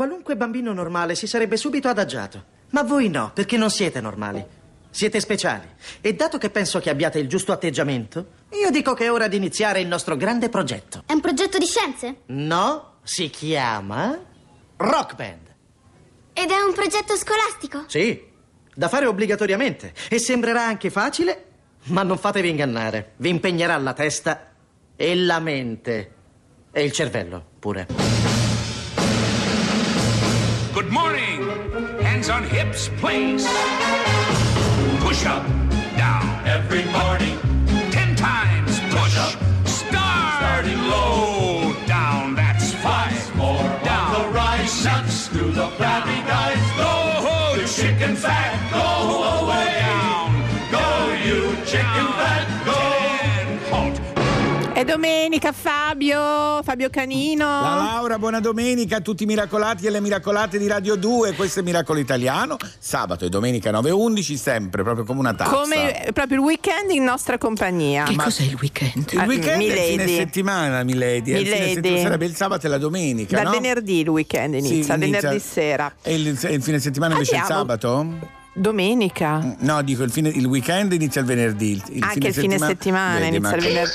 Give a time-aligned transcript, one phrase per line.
[0.00, 2.42] qualunque bambino normale si sarebbe subito adagiato.
[2.70, 4.42] Ma voi no, perché non siete normali.
[4.88, 5.68] Siete speciali.
[6.00, 9.36] E dato che penso che abbiate il giusto atteggiamento, io dico che è ora di
[9.36, 11.02] iniziare il nostro grande progetto.
[11.04, 12.20] È un progetto di scienze?
[12.28, 14.18] No, si chiama
[14.78, 15.54] Rock Band.
[16.32, 17.84] Ed è un progetto scolastico?
[17.86, 18.24] Sì,
[18.74, 19.92] da fare obbligatoriamente.
[20.08, 21.44] E sembrerà anche facile,
[21.88, 23.12] ma non fatevi ingannare.
[23.18, 24.50] Vi impegnerà la testa
[24.96, 26.14] e la mente.
[26.72, 28.09] E il cervello pure.
[30.80, 31.42] Good morning.
[32.00, 33.44] Hands on hips, please.
[35.04, 35.44] Push up,
[35.98, 36.24] down.
[36.46, 37.36] Every morning,
[37.92, 39.14] Ten times push.
[39.18, 39.36] up.
[39.68, 40.40] Start.
[40.40, 41.74] Starting low.
[41.86, 42.34] Down.
[42.34, 43.36] That's five.
[43.36, 44.14] more Down.
[44.16, 44.82] on the rise.
[44.82, 46.64] Nuts to the flabby guys.
[46.78, 48.49] Go, The chicken fat,
[55.00, 57.46] domenica Fabio, Fabio Canino.
[57.46, 61.32] La Laura, buona domenica a tutti i miracolati e le miracolate di Radio 2.
[61.32, 62.58] Questo è Miracolo Italiano.
[62.78, 65.52] Sabato e domenica 9.11, sempre, proprio come una tazza.
[65.52, 68.04] Come proprio il weekend in nostra compagnia.
[68.04, 69.10] Che cos'è il weekend?
[69.12, 70.16] Il weekend è il fine Milady.
[70.16, 71.32] settimana, Milady.
[71.32, 71.74] È il fine Milady.
[71.76, 73.50] settimana, sarebbe il sabato e la domenica, Dal no?
[73.52, 75.92] venerdì il weekend inizia, Sì, inizia- venerdì sera.
[76.02, 77.62] E il, il fine settimana invece Andiamo.
[77.62, 78.38] il sabato?
[78.60, 79.56] Domenica.
[79.60, 81.70] No, dico il, fine- il weekend inizia il venerdì.
[81.72, 83.90] Il, il Anche il fine settimana Vedi, inizia ma- il venerdì.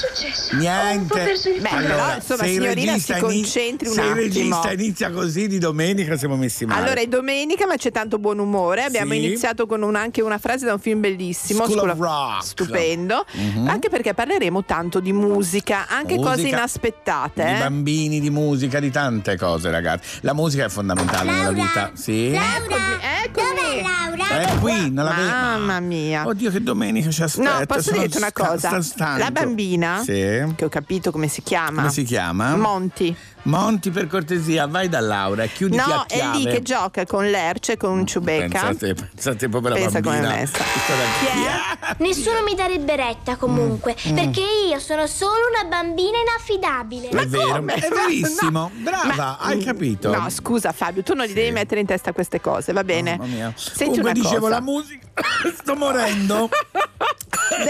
[0.54, 1.34] Niente.
[1.60, 4.22] Beh, però, insomma, signorina, si concentri un se il attimo.
[4.22, 6.82] regista inizia così di domenica siamo messi male.
[6.82, 8.84] Allora è domenica ma c'è tanto buon umore.
[8.84, 9.24] Abbiamo Sì.
[9.24, 11.64] iniziato con un- anche una frase da un film bellissimo.
[11.66, 12.44] School School of Rock.
[12.44, 13.26] Stupendo.
[13.68, 17.44] Anche perché parleremo tanto di musica, anche cose Musica, inaspettate.
[17.44, 17.58] Di eh.
[17.60, 20.18] bambini, di musica, di tante cose, ragazzi.
[20.22, 21.92] La musica è fondamentale nella vita.
[21.94, 22.32] Sì.
[22.32, 22.76] Laura!
[23.24, 23.48] eccomi.
[23.56, 24.40] Dov'è Laura?
[24.40, 25.30] È qui, non la vedo.
[25.30, 26.26] Mamma mia.
[26.28, 27.60] Oddio, che domenica ci aspetta.
[27.60, 28.80] No, posso dirti una cosa?
[29.18, 30.12] La bambina, Sì.
[30.56, 31.82] che ho capito come si chiama.
[31.82, 32.56] Come si chiama?
[32.56, 33.16] Monti.
[33.46, 36.38] Monti, per cortesia, vai da Laura e chiuditi No, a è chiave.
[36.38, 38.60] lì che gioca con l'erce, con Ciubecca.
[38.68, 40.24] Pensate, pensate proprio alla Pensa bambina.
[40.26, 40.58] come è messa.
[40.64, 41.96] È?
[42.00, 44.16] Nessuno mi darebbe retta comunque, Mm.
[44.16, 47.10] perché io sono solo una bambina inaffidabile.
[47.10, 47.74] È vero, come?
[47.76, 48.54] è verissimo.
[48.66, 48.72] No.
[48.74, 50.16] Brava, Ma- hai capito?
[50.16, 53.18] No, scusa Fabio, tu non gli devi mettere in testa queste cose, va bene?
[53.18, 53.54] Mamma mia.
[53.56, 54.54] Senti Comunque una dicevo cosa.
[54.54, 55.06] la musica.
[55.62, 56.50] Sto morendo.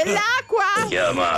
[0.04, 0.88] Dell'acqua!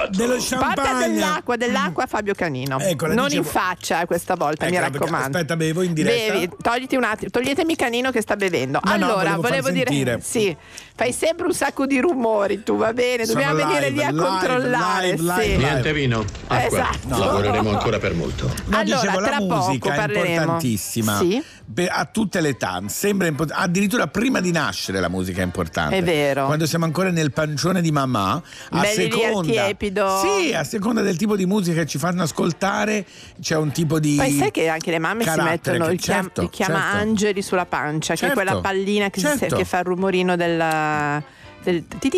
[0.10, 1.08] Dello Porta champagne.
[1.08, 2.80] dell'acqua, dell'acqua a Fabio Canino.
[2.80, 5.38] Ecco, la non dicevo- in faccia eh, questa volta, mi raccomando.
[5.38, 6.34] aspetta, bevo in diretta.
[6.34, 8.80] Bevi, togliti un attimo, toglietemi Canino che sta bevendo.
[8.84, 10.20] No, no, allora, volevo far dire sentire.
[10.22, 10.56] sì,
[10.98, 13.24] fai sempre un sacco di rumori tu, va bene?
[13.26, 15.48] Sono Dobbiamo venire live, lì a live, controllare, live, live, sì.
[15.50, 15.58] live.
[15.58, 16.66] Niente vino, acqua.
[16.90, 17.18] Esatto.
[17.20, 18.46] Lavoreremo ancora per molto.
[18.66, 20.34] No, Allora, dicevo, la tra poco musica è parleremo.
[20.34, 21.44] importantissima Sì.
[21.90, 22.82] A tutte le età.
[22.88, 25.98] Sembra import- addirittura prima di nascere la musica è importante.
[25.98, 26.46] È vero.
[26.46, 30.08] Quando siamo ancora nel pancione di mamma, a Belli seconda, tiepido.
[30.22, 33.06] Sì, a seconda del tipo di musica che ci fanno ascoltare,
[33.42, 34.16] c'è un tipo di.
[34.16, 36.98] Poi sai che anche le mamme si mettono che- il, chiam- certo, il chiama certo.
[36.98, 39.56] angeli sulla pancia, che è Certo, quella pallina che, si- certo.
[39.58, 40.36] che fa il rumorino
[41.64, 41.84] del.
[41.84, 42.10] del sì,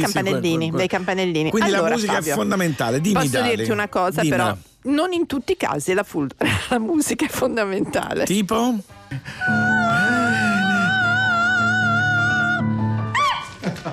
[0.00, 1.50] campanellini, quel- quel- dei campanellini.
[1.50, 3.00] Quindi la Allora, musica Fabio, è fondamentale.
[3.00, 3.56] Dimmi, Posso Dali.
[3.56, 4.44] dirti una cosa, Dimmela.
[4.82, 6.30] però, non in tutti i casi la, full-
[6.70, 8.24] la musica è fondamentale.
[8.24, 8.76] Tipo?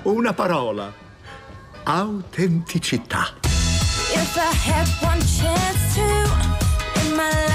[0.04, 0.94] Una parola.
[1.84, 3.34] Autenticità.
[4.14, 6.02] If I had one chance to
[7.02, 7.55] in my life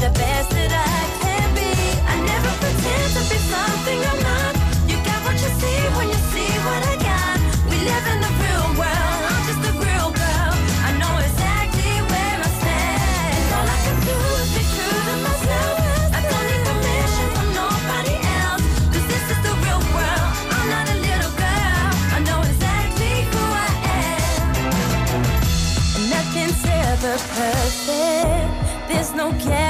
[0.00, 1.74] the best that I can be.
[2.06, 4.54] I never pretend to be something I'm not.
[4.86, 7.38] You got what you see when you see what I got.
[7.66, 10.52] We live in the real world, I'm just a real girl.
[10.86, 13.42] I know exactly where I stand.
[13.58, 15.74] All I can do is be true to myself.
[16.14, 18.62] I don't need permission from nobody else.
[18.94, 21.90] Cause this is the real world, I'm not a little girl.
[22.14, 24.46] I know exactly who I am.
[25.98, 28.46] And nothing's ever perfect.
[28.88, 29.67] There's no guarantee.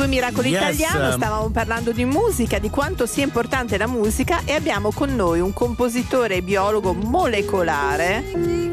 [0.00, 0.78] 2 Miracolo Yes.
[0.78, 5.40] Italiano stavamo parlando di musica, di quanto sia importante la musica e abbiamo con noi
[5.40, 8.24] un compositore e biologo molecolare.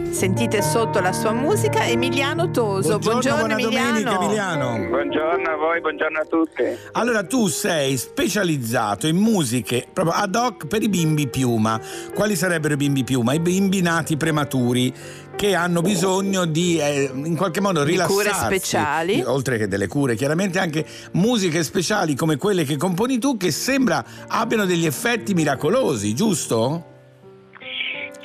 [0.10, 2.98] Sentite sotto la sua musica Emiliano Toso.
[2.98, 3.88] Buongiorno, buona Emiliano.
[3.88, 4.88] domenica Emiliano.
[4.88, 5.27] Buongiorno
[5.68, 6.64] voi, buongiorno a tutti.
[6.94, 11.80] Allora tu sei specializzato in musiche proprio ad hoc per i bimbi piuma.
[12.14, 13.34] Quali sarebbero i bimbi piuma?
[13.34, 14.94] I bimbi nati prematuri
[15.36, 18.16] che hanno bisogno di eh, in qualche modo Di rilassarsi.
[18.16, 19.22] cure speciali.
[19.24, 24.04] Oltre che delle cure, chiaramente anche musiche speciali come quelle che componi tu che sembra
[24.28, 26.96] abbiano degli effetti miracolosi, giusto?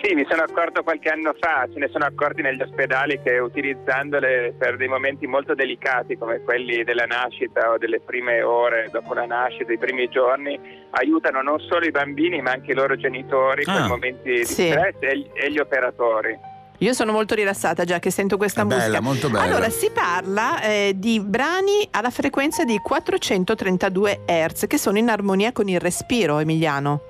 [0.03, 4.53] Sì, mi sono accorto qualche anno fa, se ne sono accorti negli ospedali che utilizzandole
[4.59, 9.27] per dei momenti molto delicati come quelli della nascita o delle prime ore dopo la
[9.27, 10.59] nascita, i primi giorni,
[10.91, 14.67] aiutano non solo i bambini ma anche i loro genitori Ah, per momenti di sì.
[14.71, 16.37] stress e gli- e gli operatori.
[16.79, 19.01] Io sono molto rilassata già che sento questa bella, musica.
[19.01, 19.43] molto bella.
[19.45, 25.53] Allora, si parla eh, di brani alla frequenza di 432 Hz che sono in armonia
[25.53, 27.03] con il respiro, Emiliano.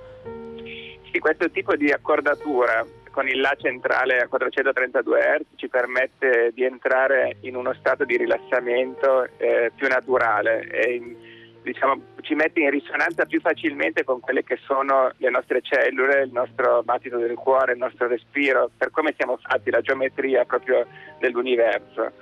[1.12, 6.64] Sì, questo tipo di accordatura con il La centrale a 432 Hz ci permette di
[6.64, 11.16] entrare in uno stato di rilassamento eh, più naturale e in-
[11.62, 16.32] diciamo, ci mette in risonanza più facilmente con quelle che sono le nostre cellule, il
[16.32, 20.86] nostro battito del cuore, il nostro respiro, per come siamo fatti, la geometria proprio
[21.18, 22.12] dell'universo.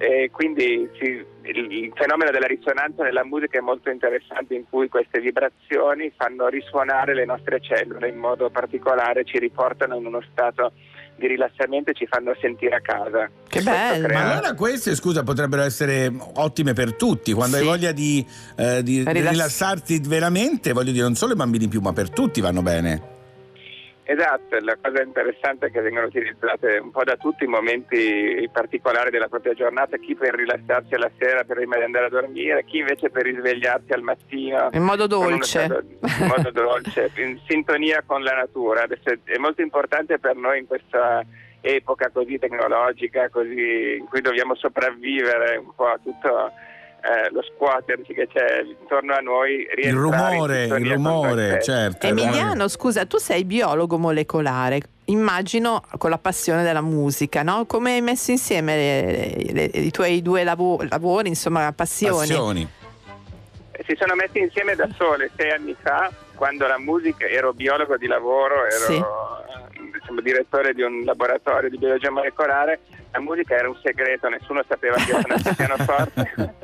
[0.00, 4.88] E quindi sì, il, il fenomeno della risonanza nella musica è molto interessante in cui
[4.88, 10.72] queste vibrazioni fanno risuonare le nostre cellule in modo particolare, ci riportano in uno stato
[11.16, 13.28] di rilassamento e ci fanno sentire a casa.
[13.48, 14.06] Che bello.
[14.06, 17.32] crea- Ma allora queste, scusa, potrebbero essere ottime per tutti.
[17.32, 17.62] Quando Sì.
[17.62, 18.24] hai voglia di,
[18.56, 22.40] eh, di Rilass- rilassarti veramente, voglio dire, non solo i bambini più, ma per tutti
[22.40, 23.16] vanno bene.
[24.10, 29.10] Esatto, la cosa interessante è che vengono utilizzate un po' da tutti in momenti particolari
[29.10, 33.10] della propria giornata, chi per rilassarsi alla sera prima di andare a dormire, chi invece
[33.10, 34.70] per risvegliarsi al mattino.
[34.72, 35.64] In modo dolce.
[35.64, 38.84] stato- in modo dolce, in sintonia con la natura.
[38.84, 41.22] Adesso è- è molto importante per noi in questa
[41.60, 46.52] epoca così tecnologica, così in cui dobbiamo sopravvivere un po' a tutto
[47.00, 49.66] eh, lo squatterci che c'è intorno a noi.
[49.82, 52.06] Il rumore, il rumore, certo.
[52.06, 54.80] Emiliano, scusa, tu sei biologo molecolare.
[55.06, 57.64] Immagino con la passione della musica, no?
[57.66, 62.16] Come hai messo insieme le- le- i tuoi due lavo- lavori, insomma, passioni?
[62.28, 62.68] Passioni.
[63.86, 68.06] si sono messi insieme da sole sei anni fa, quando la musica, ero biologo di
[68.06, 69.04] lavoro, ero Sì.
[69.92, 72.78] diciamo, direttore di un laboratorio di biologia molecolare,
[73.10, 76.54] la musica era un segreto, nessuno sapeva che io suonassi il pianoforte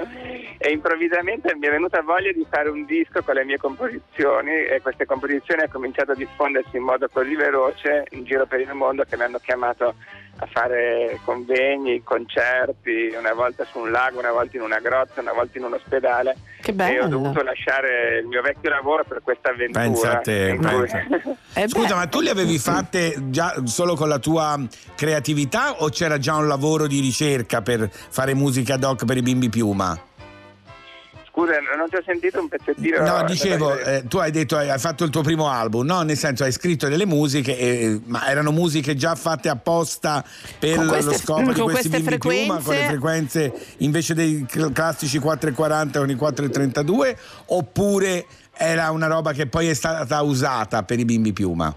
[0.58, 4.80] e improvvisamente mi è venuta voglia di fare un disco con le mie composizioni e
[4.80, 9.02] queste composizioni hanno cominciato a diffondersi in modo così veloce in giro per il mondo
[9.08, 9.94] che mi hanno chiamato
[10.38, 15.32] a fare convegni, concerti, una volta su un lago, una volta in una grotta, una
[15.32, 17.06] volta in un ospedale Che e ho bello.
[17.08, 19.63] dovuto lasciare il mio vecchio lavoro per questa avventura.
[19.70, 21.02] Pensa a te, cui- pensa.
[21.56, 24.58] Eh Scusa, ma tu le avevi fatte già solo con la tua
[24.96, 29.22] creatività o c'era già un lavoro di ricerca per fare musica ad hoc per i
[29.22, 29.96] bimbi piuma?
[31.30, 33.04] Scusa, non ti ho sentito un pezzettino.
[33.04, 36.02] No, dicevo, eh, tu hai detto hai fatto il tuo primo album, no?
[36.02, 40.24] Nel senso hai scritto delle musiche, eh, ma erano musiche già fatte apposta
[40.60, 42.88] per queste- lo scopo di questi bimbi piuma, con le frequenze?
[42.88, 47.16] frequenze invece dei cl- classici 4,40 con i 4,32
[47.46, 51.74] oppure era una roba che poi è stata usata per i bimbi piuma?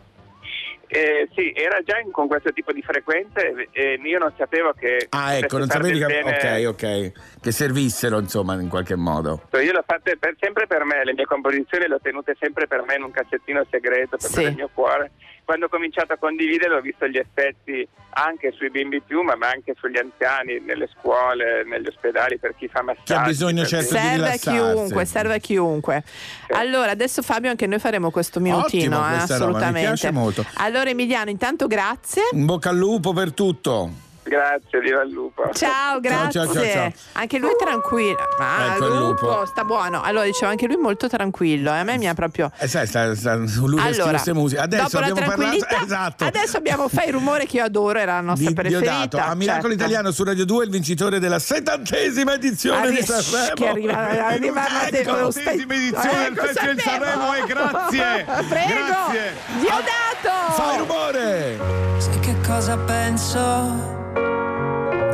[0.90, 5.08] Eh, sì, era già in- con questo tipo di frequenze e io non sapevo che.
[5.10, 9.44] Ah, ecco, non sapevi che, ok, ok, che servissero insomma in qualche modo.
[9.54, 12.84] Io l'ho fatte per- sempre per me, le mie composizioni le ho tenute sempre per
[12.86, 14.42] me in un cassettino segreto per Sì.
[14.42, 15.12] il mio cuore.
[15.48, 19.76] Quando ho cominciato a condividere ho visto gli effetti anche sui bimbi piuma, ma anche
[19.80, 23.04] sugli anziani, nelle scuole, negli ospedali, per chi fa massaggi.
[23.06, 26.04] Chi ha bisogno, certo, di serve a chiunque, serve a chiunque.
[26.50, 29.88] Allora, adesso Fabio anche noi faremo questo minutino, Ottimo eh, questa roba, mi assolutamente.
[29.88, 30.46] piace molto.
[30.56, 32.24] Allora Emiliano, intanto grazie.
[32.34, 34.06] In bocca al lupo per tutto.
[34.28, 35.50] Grazie, viva il lupo.
[35.54, 36.32] Ciao, grazie.
[36.46, 36.92] ciao, ciao, ciao.
[37.14, 38.18] Anche lui tranquillo.
[38.40, 39.46] Ah, Ecco il lupo.
[39.46, 40.02] sta buono.
[40.02, 41.74] Allora, dicevo, anche lui molto tranquillo.
[41.74, 41.78] eh.
[41.80, 42.52] A me mi ha proprio.
[42.58, 44.62] Eh, sai, sta, sta, lui Allora, musiche.
[44.62, 45.66] Adesso dopo la abbiamo parlato.
[45.84, 46.24] Esatto.
[46.26, 48.80] adesso abbiamo Fai il rumore che io adoro, era la nostra Di preferita.
[48.92, 49.18] Diodato.
[49.18, 49.84] a Miracolo certo.
[49.84, 53.54] Italiano su Radio 2 il vincitore della settantesima edizione Arri- di Sanremo.
[53.54, 58.26] che arriva- arriva- Ecco, stai- settantesima edizione del Ecco, Festival di Sanremo e grazie.
[58.50, 58.74] Prego.
[58.74, 59.34] Grazie.
[59.60, 60.52] Diodato.
[60.54, 61.60] Fai rumore.
[62.00, 64.06] Sai che cosa penso?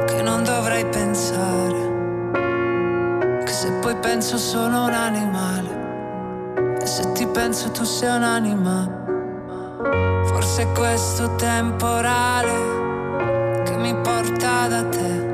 [0.06, 1.92] Che non dovrei pensare.
[3.44, 5.82] Che se poi penso sono un animale.
[6.80, 9.02] E se ti penso tu sei un'anima.
[10.26, 12.82] Forse è questo temporale
[13.64, 15.32] che mi porta da te.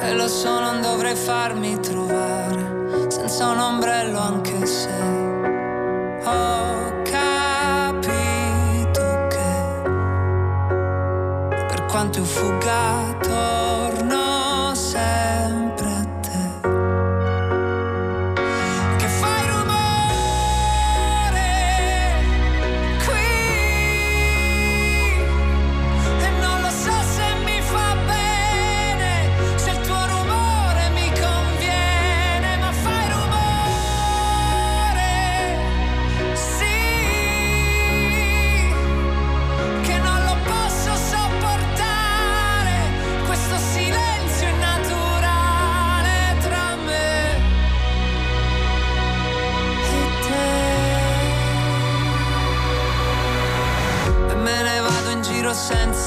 [0.00, 2.70] E lo so, non dovrei farmi trovare
[3.08, 4.90] senza un ombrello anche se
[6.24, 6.91] ho
[12.10, 13.81] per quanto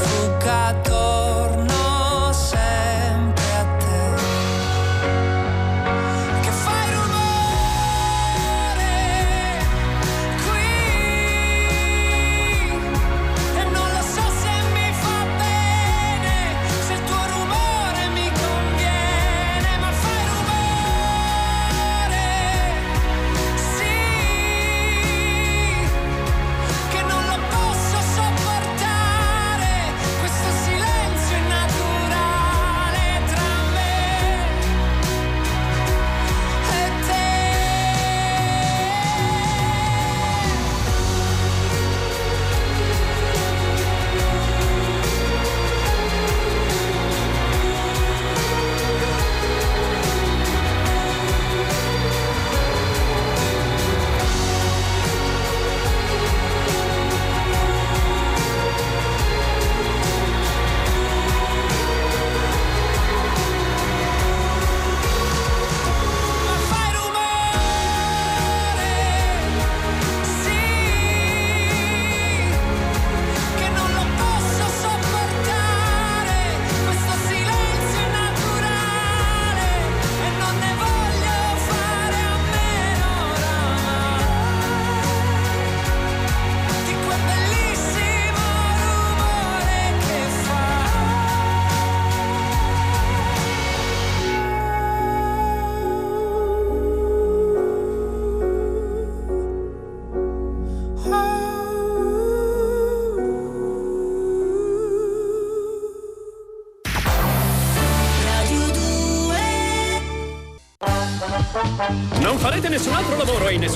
[0.00, 1.29] per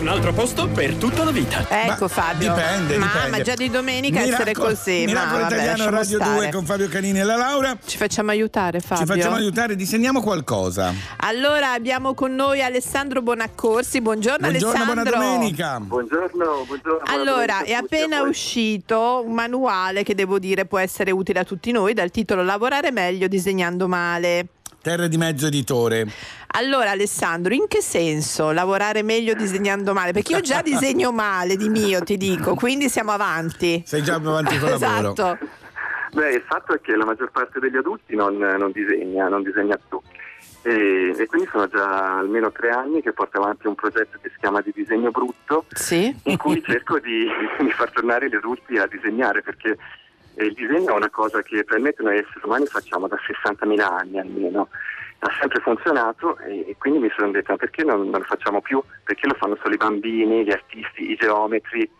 [0.05, 1.65] nessun altro posto per tutta la vita.
[1.69, 2.55] Ecco Fabio.
[2.55, 3.43] Dipende, Mamma, dipende.
[3.43, 4.99] già di domenica essere Miracolo- così.
[5.01, 6.35] Ma Miracolo vabbè, Italiano lasciamo Radio stare.
[6.35, 7.79] 2 con Fabio Canini e la Laura.
[7.85, 9.07] Ci facciamo aiutare Fabio.
[9.07, 10.93] Ci facciamo aiutare, disegniamo qualcosa.
[11.19, 14.01] Allora abbiamo con noi Alessandro Bonaccorsi.
[14.01, 15.29] Buongiorno, Buongiorno, buona Alessandro.
[15.29, 15.81] domenica.
[15.81, 16.99] Buongiorno, buongiorno.
[17.05, 21.41] buona Allora, domenica a è appena uscito un manuale che devo dire può essere utile
[21.41, 24.47] a tutti noi dal titolo Lavorare meglio disegnando male.
[24.85, 26.07] Terra di mezzo editore.
[26.59, 30.13] Allora Alessandro, in che senso lavorare meglio disegnando male?
[30.13, 33.83] Perché io già disegno male di mio, ti dico, quindi siamo avanti.
[33.87, 35.13] Sei già avanti col lavoro.
[35.13, 35.39] Esatto.
[36.13, 39.79] Beh, il fatto è che la maggior parte degli adulti non, non disegna, non disegna
[39.89, 39.99] più.
[40.61, 44.37] E, e quindi sono già almeno tre anni che porto avanti un progetto che si
[44.39, 46.15] chiama di disegno brutto, Sì.
[46.25, 47.25] in cui cerco di,
[47.59, 49.79] di far tornare gli adulti a disegnare, perché
[50.35, 54.19] eh, il disegno è una cosa che probabilmente noi esseri umani facciamo da 60.000 anni
[54.19, 54.69] almeno.
[55.21, 58.61] Ha sempre funzionato e, e quindi mi sono detto ma perché non, non lo facciamo
[58.61, 58.83] più?
[59.05, 61.91] Perché lo fanno solo i bambini, gli artisti, i geometri.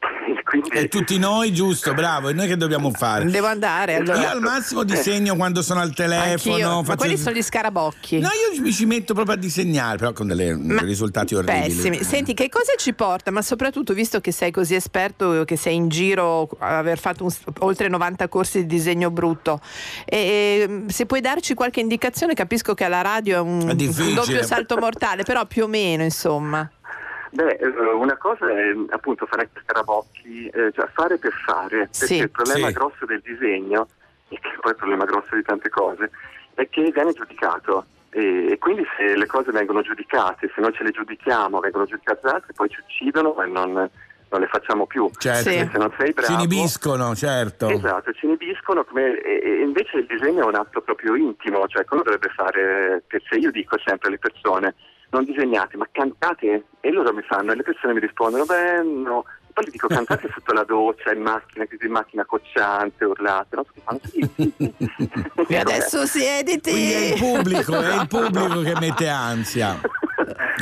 [0.00, 3.24] E quindi E tutti noi, giusto, bravo, e noi che dobbiamo fare?
[3.24, 4.20] Devo andare allora.
[4.20, 6.54] Io al massimo disegno quando sono al telefono.
[6.54, 6.68] Anch'io.
[6.76, 8.18] Ma faccio- quelli sono gli scarabocchi.
[8.20, 11.74] No, io mi ci metto proprio a disegnare, però con dei risultati orribili.
[11.74, 12.04] Pessimi.
[12.04, 13.30] Senti, che cosa ci porta?
[13.30, 17.88] Ma soprattutto, visto che sei così esperto, che sei in giro aver fatto un- oltre
[17.88, 19.60] 90 corsi di disegno brutto,
[20.04, 24.42] e, se puoi darci qualche indicazione, capisco che alla radio è un, È un doppio
[24.44, 26.70] salto mortale, però più o meno, insomma.
[27.38, 32.06] Beh, eh, una cosa è appunto fare anche scarabocchi, eh, cioè fare per fare, perché
[32.06, 32.16] Sì.
[32.16, 32.72] il problema Sì.
[32.72, 33.86] grosso del disegno,
[34.28, 36.10] e che poi è il problema grosso di tante cose,
[36.54, 37.86] è che viene giudicato.
[38.10, 42.20] E, e quindi se le cose vengono giudicate, se noi ce le giudichiamo, vengono giudicate
[42.24, 45.08] da altri, poi ci uccidono e non, non le facciamo più.
[45.16, 45.48] Certo.
[45.48, 47.68] Perché Se non sei bravo, Ci inibiscono, certo.
[47.68, 51.84] Esatto, ci inibiscono come, e, e invece il disegno è un atto proprio intimo, cioè
[51.84, 54.74] quello dovrebbe fare, perché io dico sempre alle persone,
[55.10, 59.24] non disegnate, ma cantate e loro mi fanno e le persone mi rispondono, beh no,
[59.52, 63.64] poi gli dico cantate sotto la doccia, in macchina, così in macchina cocciante, urlate, no?
[63.64, 65.10] Tutti fanno sì, sì, sì.
[65.48, 66.70] E adesso siediti.
[66.70, 69.80] Quindi è il pubblico, è il pubblico che mette ansia.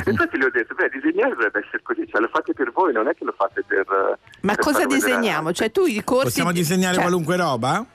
[0.05, 3.07] Infatti gli ho detto, beh, disegnare dovrebbe essere così, cioè lo fate per voi, non
[3.07, 3.85] è che lo fate per...
[4.41, 5.51] Ma per cosa disegniamo?
[5.51, 6.25] Cioè tu i corsi...
[6.25, 7.85] Possiamo disegnare cioè, qualunque roba?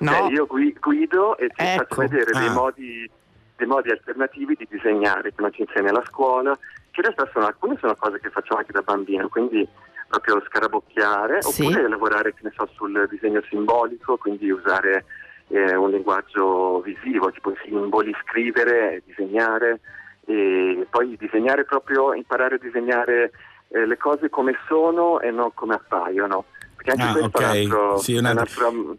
[0.00, 0.12] No.
[0.12, 1.94] Cioè, io gui- guido e ti Ecco.
[1.94, 2.52] faccio vedere dei, Ah.
[2.52, 3.10] modi,
[3.58, 7.46] dei modi alternativi di disegnare che non ci insegna la scuola, che in realtà sono,
[7.46, 9.68] alcune sono cose che facciamo anche da bambino, quindi
[10.06, 11.64] proprio scarabocchiare, Sì.
[11.66, 15.04] oppure lavorare che ne so, sul disegno simbolico, quindi usare
[15.48, 19.80] eh, un linguaggio visivo, tipo simboli, scrivere, disegnare,
[20.26, 23.32] e poi disegnare proprio, imparare a disegnare
[23.68, 26.44] eh, le cose come sono e non come appaiono.
[26.76, 28.96] Perché anche Ah, questo è un altro, Sì, è un altro-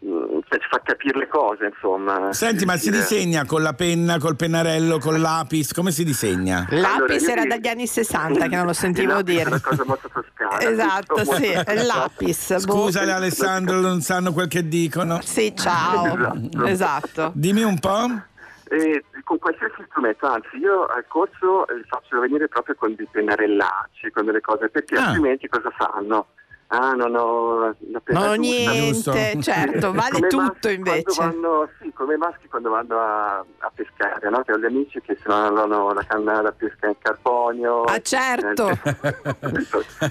[0.00, 2.32] cioè, ci fa capire le cose, insomma.
[2.32, 5.72] Senti, ma si Dire- disegna con la penna, col pennarello, col lapis?
[5.72, 6.66] Come si disegna?
[6.70, 9.42] Allora, Lapis io era ti- dagli anni 60 che non lo sentivo dire.
[9.42, 10.36] È una cosa molto toscana.
[10.68, 12.64] Esatto, sì, è lapis.
[12.64, 12.72] boh.
[12.72, 15.20] Scusale Alessandro, non sanno quel che dicono.
[15.22, 16.14] Sì, ciao.
[16.16, 16.64] Esatto.
[16.64, 17.30] Esatto.
[17.34, 18.06] Dimmi un po'.
[18.70, 24.10] E con qualsiasi strumento, anzi io al corso li faccio venire proprio con dei pennarellacci,
[24.10, 25.06] con delle cose, perché Ah.
[25.06, 26.26] altrimenti cosa fanno?
[26.70, 28.70] Ah, non ho la penna Non ho giusta.
[28.72, 29.40] niente, giusto.
[29.52, 31.14] certo, vale Come tutto invece.
[31.22, 34.42] Vanno, sì, come i maschi quando vanno a, a pescare, no?
[34.42, 37.84] Che ho gli amici che se non hanno la canna da pesca in carbonio.
[37.84, 38.68] Ah, certo.
[38.68, 39.16] Eh,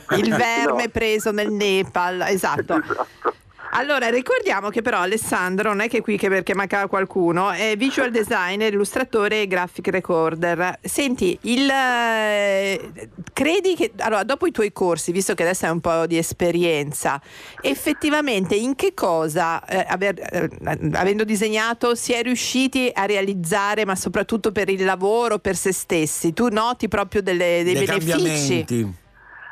[0.17, 0.35] Il no.
[0.37, 2.73] verme preso nel Nepal, esatto.
[2.83, 3.33] Esatto.
[3.71, 8.09] Allora, ricordiamo che però Alessandro non è che qui che perché mancava qualcuno, è visual
[8.11, 10.79] designer, illustratore e graphic recorder.
[10.81, 12.91] Senti, il, eh,
[13.33, 17.21] credi che, allora, dopo i tuoi corsi, visto che adesso hai un po' di esperienza,
[17.61, 20.49] effettivamente in che cosa, eh, aver- eh,
[20.93, 26.33] avendo disegnato, si è riusciti a realizzare, ma soprattutto per il lavoro, per se stessi?
[26.33, 28.09] Tu noti proprio delle- dei Dei benefici?
[28.09, 28.93] cambiamenti.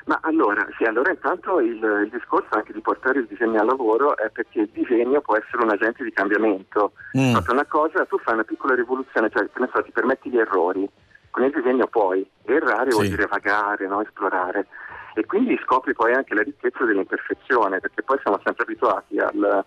[0.06, 4.15] Ma allora, sì, allora intanto il, il discorso anche di portare il disegno al lavoro
[4.18, 6.91] è perché il disegno può essere un agente di cambiamento.
[7.18, 7.32] Mm.
[7.32, 10.88] Proprio una cosa, tu fai una piccola rivoluzione, cioè so, ti permetti gli errori.
[11.32, 12.28] Con il disegno puoi.
[12.44, 13.10] Errare vuol Sì.
[13.10, 14.02] dire vagare, no?
[14.02, 14.68] esplorare.
[15.15, 19.65] E quindi scopri poi anche la ricchezza dell'imperfezione, perché poi siamo sempre abituati al-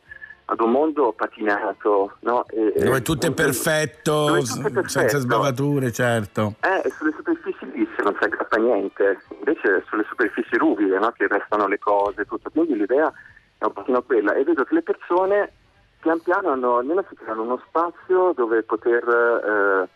[0.50, 2.46] ad un mondo patinato, no?
[2.48, 4.88] E- Dove tutto è perfetto, tutto è perfetto.
[4.88, 6.54] senza sbavature, certo.
[6.60, 11.66] Eh, sulle superfici lisse non si aggrappa niente, invece sulle superfici ruvide no, che restano
[11.66, 12.48] le cose, tutto.
[12.50, 13.12] Quindi l'idea
[13.58, 15.52] è un pochino quella e vedo che le persone
[16.00, 19.88] pian piano hanno, almeno si creano uno spazio dove poter eh,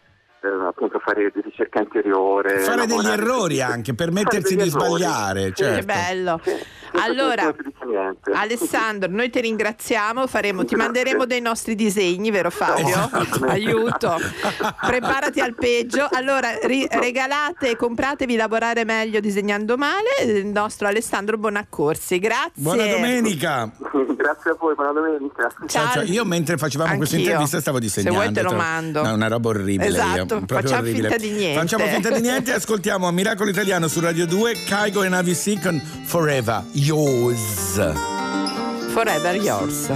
[0.68, 2.60] appunto fare ricerca interiore.
[2.60, 4.70] Fare degli errori anche, permettersi di errori.
[4.70, 5.76] sbagliare, Sì, certo.
[5.78, 6.40] Che bello.
[6.42, 6.50] sì,
[7.00, 7.54] Allora.
[8.34, 12.86] Alessandro, noi ti ringraziamo, faremo, ti manderemo dei nostri disegni, vero Fabio?
[12.88, 13.44] Esatto.
[13.46, 14.16] Aiuto.
[14.86, 16.08] Preparati al peggio.
[16.10, 22.18] Allora, ri- regalate e compratevi Lavorare meglio disegnando male, il nostro Alessandro Bonaccorsi.
[22.18, 22.50] Grazie.
[22.54, 23.70] Buona domenica.
[24.22, 25.48] Grazie a voi, buona domenica.
[25.66, 26.02] Ciao, ciao.
[26.04, 27.30] Io mentre facevamo questa Anch'io.
[27.30, 28.20] intervista stavo Se disegnando.
[28.20, 29.02] vuoi te lo mando.
[29.02, 29.86] No, una roba orribile.
[29.88, 31.08] Esatto, io, proprio facciamo orribile.
[31.08, 31.60] finta di niente.
[31.60, 35.34] Facciamo finta di niente e ascoltiamo a Miracolo Italiano su Radio 2, Caigo e Navi
[35.34, 37.80] C con Forever Yours.
[38.92, 39.88] Forever yours.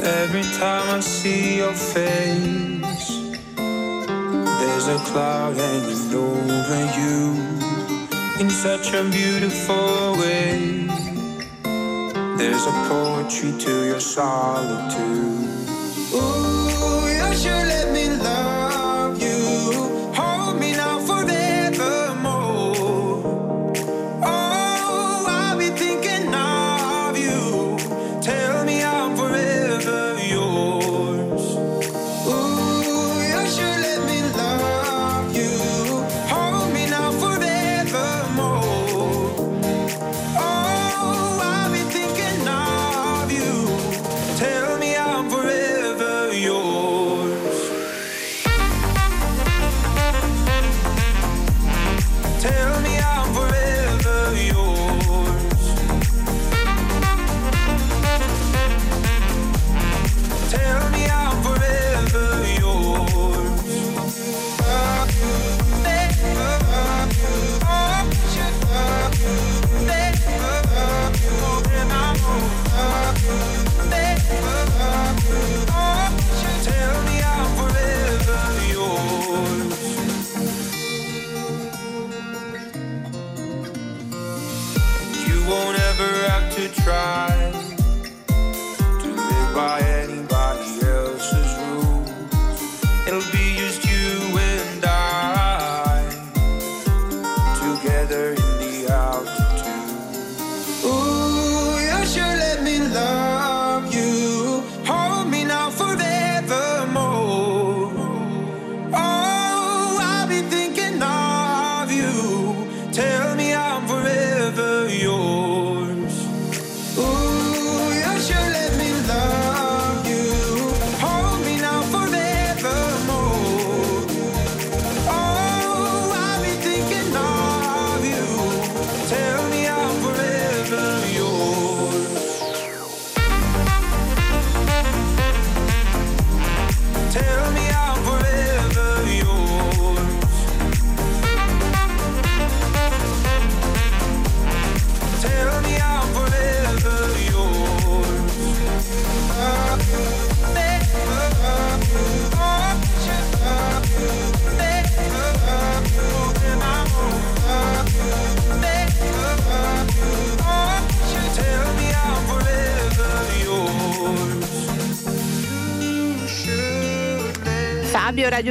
[0.00, 3.10] Every time I see your face,
[3.56, 7.34] there's a cloud hanging over you
[8.38, 10.86] in such a beautiful way.
[12.38, 15.48] There's a poetry to your solitude.
[16.14, 17.75] Ooh, you should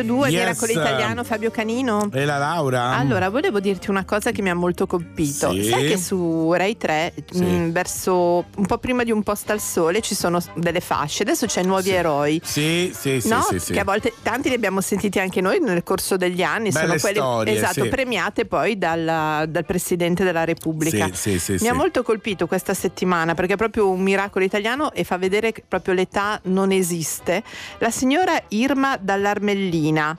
[0.05, 0.39] Fabio 2, Yes.
[0.45, 2.09] Miracolo Italiano, Fabio Canino.
[2.13, 2.95] E la Laura?
[2.97, 5.51] Allora, volevo dirti una cosa che mi ha molto colpito.
[5.51, 5.63] Sì.
[5.65, 10.01] Sai che su Rai 3, mh, verso un po' prima di Un posto al sole,
[10.01, 11.23] ci sono delle fasce.
[11.23, 12.41] Adesso c'è Nuovi Eroi.
[12.43, 13.41] Sì, sì, sì, no?
[13.49, 13.73] sì, sì.
[13.73, 16.69] Che a volte tanti li abbiamo sentiti anche noi nel corso degli anni.
[16.71, 17.89] Belle sono quelle storie, esatto, sì.
[17.89, 21.05] premiate poi dalla- dal Presidente della Repubblica.
[21.13, 21.67] Sì, sì, sì, Mi sì.
[21.67, 25.63] ha molto colpito questa settimana perché è proprio un miracolo italiano e fa vedere che
[25.67, 27.43] proprio l'età non esiste.
[27.79, 30.14] La signora Irma dall'Armellina.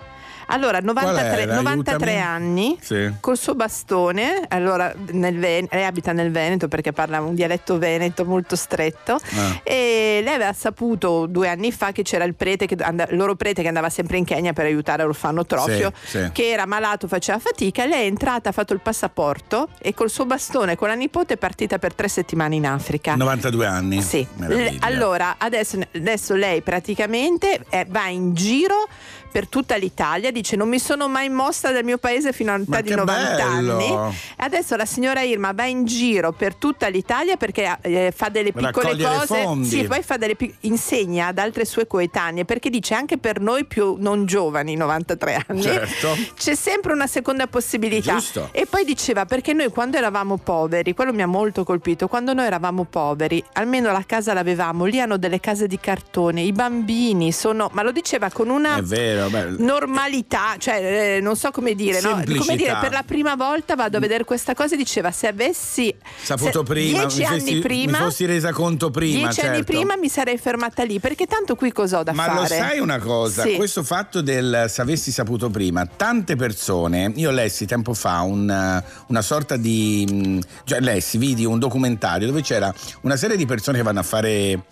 [0.49, 1.55] Allora, 93, era?
[1.57, 2.21] 93 Aiutami.
[2.21, 3.13] anni, Sì.
[3.21, 8.25] col suo bastone, allora nel Ven- lei abita nel Veneto perché parla un dialetto veneto
[8.25, 9.61] molto stretto Ah.
[9.63, 13.63] e lei aveva saputo due anni fa che c'era il prete, che, and- loro prete
[13.63, 16.31] che andava sempre in Kenya per aiutare l'orfanotrofio, Sì, sì.
[16.33, 20.27] che era malato, faceva fatica, lei è entrata, ha fatto il passaporto e col suo
[20.27, 23.15] bastone con la nipote è partita per tre settimane in Africa.
[23.17, 24.01] 92 anni.
[24.03, 24.27] Sì.
[24.39, 28.87] L- allora adesso, adesso lei praticamente eh, va in giro
[29.31, 32.91] per tutta l'Italia, dice non mi sono mai mossa dal mio paese fino all'età di
[32.91, 33.73] che 90 bello!
[33.77, 34.13] anni.
[34.13, 38.53] E adesso la signora Irma va in giro per tutta l'Italia perché eh, fa delle
[38.53, 43.19] piccole cose, sì, poi fa delle pic- insegna ad altre sue coetanee perché dice anche
[43.19, 46.17] per noi più non giovani, 93 anni, Certo.
[46.37, 48.15] c'è sempre una seconda possibilità.
[48.15, 48.49] Giusto.
[48.53, 52.47] E poi diceva perché noi quando eravamo poveri, quello mi ha molto colpito, quando noi
[52.47, 57.71] eravamo poveri, almeno la casa l'avevamo, lì hanno delle case di cartone, i bambini sono,
[57.73, 59.57] ma lo diceva con una vero, beh,
[60.29, 62.11] normalità, cioè eh, non so come dire, no?
[62.17, 62.45] Semplicità.
[62.45, 65.95] come dire, per la prima volta vado a vedere questa cosa e diceva se avessi
[66.23, 69.19] saputo se- prima, dieci anni fossi, prima, mi fossi resa conto prima.
[69.29, 69.73] dieci anni certo.
[69.73, 72.41] prima mi sarei fermata lì, perché tanto qui cosa ho da Ma fare?
[72.41, 73.43] lo sai una cosa?
[73.43, 73.55] Sì.
[73.55, 79.23] Questo fatto del se avessi saputo prima, tante persone, io lessi tempo fa un, una
[79.23, 80.07] sorta di.
[80.11, 84.05] mh, Cioè, lessi, vidi un documentario dove c'era una serie di persone che vanno a
[84.05, 84.65] fare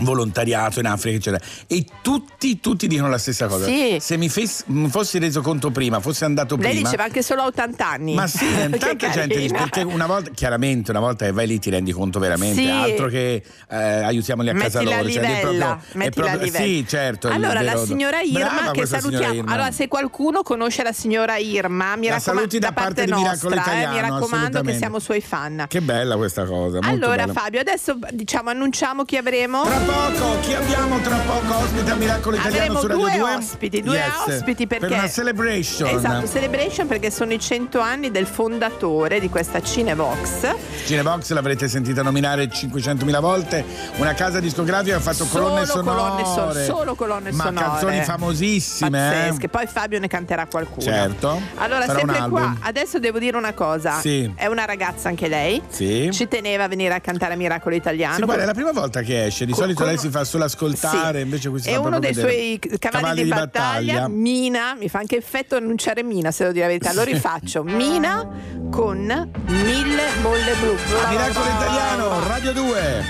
[0.00, 3.98] volontariato in Africa eccetera e tutti tutti dicono la stessa cosa Sì.
[4.00, 7.42] se mi, fes- mi fossi reso conto prima fossi andato Lei prima diceva anche solo
[7.42, 8.14] a 80 anni.
[8.14, 8.46] ma sì,
[8.78, 12.60] tanta gente perché una volta, chiaramente, una volta che vai lì ti rendi conto veramente,
[12.62, 12.68] Sì.
[12.68, 15.08] altro che eh, aiutiamoli a casa Mettila loro.
[15.08, 16.64] a cioè, è livella, proprio- è livella.
[16.64, 17.28] Sì, certo.
[17.28, 19.34] Allora, la signora Irma, che salutiamo.
[19.34, 19.52] Irma.
[19.52, 23.54] Allora, se qualcuno conosce la signora Irma, mi La raccomando, saluti da parte di Miracolo
[23.54, 25.64] nostra, eh, Italiano, mi raccomando che siamo suoi fan.
[25.68, 26.78] Che bella questa cosa.
[26.82, 27.32] Allora, bella.
[27.32, 29.62] Fabio, adesso diciamo annunciamo chi avremo.
[29.64, 33.34] Tra poco, chi abbiamo tra poco ospite a Miracolo Italiano Avremo su Radio due 2?
[33.34, 35.88] ospiti, due Yes, ospiti perché per una celebration.
[35.96, 40.54] Esatto, celebration perché sono i 100 anni del fondatore di questa Cinevox.
[40.86, 43.64] Cinebox l'avrete sentita nominare 500.000 volte,
[43.96, 46.64] una casa discografica che ha fatto colonne solo colonne, sonore.
[46.64, 47.64] son- solo colonne ma sonore.
[47.66, 49.08] canzoni famosissime.
[49.08, 49.10] eh.
[49.26, 49.48] Pazzesche.
[49.48, 50.82] Poi Fabio ne canterà qualcuna.
[50.82, 51.40] Certo.
[51.56, 53.98] Allora, Sarà un sempre qua, adesso devo dire una cosa.
[54.00, 54.30] Sì.
[54.34, 55.60] È una ragazza anche lei.
[55.68, 56.08] Sì.
[56.12, 58.14] Ci teneva a venire a cantare Miracolo Italiano.
[58.16, 60.24] Sì, guarda, è la prima volta che esce, di Con- solito con- lei si fa
[60.24, 61.24] solo ascoltare, Sì.
[61.24, 62.32] invece qui si È fa uno dei vedere.
[62.32, 66.70] suoi cavalli, di, battaglia, Mina, mi fa anche effetto annunciare Mina, se devo dire la
[66.72, 67.62] verità, lo rifaccio.
[67.68, 68.26] Mina
[68.70, 68.98] con
[69.46, 70.74] mille bolle blu.
[71.08, 73.04] Miracolo Italiano, Radio 2.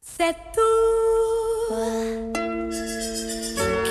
[0.00, 1.74] Se tu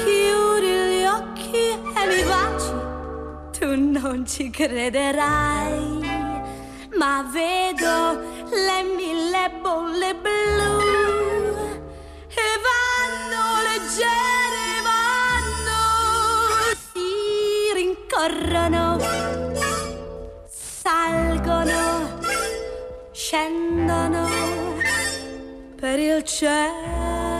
[0.04, 6.13] chiudi gli occhi e mi baci, tu non ci crederai,
[6.98, 10.80] ma vedo le mille bolle blu
[12.30, 15.80] e vanno leggere, vanno,
[16.94, 18.86] si rincorrono,
[20.48, 22.20] salgono,
[23.12, 24.28] scendono
[25.76, 27.33] per il cielo.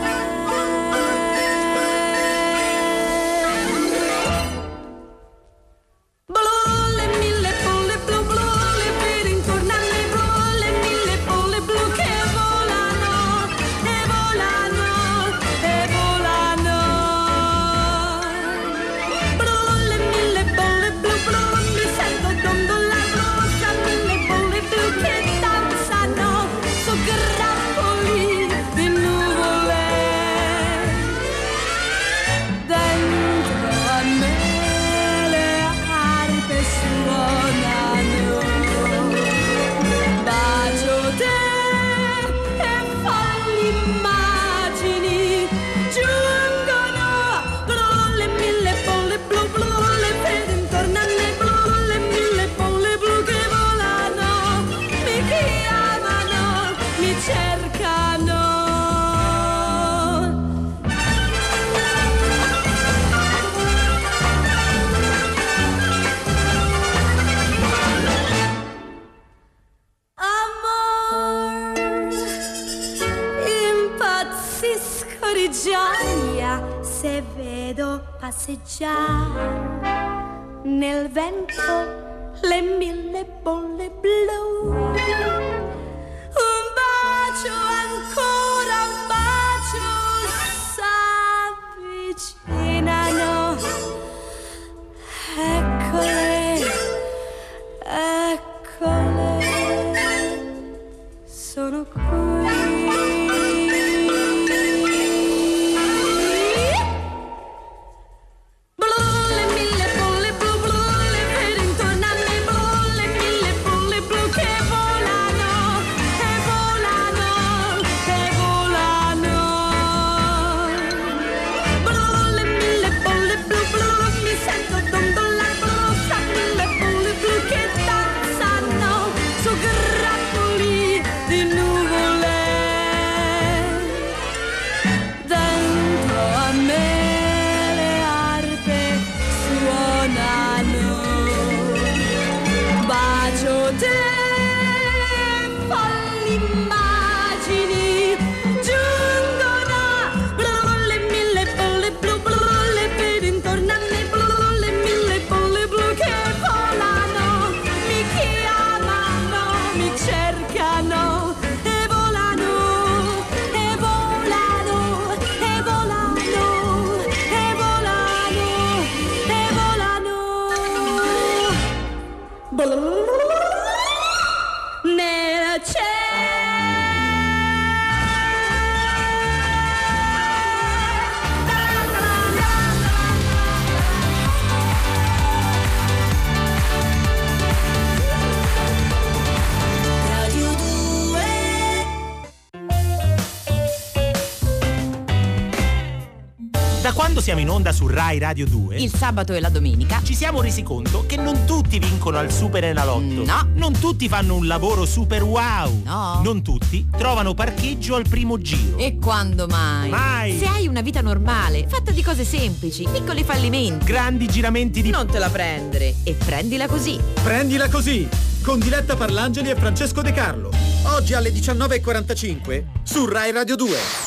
[197.44, 201.04] In onda su Rai Radio 2, Il sabato e la domenica ci siamo resi conto
[201.06, 203.22] che non tutti vincono al Super Enalotto.
[203.22, 203.48] No.
[203.54, 205.82] Non tutti fanno un lavoro super wow.
[205.84, 206.22] No.
[206.22, 208.78] Non tutti trovano parcheggio al primo giro.
[208.78, 209.90] E quando mai?
[209.90, 210.38] Mai.
[210.38, 214.88] Se hai una vita normale, fatta di cose semplici, piccoli fallimenti, Grandi giramenti di...
[214.88, 216.98] non te la prendere e prendila così.
[217.22, 218.08] Prendila così,
[218.42, 220.50] con Diletta Parlangeli e Francesco De Carlo.
[220.84, 224.03] Oggi alle 19.45 su Rai Radio 2.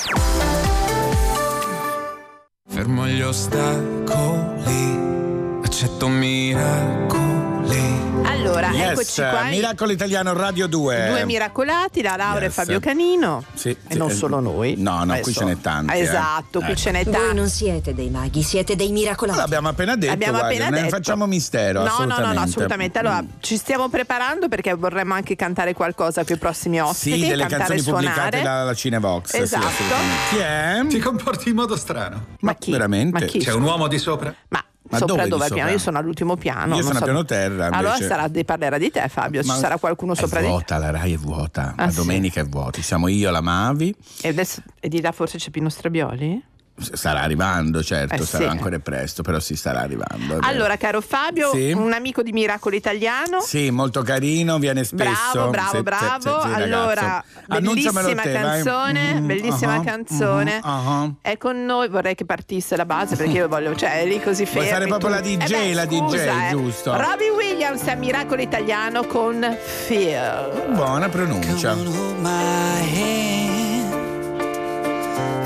[3.37, 4.81] Ostacoli,
[5.63, 7.96] accetto miracoli.
[8.27, 9.43] Allora, Yes, eccoci qua.
[9.43, 11.07] Miracolo Italiano Radio 2.
[11.09, 12.49] Due miracolati, la Laura Yes.
[12.49, 13.43] e Fabio Canino.
[13.53, 14.75] Sì, E sì, non eh, solo noi.
[14.77, 15.93] No, no, Ma qui ce n'è tanti.
[15.93, 15.99] eh.
[16.01, 16.79] Esatto, qui Ecco.
[16.79, 17.35] ce n'è Voi tanti.
[17.35, 19.37] non siete dei maghi, siete dei miracolati.
[19.39, 20.89] L'abbiamo appena detto, Abbiamo guarda, appena detto.
[20.89, 22.99] facciamo mistero, No, no, no, no, assolutamente.
[22.99, 27.21] Allora, ci stiamo preparando perché vorremmo anche cantare qualcosa con i prossimi ospiti.
[27.21, 28.05] Sì, delle canzoni suonare.
[28.07, 29.29] pubblicate dalla Cinevox.
[29.29, 29.65] sì, Esatto.
[29.67, 30.15] assolutamente.
[30.29, 30.85] Chi è?
[30.87, 32.25] Ti comporti in modo strano.
[32.41, 32.71] Ma chi?
[32.71, 33.19] veramente?
[33.19, 33.39] Ma chi?
[33.39, 34.33] C'è un uomo di sopra?
[34.49, 35.69] Ma, Ma sopra dove dove, sopra?
[35.69, 36.75] Io sono all'ultimo piano.
[36.75, 38.07] Io sono a so- piano terra, Allora invece.
[38.07, 39.41] sarà di parlerà di te, Fabio.
[39.41, 40.51] Ci Ma- sarà qualcuno sopra di te.
[40.51, 41.73] vuota, la Rai è vuota.
[41.75, 41.95] Ah, la sì?
[41.97, 42.81] domenica è vuota.
[42.81, 43.93] Siamo io, la Mavi.
[44.21, 46.43] E, adesso, e di là forse c'è Pino Strabioli?
[46.79, 48.49] Starà arrivando, certo, Eh, sarà sì.
[48.51, 50.37] ancora presto, però si starà arrivando.
[50.41, 51.71] Allora, caro Fabio, Sì.
[51.71, 53.41] un amico di Miracolo Italiano.
[53.41, 55.49] Sì, molto carino, viene spesso.
[55.49, 56.41] Bravo, bravo, bravo.
[56.43, 60.55] sì, sì, allora, bellissima te, canzone, Mhm, bellissima aha, canzone.
[60.63, 61.11] mhm, aha.
[61.21, 64.45] È con noi, vorrei che partisse la base perché io voglio, cioè, è lì così
[64.45, 64.61] fermi.
[64.67, 65.19] Vuoi fare proprio la.
[65.21, 66.51] DJ, Eh beh, la DJ, scusa, eh.
[66.51, 66.95] giusto?
[66.95, 70.67] Robbie Williams a Miracolo Italiano con Fear.
[70.73, 71.73] Buona pronuncia.
[71.73, 72.29] my
[72.93, 73.56] hand.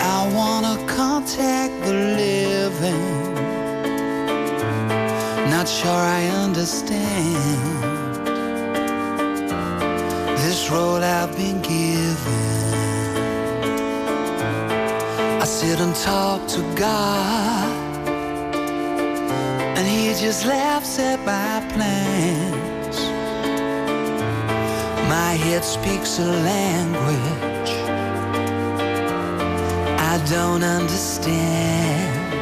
[0.04, 3.34] I wanna contact the living.
[5.52, 7.36] Not sure I understand
[10.40, 12.46] this road I've been given.
[15.40, 18.08] I sit and talk to God,
[19.78, 22.98] and He just laughs at my plans.
[25.08, 27.51] My head speaks a language
[30.14, 32.34] I don't understand.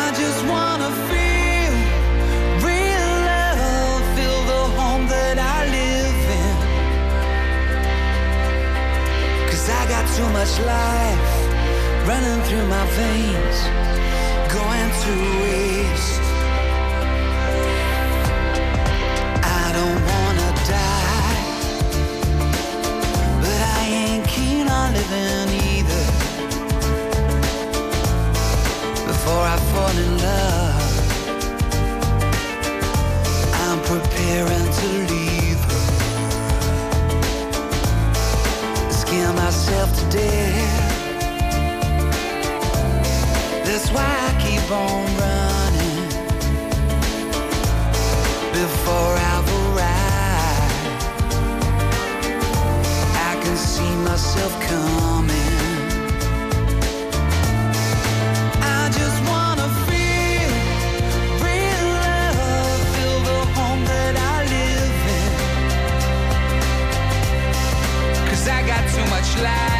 [0.00, 1.72] I just wanna feel
[2.62, 6.56] real love, feel the home that I live in.
[9.50, 11.28] Cause I got too much life
[12.06, 13.58] running through my veins,
[14.54, 15.12] going to
[15.42, 16.27] waste.
[24.92, 26.04] Living either.
[29.06, 30.82] Before I fall in love,
[33.64, 35.84] I'm preparing to leave her.
[38.90, 40.88] Scare myself to death.
[43.66, 45.98] That's why I keep on running
[48.52, 49.37] before I've
[54.04, 55.56] myself coming.
[58.60, 60.50] I just wanna feel
[61.46, 65.32] real love, feel the home that I live in.
[68.28, 69.77] Cause I got too much life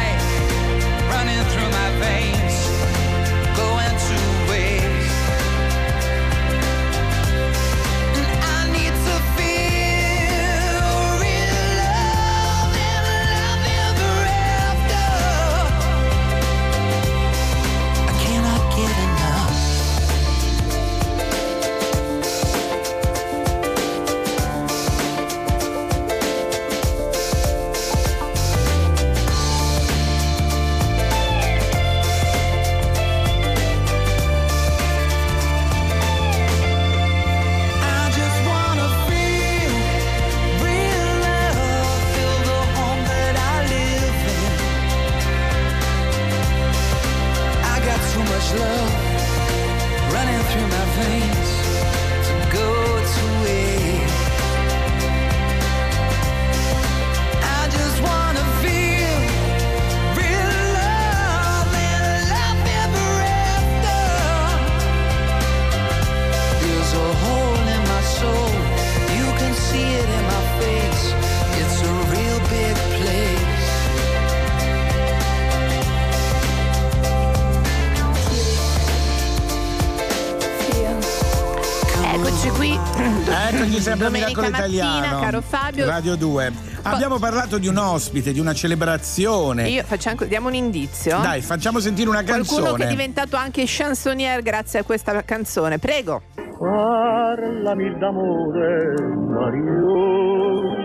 [83.99, 85.19] A Domenica Miracolo mattina, Italiano.
[85.19, 85.85] caro Fabio.
[85.85, 86.51] Radio 2.
[86.83, 89.67] Abbiamo parlato di un ospite, di una celebrazione.
[89.67, 91.19] Io facciamo, diamo un indizio.
[91.19, 92.61] Dai, facciamo sentire una canzone.
[92.61, 95.79] Qualcuno che è diventato anche chansonnier grazie a questa canzone.
[95.79, 96.21] Prego.
[96.57, 98.93] Parlami d'amore,
[99.27, 100.77] Mario.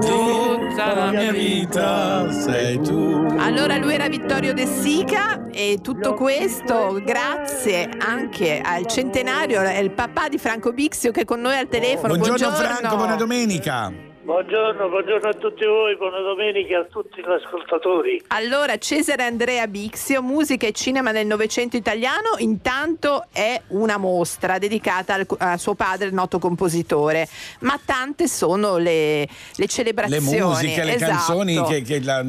[0.00, 3.26] Tutta la mia vita sei tu.
[3.38, 10.28] Allora lui era Vittorio De Sica e tutto questo grazie anche al centenario, il papà
[10.28, 12.16] di Franco Bixio che è con noi al telefono.
[12.16, 14.10] Buongiorno, Franco, buona domenica.
[14.32, 18.22] Buongiorno, buongiorno a tutti voi, buona domenica a tutti gli ascoltatori.
[18.28, 25.12] Allora, Cesare Andrea Bixio, musica e cinema nel Novecento italiano, intanto è una mostra dedicata
[25.12, 27.28] al- a suo padre, il noto compositore,
[27.60, 30.40] ma tante sono le, le Le celebrazioni.
[30.40, 31.10] musiche, le esatto.
[31.12, 32.24] canzoni che, che la-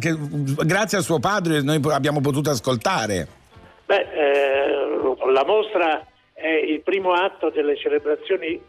[0.00, 0.16] che
[0.66, 3.28] grazie a suo padre noi abbiamo potuto ascoltare.
[3.86, 8.60] Beh, eh, la mostra è il primo atto delle celebrazioni,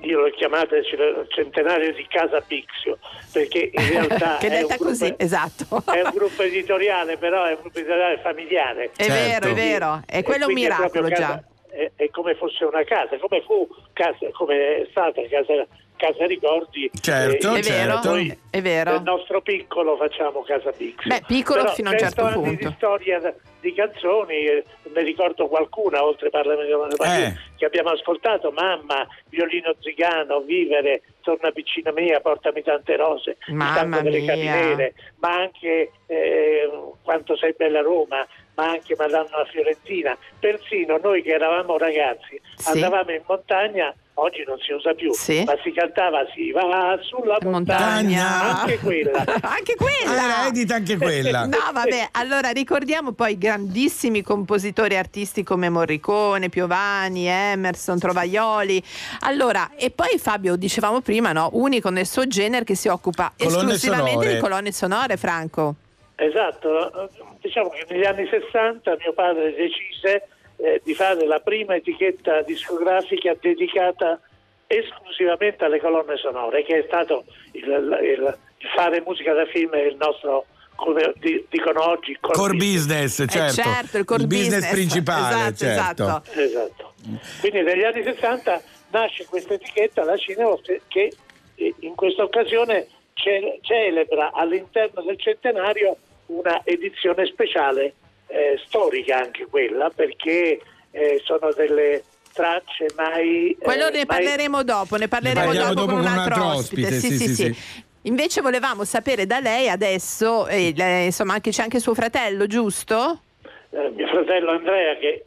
[0.00, 2.98] io le chiamate cele- centenario di Casa Pixio,
[3.32, 5.82] perché in realtà che è, un detta gruppo, così, esatto.
[5.92, 8.90] è un gruppo editoriale, però è un gruppo editoriale familiare.
[8.96, 11.14] È vero, è vero, e quello è un miracolo già.
[11.14, 11.44] Casa-
[11.76, 15.66] è, è come fosse una casa, come fu casa, come è stata casa,
[15.96, 16.90] casa Ricordi.
[17.00, 18.08] Certo, eh, È vero, certo.
[18.10, 18.90] noi è vero.
[18.92, 21.08] Nel nostro piccolo facciamo Casa Pixel.
[21.08, 22.68] Beh, piccolo Però fino a un 100 certo punto.
[22.68, 27.34] di storia di canzoni, eh, ne ricordo qualcuna oltre Parlamento Eh.
[27.56, 33.54] che abbiamo ascoltato, Mamma, Violino Zigano, Vivere, Torna vicino a me, Portami tante rose, Il
[33.54, 34.26] Mamma delle mia.
[34.34, 36.70] catinere, ma anche eh,
[37.02, 38.24] Quanto sei bella Roma,
[38.54, 40.16] ma anche Madonna Fiorentina.
[40.38, 42.70] Persino noi che eravamo ragazzi Sì.
[42.70, 45.42] andavamo in montagna, oggi non si usa più, Sì.
[45.44, 48.60] ma si cantava si va sulla montagna, Montagna.
[48.60, 49.24] anche quella.
[49.42, 50.10] anche quella.
[50.10, 51.44] Allora, edita anche quella.
[51.46, 58.82] No, vabbè, allora ricordiamo poi grandissimi compositori artisti come Morricone, Piovani, Emerson, Trovaioli.
[59.20, 63.56] Allora, e poi Fabio, dicevamo prima, no, unico nel suo genere che si occupa Colonne
[63.74, 64.34] esclusivamente sonore.
[64.34, 65.74] di colonne sonore, Franco.
[66.18, 67.10] Esatto,
[67.42, 70.28] diciamo che negli anni 60 mio padre decise
[70.58, 74.20] eh, di fare la prima etichetta discografica dedicata
[74.66, 79.82] esclusivamente alle colonne sonore, che è stato il, il- il fare musica da film è
[79.82, 80.46] il nostro,
[80.76, 83.52] come di- dicono oggi, core Core business, certo.
[83.62, 84.72] certo, il core business, business.
[84.72, 86.02] principale, Esatto, certo.
[86.02, 86.40] esatto.
[86.40, 86.94] Esatto.
[87.40, 91.12] Quindi negli anni 60 nasce questa etichetta, la Cineos, che
[91.54, 95.96] eh, in questa occasione ce- celebra all'interno del centenario
[96.26, 97.92] una edizione speciale,
[98.28, 100.60] eh, storica anche quella, perché
[100.90, 103.52] eh, sono delle tracce mai...
[103.52, 106.58] eh, Quello ne mai- parleremo dopo, ne parleremo Ne dopo, dopo con un altro, altro
[106.58, 106.86] ospite.
[106.86, 107.84] ospite, Sì, sì, sì, sì, sì.
[108.02, 110.72] Invece volevamo sapere da lei adesso, eh,
[111.06, 113.22] insomma, anche, c'è anche suo fratello, giusto?
[113.70, 115.24] eh, mio fratello Andrea che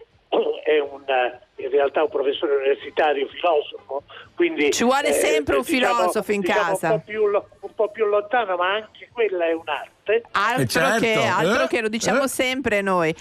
[0.63, 4.03] è un, eh, in realtà un professore universitario, filosofo,
[4.35, 6.91] quindi Ci vuole eh, sempre un diciamo- filosofo in diciamo casa.
[6.93, 9.91] Un po, più, un po' più lontano, ma anche quella è un'arte.
[10.31, 12.27] Altro, Eh, certo, che, altro eh, che lo diciamo eh.
[12.27, 13.15] sempre noi.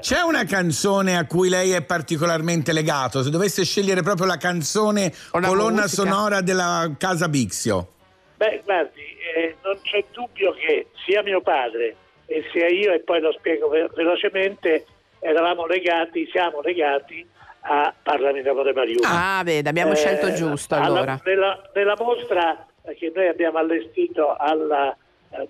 [0.00, 3.22] C'è una canzone a cui lei è particolarmente legato?
[3.22, 6.02] Se dovesse scegliere proprio la canzone O la colonna musica.
[6.02, 7.92] sonora della Casa Bixio.
[8.36, 9.00] Beh, guardi,
[9.36, 13.68] eh, non c'è dubbio che sia mio padre e sia io, e poi lo spiego
[13.68, 14.84] ve- velocemente,
[15.18, 17.26] eravamo legati, siamo legati
[17.62, 19.38] a Parlami d'amore Mariucca.
[19.38, 21.20] Ah, vede, abbiamo Eh, scelto giusto alla- allora.
[21.24, 22.64] nella, nella mostra
[22.96, 24.96] che noi abbiamo allestito al eh,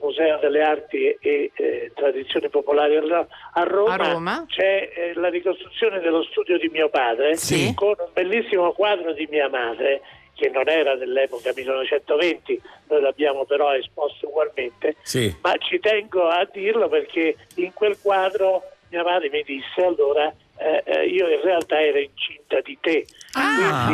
[0.01, 4.45] Museo delle Arti e eh, Tradizioni Popolari a Roma, A Roma.
[4.49, 7.73] c'è eh, la ricostruzione dello studio di mio padre Sì.
[7.75, 10.01] con un bellissimo quadro di mia madre
[10.35, 15.35] che non era dell'epoca 1920, noi l'abbiamo però esposto ugualmente, Sì.
[15.43, 20.83] ma ci tengo a dirlo perché in quel quadro mia madre mi disse allora eh,
[20.85, 23.87] eh, io in realtà ero incinta di te, Ah.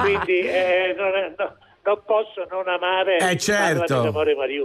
[0.00, 4.10] quindi, quindi, eh, non, è- no- non posso non amare Eh, certo.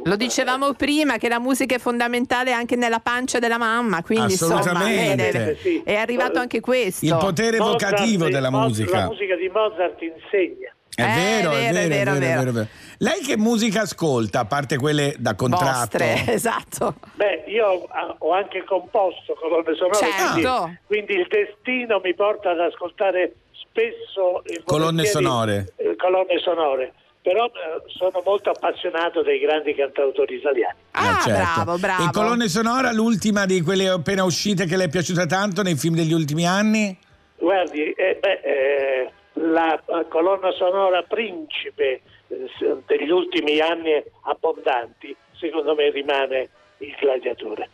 [0.04, 4.60] Lo dicevamo prima che la musica è fondamentale anche nella pancia della mamma, quindi insomma
[4.60, 5.32] Assolutamente.
[5.32, 5.82] vede, Sì.
[5.84, 7.06] è arrivato anche questo.
[7.06, 8.98] Il potere Mozart, evocativo della musica.
[9.00, 10.74] La musica di Mozart insegna.
[10.96, 12.50] È Eh, vero, è è vero, vero, è è vero, è vero.
[12.50, 12.68] è vero.
[12.98, 15.98] Lei che musica ascolta, a parte quelle da contratto?
[15.98, 16.96] Vostre, esatto.
[17.14, 20.62] Beh, io ho, ho anche composto colonne sonore, Certo.
[20.64, 25.74] quindi, quindi il destino mi porta ad ascoltare spesso e Colonne sonore.
[25.78, 26.94] eh, colonne sonore.
[27.22, 27.52] Però eh,
[27.88, 30.78] sono molto appassionato dei grandi cantautori italiani.
[30.92, 31.64] Ah, Eh, certo.
[31.64, 32.04] bravo, bravo.
[32.04, 35.96] E colonne sonora, l'ultima di quelle appena uscite che le è piaciuta tanto nei film
[35.96, 36.98] degli ultimi anni?
[37.38, 42.50] Guardi, eh, beh, eh, la eh, colonna sonora principe eh,
[42.86, 46.50] degli ultimi anni abbondanti, secondo me rimane
[46.80, 47.70] il gladiatore.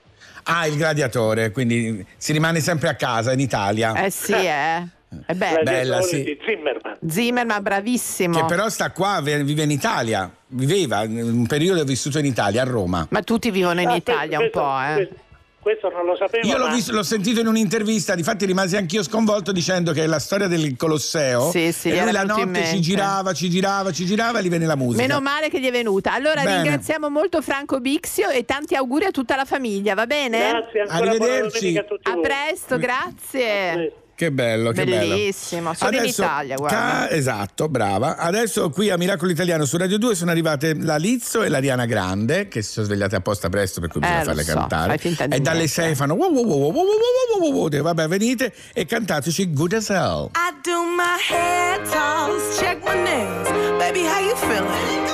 [0.46, 3.94] Ah, il gladiatore, quindi si rimane sempre a casa in Italia.
[3.96, 4.88] Eh sì, eh.
[5.28, 6.24] Eh beh, Gladiatore bella, sì.
[6.24, 6.98] di Zimmerman.
[7.08, 8.40] Zimmerman bravissimo.
[8.40, 10.30] Che però sta qua, ve- vive in Italia.
[10.48, 13.08] Viveva, in un periodo ha vissuto in Italia, a Roma.
[13.10, 14.94] Ma tutti vivono in Ah, Italia un questo- po', eh.
[14.96, 15.24] questo-
[15.66, 16.46] Questo non lo sapevo.
[16.46, 20.06] Io l'ho, ma- visto- l'ho sentito in un'intervista, difatti rimasi anch'io sconvolto dicendo che è
[20.06, 21.50] la storia del Colosseo.
[21.50, 24.68] Sì, sì, e lui la notte ci girava, ci girava, ci girava e gli venne
[24.68, 25.02] la musica.
[25.02, 26.14] Meno male che gli è venuta.
[26.14, 26.58] Allora Bene.
[26.62, 30.38] ringraziamo molto Franco Bixio e tanti auguri a tutta la famiglia, va bene?
[30.52, 31.78] Grazie, ancora Arrivederci.
[31.78, 33.94] a tutti A presto, grazie.
[34.16, 35.76] Che bello, che Bellissimo, bello.
[35.76, 36.78] solo in Italia, guarda.
[36.78, 38.16] ca- esatto, brava.
[38.16, 42.48] Adesso qui a Miracolo Italiano su Radio 2 sono arrivate la Lizzo e l'Ariana Grande,
[42.48, 44.88] che si sono svegliate apposta presto per cui bisogna Eh, farle so, cantare.
[44.88, 45.74] fai finta di e dalle niente.
[45.74, 47.82] 6 fanno wow, wow, wow, wow, wow, wow, wow, wow, wow.
[47.82, 50.30] Vabbè, venite e cantateci Good as Hell.
[50.34, 53.50] I do my hair toss, check my nails.
[53.78, 55.05] Baby, how you feeling?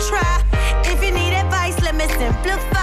[0.00, 0.42] Try.
[0.84, 2.81] If you need advice, let me simplify.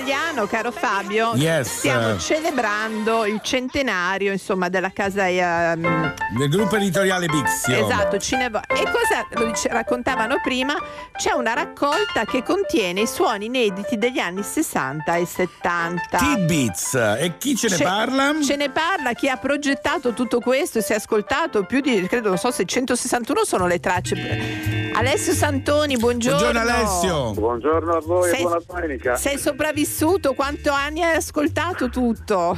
[0.00, 1.34] Italiano, caro Fabio.
[1.34, 1.78] Yes.
[1.78, 7.86] Stiamo celebrando il centenario, insomma, della casa ehm, Del gruppo editoriale Bixio.
[7.86, 8.58] Esatto, Cinevo.
[8.68, 10.74] E cosa lo dice- raccontavano prima?
[11.16, 16.18] C'è una raccolta che contiene i suoni inediti degli anni 60 e 70.
[16.18, 16.94] T-Beats.
[17.18, 18.32] E chi ce ne Ce- parla?
[18.42, 22.28] Ce ne parla chi ha progettato tutto questo e si è ascoltato più di, credo,
[22.28, 24.90] non so se 161 sono le tracce.
[24.94, 26.38] Alessio Santoni, buongiorno.
[26.38, 27.32] Buongiorno, Alessio.
[27.32, 29.16] Buongiorno a voi Sei- e buona domenica.
[29.16, 30.34] Sei sopravvissuto?
[30.34, 32.56] Quanto anni hai ascoltato tutto?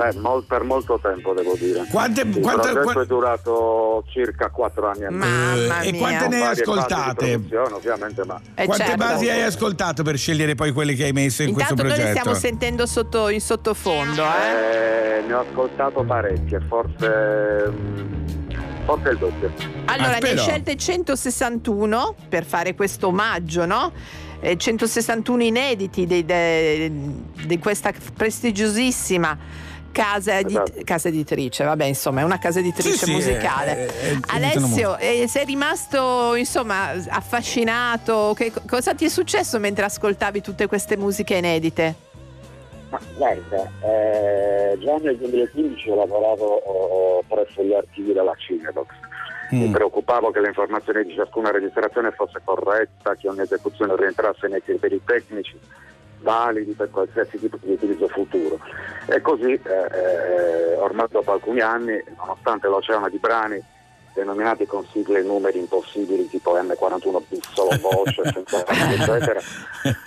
[0.00, 1.84] Beh, mol- per molto tempo devo dire.
[1.90, 5.28] Quante, Il quante- progetto qua- è durato circa quattro anni e mezzo.
[5.28, 7.34] Mamma Eh, e quante ne hai ascoltate?
[7.74, 8.96] ovviamente, ma Eh, Quante certo.
[9.04, 12.02] basi hai ascoltato per scegliere poi quelle che hai messo in Intanto questo noi le
[12.12, 12.18] progetto?
[12.20, 15.18] stiamo sentendo sotto, in sottofondo, eh?
[15.18, 18.12] eh, ne ho ascoltato parecchie, forse, mm,
[18.86, 19.52] forse il doppio.
[19.84, 23.92] Allora, ne hai scelte 161 per fare questo omaggio, no?
[24.40, 26.90] Eh, 161 inediti di, de-
[27.44, 30.72] di questa prestigiosissima casa, Esatto.
[30.84, 33.76] casa editrice, vabbè insomma è una casa editrice Sì, sì, musicale.
[33.76, 38.32] eh, eh, eh, Alessio, eh, sei rimasto insomma affascinato?
[38.36, 41.94] Che, cosa ti è successo mentre ascoltavi tutte queste musiche inedite?
[42.90, 46.62] Ma guarda, eh, già nel 2015 ho lavorato
[47.20, 48.88] eh, presso gli archivi della Cinebox.
[49.52, 49.72] Mi Mm.
[49.72, 55.00] preoccupavo che le informazioni di ciascuna registrazione fosse corretta, che ogni esecuzione rientrasse nei criteri
[55.04, 55.58] tecnici
[56.22, 58.58] validi per qualsiasi tipo di utilizzo futuro.
[59.08, 63.62] E così, eh, eh, ormai dopo alcuni anni, nonostante l'oceano di brani
[64.12, 69.40] denominati con sigle e numeri impossibili tipo M41 bis, solo voce, eccetera,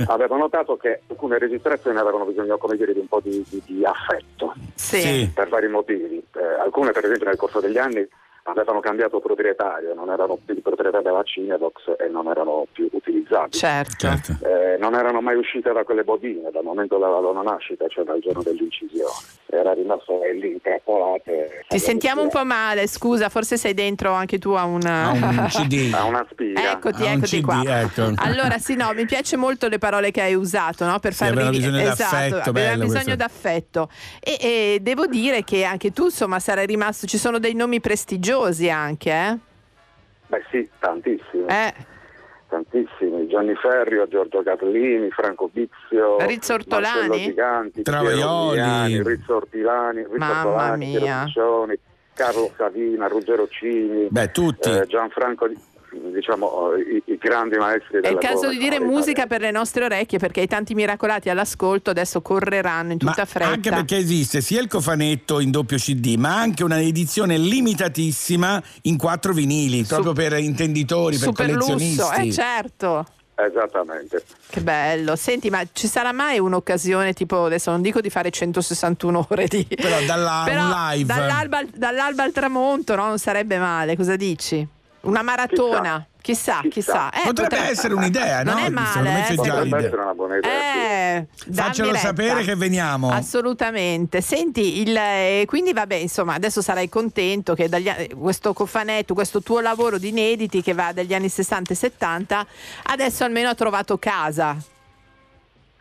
[0.07, 3.85] avevo notato che alcune registrazioni avevano bisogno, come dire, di un po' di, di- di
[3.85, 4.99] affetto Sì.
[4.99, 5.31] Sì.
[5.33, 6.21] per vari motivi.
[6.35, 8.05] Eh, alcune, per esempio, nel corso degli anni
[8.43, 13.51] avevano cambiato proprietario, non erano più di proprietà della Cinevox e non erano più utilizzabili.
[13.57, 14.07] Certo.
[14.07, 14.37] Certo.
[14.45, 18.19] Eh, non erano mai uscite da quelle bobine dal momento della loro nascita, cioè dal
[18.19, 19.11] giorno dell'incisione.
[19.49, 21.31] Era rimasto lì intrappolato.
[21.69, 24.85] Ti sentiamo un po' male, scusa, forse sei dentro anche tu a un...
[24.85, 25.93] A un CD.
[25.93, 26.71] A una spiga.
[26.73, 27.79] Eccoti, A un eccoti CD, qua.
[27.81, 28.11] ecco.
[28.15, 30.99] Allora, sì, no, mi piace molto le parole che hai usato, no?
[30.99, 33.15] Per Sì, far bisogno esatto, d'affetto, aveva bisogno questo.
[33.15, 33.89] d'affetto.
[34.19, 37.07] E, e devo dire che anche tu, insomma, sarai rimasto.
[37.07, 38.31] Ci sono dei nomi prestigiosi
[38.69, 39.37] anche, eh?
[40.27, 41.45] Beh sì, tantissimi.
[41.47, 41.73] Eh,
[42.53, 47.33] Tantissimi, Gianni Ferrio, Giorgio Gatlini, Franco Bizio, Rizzo Ortolani?
[47.81, 49.01] Travaioli.
[49.01, 50.39] Rizzo Ortilani, Rizzo Mamma
[50.71, 50.91] Ortolani,
[52.13, 54.69] Carlo Savina, Ruggero Cini, Beh, tutti.
[54.69, 55.47] eh, Gianfranco,
[56.13, 59.85] diciamo i, i grandi maestri è della il caso di dire musica per le nostre
[59.85, 63.49] orecchie perché i tanti miracolati all'ascolto adesso correranno in Ma tutta fretta.
[63.51, 68.97] anche perché esiste sia il cofanetto in doppio CD, ma anche una edizione limitatissima in
[68.97, 71.97] quattro vinili, proprio per intenditori, per collezionisti.
[72.01, 73.05] lusso, eh certo.
[73.35, 74.23] Esattamente.
[74.47, 75.15] Che bello.
[75.15, 79.65] Senti, ma ci sarà mai un'occasione, tipo, adesso non dico di fare 161 ore di...
[79.65, 80.61] Però dalla- Però.
[81.03, 83.07] Dall'alba, al- dall'alba al tramonto, no?
[83.07, 84.65] Non sarebbe male, cosa dici?
[85.03, 86.05] Una maratona.
[86.21, 87.09] Chissà, chissà.
[87.11, 88.59] Eh, Potrebbe essere un'idea, non no?
[88.59, 89.79] è Secondo male, me eh, c'è già secondo- l'idea.
[89.79, 90.51] essere una buona idea.
[91.17, 91.99] Eh, dammi Faccelo retta.
[91.99, 93.09] sapere che veniamo.
[93.11, 94.21] Assolutamente.
[94.21, 99.59] Senti, il, eh, quindi vabbè, insomma, adesso sarai contento che dagli, questo cofanetto, questo tuo
[99.59, 102.47] lavoro di inediti che va dagli anni 60 e 70,
[102.83, 104.55] adesso almeno ha trovato casa.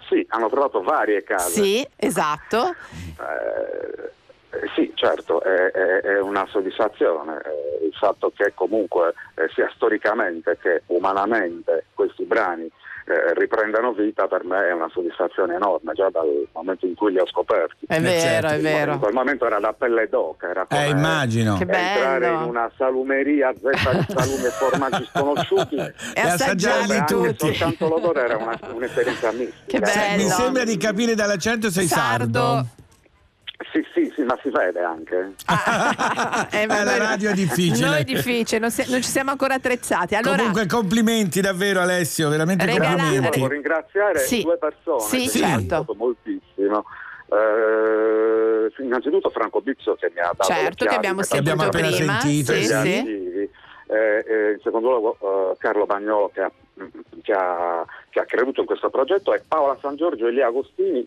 [0.09, 1.62] Sì, hanno trovato varie case.
[1.62, 2.75] Sì, esatto.
[3.20, 4.11] Eh,
[4.53, 9.70] eh, sì, certo, è, è- è una soddisfazione eh, il fatto che comunque eh, sia
[9.74, 12.70] storicamente che umanamente questi brani
[13.05, 17.18] eh, riprendano vita per me è una soddisfazione enorme già dal momento in cui li
[17.18, 17.86] ho scoperti.
[17.88, 18.92] È vero, è vero.
[18.92, 21.57] In quel momento era da pelle d'oca, era come Eh, immagino.
[21.59, 22.36] Entrare bello.
[22.42, 25.76] in una salumeria zeppa di salumi e formaggi sconosciuti
[26.14, 27.55] E assaggiarli anche tutti.
[27.55, 29.78] soltanto l'odore era una- un'esperienza mistica.
[29.80, 30.28] Che Se- mi bello.
[30.28, 32.38] sembra di capire dall'accento sei sardo.
[32.40, 32.66] Sardo.
[33.73, 35.33] Sì, sì, sì, ma si vede anche.
[36.53, 37.87] Eh, ma Eh, la noi- radio è difficile.
[37.87, 40.14] Noi è difficile, non, si- non ci siamo ancora attrezzati.
[40.14, 43.39] Allora, Comunque complimenti davvero Alessio, veramente Regala- complimenti.
[43.41, 44.43] Volevo ringraziare Sì.
[44.43, 45.39] due persone Sì, che sì.
[45.39, 45.75] mi hanno certo.
[45.75, 46.85] aiutato moltissimo.
[47.33, 51.97] Eh, innanzitutto Franco Bizzo che mi ha dato certo che abbiamo Che abbiamo sentito appena
[51.97, 52.20] prima.
[52.20, 53.51] sentito, sì, sì.
[53.89, 56.51] Eh, eh, in secondo luogo eh, Carlo Bagnolo che ha,
[57.23, 61.07] che, ha, che ha creduto in questo progetto e Paola San Giorgio e Lia Agostini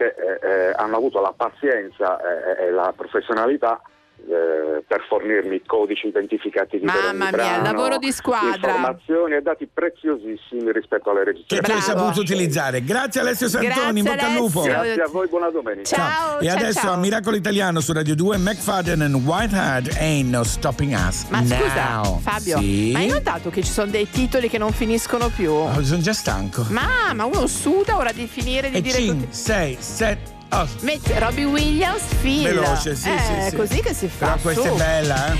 [0.00, 2.18] che eh, eh, hanno avuto la pazienza
[2.56, 3.82] eh, e la professionalità
[4.28, 8.54] eh, per fornirmi codici identificativi per ogni Mamma mia, brano, lavoro di squadra.
[8.54, 11.80] informazioni e dati preziosissimi rispetto alle Che registrazioni.
[11.80, 12.82] tu hai saputo utilizzare.
[12.84, 14.60] Grazie Alessio Santoni, in bocca al lupo.
[14.62, 15.84] Grazie a voi, buona domenica.
[15.84, 16.92] Ciao, E ciao, adesso ciao.
[16.92, 21.26] a Miracolo Italiano su Radio 2 McFadden and Whitehead Ain't No Stopping Us.
[21.28, 22.18] Ma scusa, Now.
[22.20, 22.90] Fabio, Sì?
[22.92, 25.50] ma hai notato che ci sono dei titoli che non finiscono più?
[25.52, 26.64] Oh, sono già stanco.
[26.70, 30.82] Ma, ma uno suda ora di finire di E dire 5, 6, 7, 8.
[30.82, 32.42] Metti Robbie Williams, Phil.
[32.42, 33.56] Veloce, sì, eh, sì, È sì.
[33.56, 34.32] così che si fa.
[34.32, 34.74] Però questa su.
[34.74, 35.38] è bella, eh?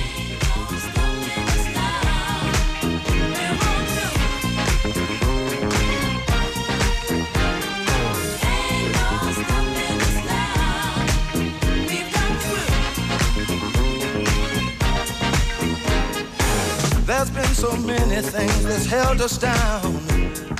[17.06, 20.59] There's been so many things that's held us down.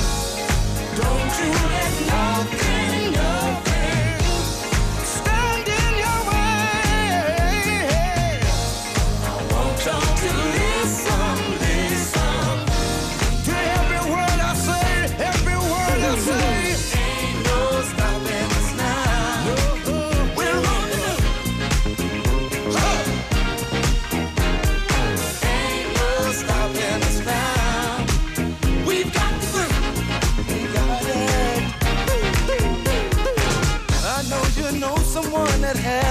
[0.95, 2.80] don't you let nothing,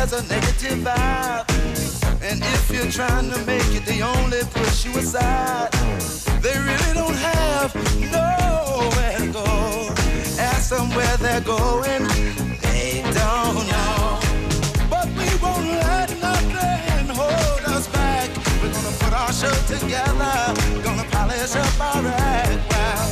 [0.01, 1.45] has a negative vibe.
[2.23, 5.71] And if you're trying to make it, they only push you aside.
[6.41, 7.71] They really don't have
[8.17, 9.49] nowhere to go.
[10.41, 12.03] Ask them where they're going.
[12.65, 14.21] They don't know.
[14.89, 18.29] But we won't let nothing hold us back.
[18.63, 20.37] We're gonna put our show together.
[20.83, 22.61] Gonna polish up our act.
[22.73, 23.09] Well,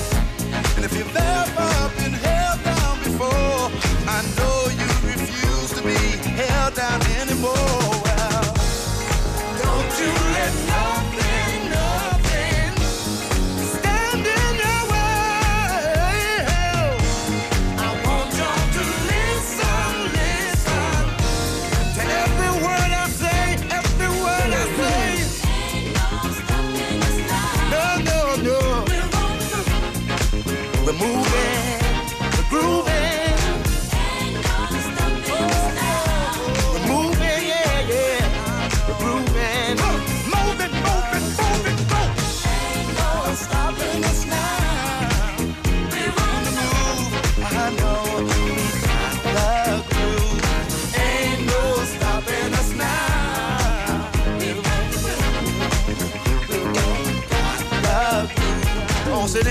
[0.76, 3.64] and if you've ever been held down before,
[4.16, 4.57] I know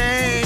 [0.07, 0.36] man.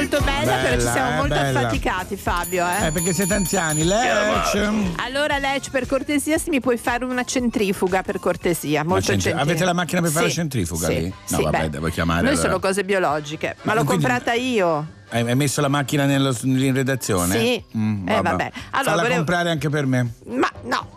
[0.00, 1.58] Molto bella, però ci Bella, siamo eh, molto bella.
[1.60, 2.66] affaticati, Fabio.
[2.66, 2.86] Eh?
[2.86, 3.84] Eh, perché siete anziani.
[3.84, 4.70] Lecce.
[4.96, 8.84] Allora, Lec, per cortesia, se mi puoi fare una centrifuga, per cortesia.
[8.84, 11.08] Molto centri- centri- avete la macchina per fare Sì, la centrifuga sì, lì?
[11.28, 12.20] No, sì, vabbè, beh, devo chiamare.
[12.22, 12.46] Noi allora.
[12.48, 14.98] sono cose biologiche, ma l'ho quindi- comprata io.
[15.12, 17.36] Hai messo la macchina nello- in redazione?
[17.36, 17.64] Sì.
[17.76, 18.50] Mm, Eh, vabbè.
[18.70, 20.12] Allora, Falla volevo- comprare anche per me.
[20.26, 20.48] Ma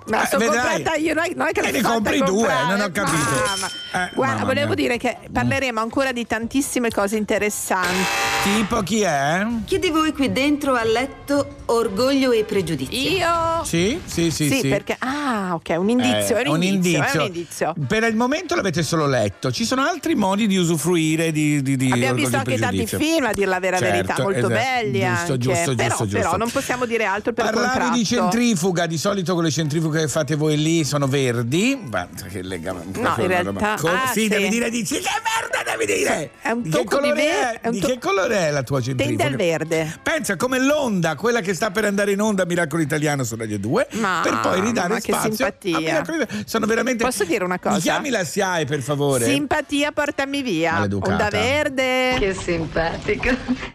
[0.05, 0.71] la Eh, sono vedrai.
[0.73, 3.29] comprata io, non è, non è che E ne compri due, non ho capito.
[3.45, 3.67] Mamma.
[3.67, 4.75] Eh, Guarda, mamma volevo mia.
[4.75, 8.03] dire che parleremo ancora di tantissime cose interessanti.
[8.43, 9.45] Tipo chi è?
[9.65, 12.97] Chi di voi qui dentro ha letto Orgoglio e Pregiudizio?
[12.99, 13.63] Io?
[13.63, 14.47] Sì, sì, sì.
[14.49, 14.67] Sì, sì.
[14.67, 14.95] perché.
[14.99, 16.37] Ah, ok, un indizio.
[16.37, 17.73] Eh, è un, indizio, è un indizio.
[17.87, 19.51] Per il momento l'avete solo letto.
[19.51, 23.31] Ci sono altri modi di usufruire di, di, di Abbiamo visto anche tanti film, a
[23.33, 24.53] dire la vera Certo, verità, molto esatto.
[24.53, 25.37] belli Giusto, anche.
[25.37, 26.37] giusto, però, giusto, però giusto.
[26.37, 27.97] non possiamo dire altro per Parlavi contratto.
[27.97, 31.79] di centrifuga, di solito con le centrifughe che fate voi lì sono verdi.
[31.89, 32.81] Ma che lega- No,
[33.17, 34.27] in realtà- Co- ah, sì, sì.
[34.27, 36.29] devi dire dici che è verde devi dire!
[36.41, 37.59] È un Di che tocco di colore verde.
[37.61, 37.69] è?
[37.71, 39.23] Di che colore è la tua centrifuga?
[39.23, 39.99] Tende al verde.
[40.03, 43.87] Pensa come l'onda, quella che sta per andare in onda Miracolo Italiano su Radio 2,
[43.93, 45.77] Ma- per poi ridare ma che spazio simpatia.
[45.77, 46.43] a Miracolo Italiano.
[46.47, 47.75] Sono veramente Posso dire una cosa?
[47.75, 49.25] Mi chiami la SIAE per favore?
[49.25, 50.73] Simpatia, portami via.
[50.73, 51.11] Maleducata.
[51.11, 52.15] Onda verde.
[52.19, 53.29] Che simpatico.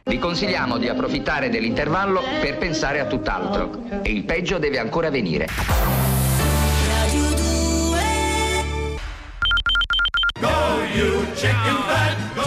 [0.05, 3.83] Vi consigliamo di approfittare dell'intervallo per pensare a tutt'altro.
[4.03, 6.08] E il peggio deve ancora venire.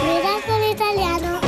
[0.02, 1.40] Miracolo Italiano.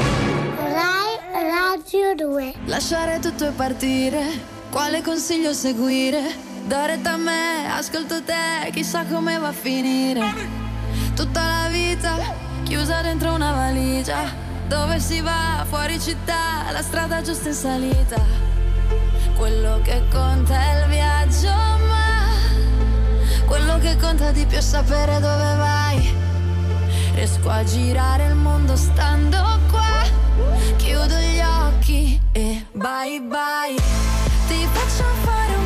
[0.57, 2.55] Rai Radio 2.
[2.67, 4.23] Lasciare tutto e partire,
[4.71, 6.21] quale consiglio seguire?
[6.67, 10.21] Da retta a me, ascolto te, chissà come va a finire.
[11.15, 12.17] Tutta la vita
[12.65, 14.25] chiusa dentro una valigia,
[14.69, 18.21] dove si va, fuori città, la strada giusta in salita.
[19.37, 22.33] Quello che conta è il viaggio, ma
[23.47, 26.33] quello che conta di più è sapere dove vai.
[27.15, 29.39] Riesco a girare il mondo stando
[29.71, 30.03] qua.
[30.77, 33.81] Chiudo gli occhi e bye bye.
[34.49, 35.64] Ti faccio fare un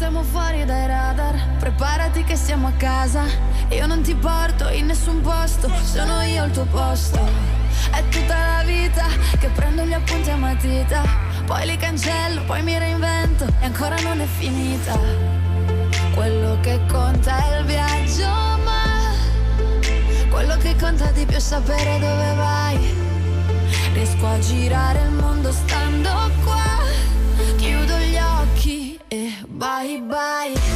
[0.00, 1.56] Restiamo fuori dai radar.
[1.58, 3.24] Preparati che siamo a casa.
[3.70, 5.68] Io non ti porto in nessun posto.
[5.82, 7.18] Sono io al tuo posto.
[7.90, 9.06] È tutta la vita
[9.40, 11.02] che prendo gli appunti a matita.
[11.44, 13.44] Poi li cancello, poi mi reinvento.
[13.58, 14.96] E ancora non è finita.
[16.14, 18.28] Quello che conta è il viaggio,
[18.62, 19.16] ma
[20.30, 22.94] quello che conta di più è sapere dove vai.
[23.94, 26.67] Riesco a girare il mondo stando qua.
[29.58, 30.67] Bye bye.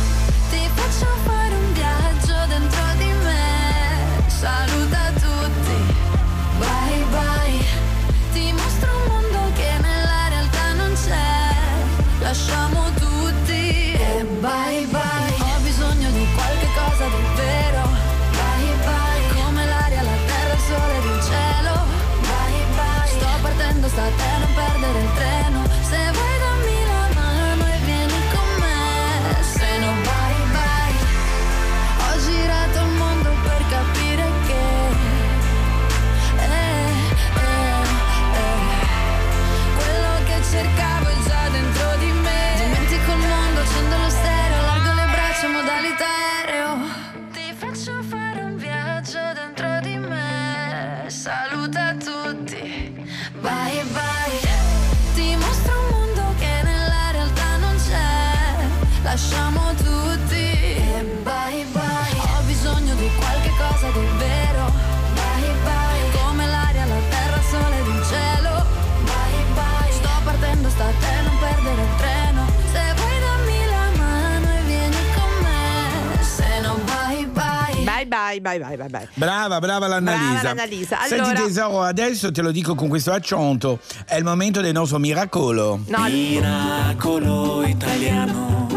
[78.58, 79.08] Bye bye, bye bye.
[79.14, 80.40] Brava, brava l'Annalisa.
[80.40, 80.96] Brava l'Annalisa.
[81.06, 84.98] Senti Allora- tesoro, adesso te lo dico con questo accento, è il momento del nostro
[84.98, 85.80] miracolo.
[85.86, 88.71] No, Miracolo italiano.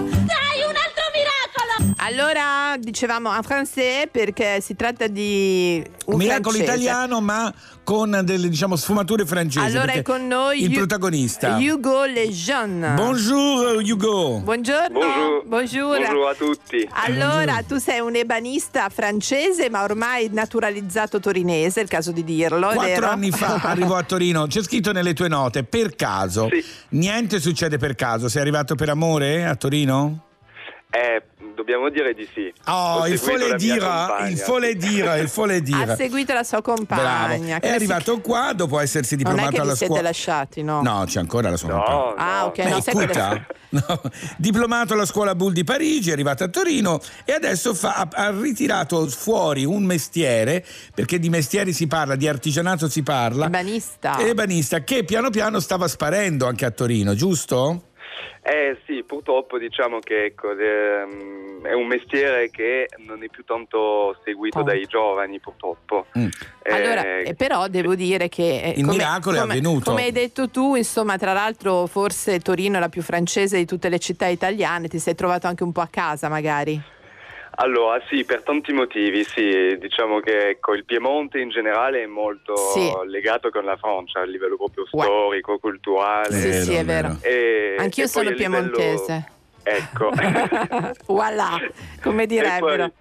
[2.08, 6.64] Allora, dicevamo en français perché si tratta di un Un miracolo francese.
[6.84, 7.52] italiano ma
[7.84, 9.66] con delle diciamo sfumature francesi.
[9.66, 11.58] Allora è con noi il Hu- protagonista.
[11.58, 12.94] Hugo Lejeune.
[12.94, 14.40] Bonjour Hugo.
[14.40, 15.00] Buongiorno.
[15.00, 15.44] Bonjour.
[15.48, 15.98] Bonjour.
[15.98, 16.88] Bonjour a tutti.
[16.92, 22.68] Allora, tu sei un ebanista francese, ma ormai naturalizzato torinese, è il caso di dirlo.
[22.68, 23.08] Quattro vero?
[23.08, 26.50] anni fa arrivò a Torino, c'è scritto nelle tue note, per caso.
[26.90, 30.20] Niente succede per caso, sei arrivato per amore a Torino?
[30.92, 31.22] Eh,
[31.56, 32.54] dobbiamo dire di sì.
[32.66, 34.28] Oh, il seguito faut la le mia dire, compagna.
[34.30, 36.76] il faut le dire, il faut le Ha seguito la sua Bravo.
[36.86, 37.60] compagna.
[37.60, 40.08] È arrivato qua dopo essersi Non è diplomato che vi alla siete scuola.
[40.08, 40.82] lasciati, no?
[40.82, 42.16] No, c'è ancora la sua compagna.
[42.18, 43.46] Ah, ok, Beh, no, cuta?
[43.76, 44.02] No.
[44.38, 48.30] Diplomato alla scuola Bull di Parigi, è arrivato a Torino e adesso fa- ha, ha
[48.32, 53.48] ritirato fuori un mestiere, perché di mestieri si parla, di artigianato si parla.
[53.48, 54.20] Ebanista.
[54.20, 57.88] Ebanista, che piano piano stava sparendo anche a Torino, giusto?
[58.48, 64.16] Eh sì, purtroppo diciamo che ecco, ehm, è un mestiere che non è più tanto
[64.24, 66.06] seguito dai giovani purtroppo.
[66.16, 66.28] Mm.
[66.62, 69.90] Eh, Allora, eh, però devo dire che eh, Il come- miracolo è come- avvenuto.
[69.90, 73.90] Come hai detto tu, insomma, tra l'altro, forse Torino è la più francese di tutte
[73.90, 74.90] le città italiane.
[74.90, 76.80] Ti sei trovato anche un po' a casa, magari.
[77.58, 79.78] Allora, sì, per tanti motivi, sì.
[79.80, 82.92] Diciamo che ecco, il Piemonte in generale è molto Sì.
[83.08, 86.32] legato con la Francia a livello proprio storico, culturale.
[86.36, 87.18] Sì, sì, è vero.
[87.22, 89.26] E- Anch'io e sono livello- piemontese.
[89.64, 90.12] Ecco.
[91.08, 91.58] voilà,
[92.02, 92.92] come E direbbero.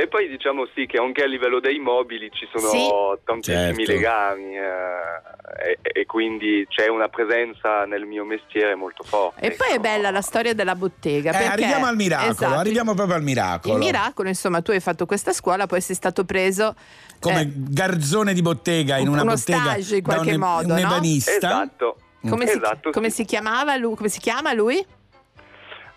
[0.00, 2.86] E poi diciamo sì che anche a livello dei mobili ci sono Sì.
[3.24, 3.92] tantissimi Certo.
[3.92, 9.40] legami eh, e, e quindi c'è una presenza nel mio mestiere molto forte.
[9.40, 11.30] E poi è bella la storia della bottega.
[11.30, 12.54] Eh, perché- arriviamo al miracolo, Esatto.
[12.54, 13.74] arriviamo proprio al miracolo.
[13.74, 16.76] Il miracolo, insomma, tu hai fatto questa scuola, poi sei stato preso
[17.18, 20.80] Come eh, garzone di bottega in una uno bottega stage in qualche un, modo, un
[20.80, 20.86] no?
[20.86, 21.32] ebanista.
[21.32, 21.96] Esatto.
[22.28, 23.96] come, Esatto, si, come si chiamava lui?
[23.96, 24.84] Come si chiama lui?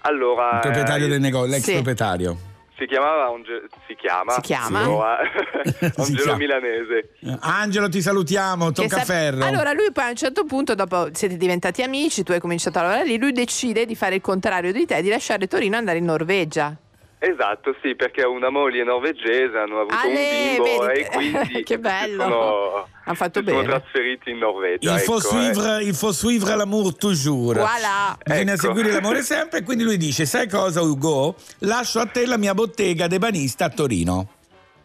[0.02, 1.74] Allora, Il proprietario eh, del negozio, l'ex Sì.
[1.74, 2.38] proprietario.
[2.82, 5.18] Si chiamava Ange- si chiama, Si chiama?
[5.64, 6.38] Si Angelo chiama.
[6.38, 7.10] Milanese.
[7.42, 9.46] Angelo, ti salutiamo, tocca sap- ferro.
[9.46, 12.82] Allora lui poi a un certo punto, dopo siete diventati amici, tu hai cominciato a
[12.84, 16.00] lavorare lì, lui decide di fare il contrario di te, di lasciare Torino e andare
[16.00, 16.76] in Norvegia.
[17.24, 21.64] Esatto, sì, perché ha una moglie norvegese, hanno avuto Ale, un bimbo vedi- e quindi
[21.64, 22.24] che bello.
[22.24, 23.74] sono, Han fatto si sono bene.
[23.78, 24.94] trasferiti in Norvegia.
[24.96, 25.54] il, faut ecco, eh.
[25.54, 27.58] suivre, il faut suivre l'amour toujours.
[27.60, 28.18] Voilà.
[28.26, 28.62] Bisogna Ecco.
[28.62, 29.60] seguire l'amore sempre.
[29.60, 31.36] E quindi lui dice: Sai cosa, Ugo?
[31.60, 34.28] Lascio a te la mia bottega d'ebanista a Torino.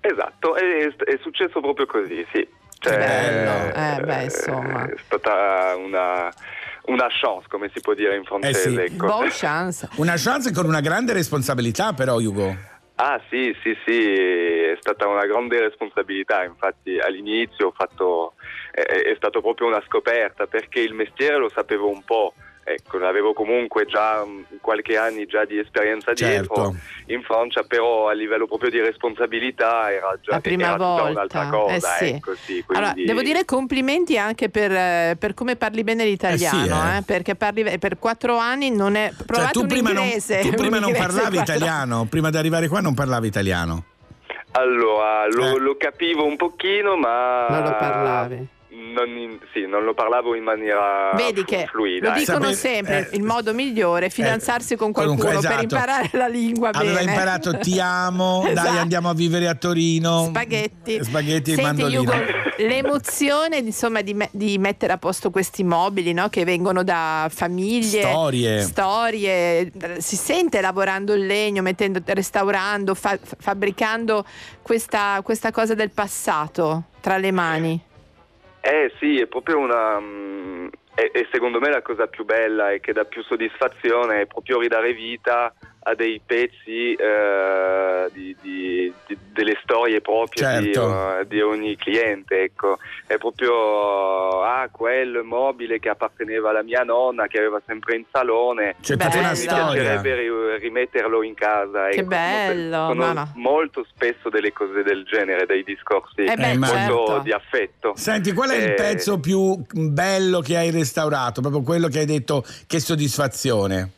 [0.01, 2.47] Esatto, è, è successo proprio così, sì.
[2.79, 3.75] Cioè, bello.
[3.75, 4.85] Eh, beh, insomma.
[4.85, 6.31] È stata una,
[6.87, 8.69] una chance, come si può dire in francese.
[8.69, 8.95] Eh sì.
[8.95, 9.07] ecco.
[9.07, 9.89] Bon chance.
[9.97, 12.75] Una chance con una grande responsabilità, però, Ugo.
[12.99, 18.35] Ah sì, sì, sì, è stata una grande responsabilità, infatti all'inizio ho fatto,
[18.71, 22.33] è, è stato proprio una scoperta perché il mestiere lo sapevo un po',
[22.69, 26.77] ecco, avevo comunque già mh, qualche anni già di esperienza dietro Certo.
[27.07, 31.09] in Francia, però a livello proprio di responsabilità era già La prima era tutta volta.
[31.11, 32.13] un'altra cosa, Eh sì.
[32.15, 36.61] ecco, sì, Allora, quindi- devo dire complimenti anche per, eh, per come parli bene l'italiano,
[36.65, 36.97] Eh sì, eh.
[36.99, 40.41] eh, perché parli per quattro anni non è provate Cioè, tu un prima, non, inglese.
[40.41, 43.85] tu prima un non parlavi quattro- italiano, prima di arrivare qua non parlavi italiano.
[44.53, 45.59] Allora, lo, Eh.
[45.61, 47.47] lo capivo un pochino, ma...
[47.49, 48.49] Non lo parlavi.
[48.79, 52.11] Non, in- sì, non lo parlavo in maniera Vedi che fluida.
[52.13, 55.75] lo dicono Sapere- sempre, eh, il modo migliore è fidanzarsi con Comunque, qualcuno per esatto.
[55.75, 57.11] imparare la lingua Aveva bene.
[57.13, 58.79] imparato ti amo, dai Esatto.
[58.79, 60.25] andiamo a vivere a Torino.
[60.27, 61.03] Spaghetti.
[61.03, 62.01] Spaghetti e Senti, mandolino.
[62.03, 62.13] Ugo,
[62.59, 66.29] l'emozione insomma, di, me- di mettere a posto questi mobili no?
[66.29, 68.61] che vengono da famiglie, Storie.
[68.63, 74.25] storie, si sente lavorando il legno, mettendo, restaurando, fa- fabbricando
[74.63, 77.81] questa, questa cosa del passato tra le mani.
[78.69, 80.01] Eh sì, è proprio una...
[80.01, 84.27] mm, E, e secondo me la cosa più bella e che dà più soddisfazione è
[84.27, 85.53] proprio ridare vita
[85.89, 91.19] a dei pezzi eh, di, di- di- delle storie proprie di, Certo.
[91.21, 92.43] eh, di ogni cliente.
[92.43, 92.79] Ecco.
[93.07, 98.75] È proprio ah, quel mobile che apparteneva alla mia nonna che aveva sempre in salone.
[98.81, 99.65] C'è tutta una mi storia.
[99.73, 101.89] piacerebbe ri- rimetterlo in casa.
[101.91, 102.09] Che ecco.
[102.09, 103.33] bello, Sono no, no.
[103.37, 107.19] molto spesso delle cose del genere, dei discorsi Eh beh, molto certo.
[107.23, 107.93] di affetto.
[107.95, 111.41] Senti, qual è il Eh, pezzo più bello che hai restaurato?
[111.41, 113.91] Proprio quello che hai detto, che soddisfazione.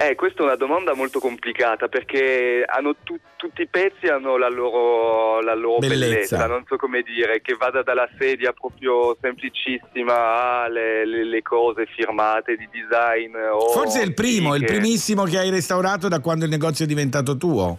[0.00, 4.48] Eh, questa è una domanda molto complicata perché hanno tu- tutti i pezzi hanno la
[4.48, 6.36] loro, la loro Bellezza.
[6.36, 6.46] bellezza.
[6.46, 12.54] non so come dire, che vada dalla sedia proprio semplicissima alle le, le cose firmate
[12.56, 13.34] di design.
[13.72, 14.78] Forse è il primo, il antiche.
[14.78, 17.78] primissimo che hai restaurato da quando il negozio è diventato tuo.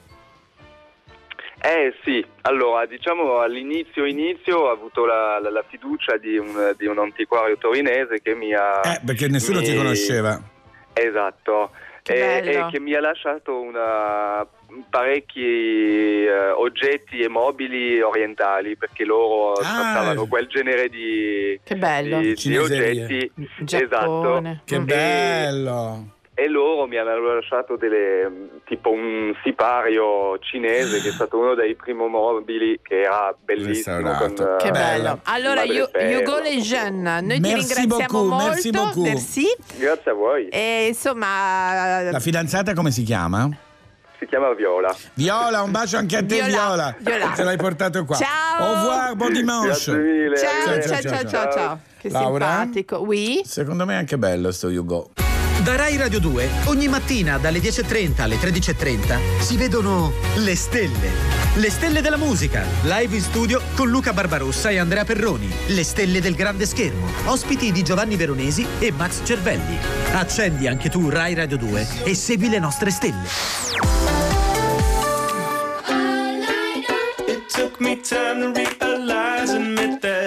[1.62, 6.86] Eh sì, allora diciamo all'inizio inizio ho avuto la, la- la fiducia di un, di
[6.86, 8.82] un antiquario torinese che mi ha...
[8.84, 10.38] Eh, perché nessuno ti mi- conosceva.
[10.94, 14.46] Esatto, Che e, e che mi ha lasciato una-
[14.90, 19.62] parecchi eh, oggetti e mobili orientali perché loro Ah.
[19.64, 22.20] trattavano quel genere di, Che bello.
[22.20, 23.32] di- di oggetti.
[23.62, 24.52] Giappone.
[24.52, 24.62] Esatto.
[24.66, 24.84] Che Mm.
[24.86, 26.06] bello.
[26.16, 31.76] E loro mi hanno lasciato delle, tipo un sipario cinese che è stato uno dei
[31.76, 34.12] primi mobili che era bellissimo.
[34.14, 35.20] Con, Che eh, bello.
[35.24, 36.20] Allora, madre Yu- ferro.
[36.20, 38.46] Hugo Lejeune, noi ti Merci ringraziamo beaucoup, molto.
[38.48, 39.06] merci beaucoup.
[39.06, 39.56] Merci.
[39.78, 40.48] Grazie a voi.
[40.50, 43.50] E insomma, La fidanzata come si chiama?
[44.20, 44.94] Si chiama Viola.
[45.14, 46.96] Viola, un bacio anche a te, Viola, Viola.
[47.00, 47.34] Viola.
[47.36, 48.18] Ce l'hai portato qua.
[48.18, 48.66] Ciao.
[48.66, 49.92] Au revoir, buon dimanche.
[49.94, 50.38] Mille.
[50.38, 51.08] ciao, arrivederci.
[51.08, 51.80] ciao, ciao, ciao, ciao.
[52.00, 52.46] Che Laura?
[52.60, 52.98] simpatico.
[52.98, 53.42] Oui.
[53.46, 55.12] Secondo me è anche bello sto Hugo.
[55.70, 61.12] Da Rai Radio 2 ogni mattina dalle 10.30 alle 13.30 si vedono le stelle.
[61.58, 65.48] Le stelle della musica, live in studio con Luca Barbarossa e Andrea Perroni.
[65.68, 69.78] Le stelle del grande schermo, ospiti di Giovanni Veronesi e Max Cervelli.
[70.14, 73.28] Accendi anche tu Rai Radio 2 e segui le nostre stelle.
[77.28, 80.19] It took me time to realize and admit that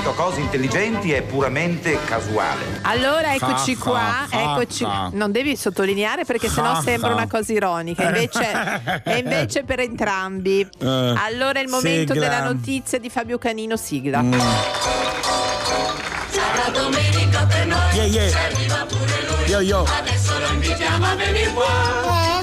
[0.00, 2.80] 100 cose intelligenti è puramente casuale.
[2.82, 4.84] Allora eccoci fa, qua, fa, eccoci.
[4.84, 5.10] Fa.
[5.12, 8.40] Non devi sottolineare perché fa, sennò sembra una cosa ironica, invece,
[9.04, 10.66] è invece per entrambi.
[10.78, 12.28] Uh, allora è il momento sigla.
[12.28, 14.22] della notizia di Fabio Canino, sigla.
[14.22, 14.32] Mm.
[16.30, 18.38] Sarà domenica per noi, yeah, yeah.
[19.48, 19.84] Io, io.
[19.84, 22.36] Adesso lo invitiamo a venire qua.
[22.36, 22.39] Eh.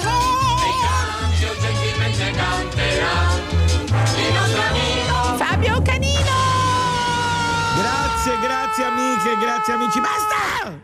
[8.78, 10.00] Grazie, amiche, grazie amici.
[10.00, 10.80] Basta!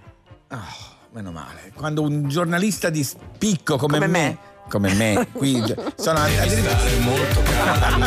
[0.51, 1.71] Oh, meno male.
[1.77, 4.39] Quando un giornalista di spicco come, Come me, me.
[4.69, 5.63] come me, qui
[5.95, 8.07] sono addirittura molto calmo,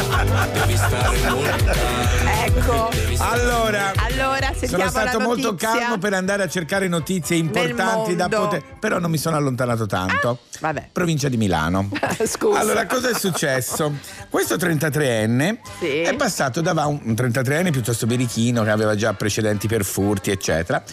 [0.54, 1.42] devi stare calmo.
[2.46, 2.90] Ecco.
[3.20, 8.64] Allora, Allora, sono stato la molto calmo per andare a cercare notizie importanti da poter.
[8.80, 10.40] Però non mi sono allontanato tanto.
[10.60, 10.90] vabbè.
[10.92, 11.90] Provincia di Milano.
[12.26, 12.60] Scusa.
[12.60, 13.94] Allora, cosa è successo?
[14.30, 16.00] Questo 33enne Sì.
[16.02, 20.84] è passato da un un 33enne piuttosto birichino che aveva già precedenti per furti, eccetera.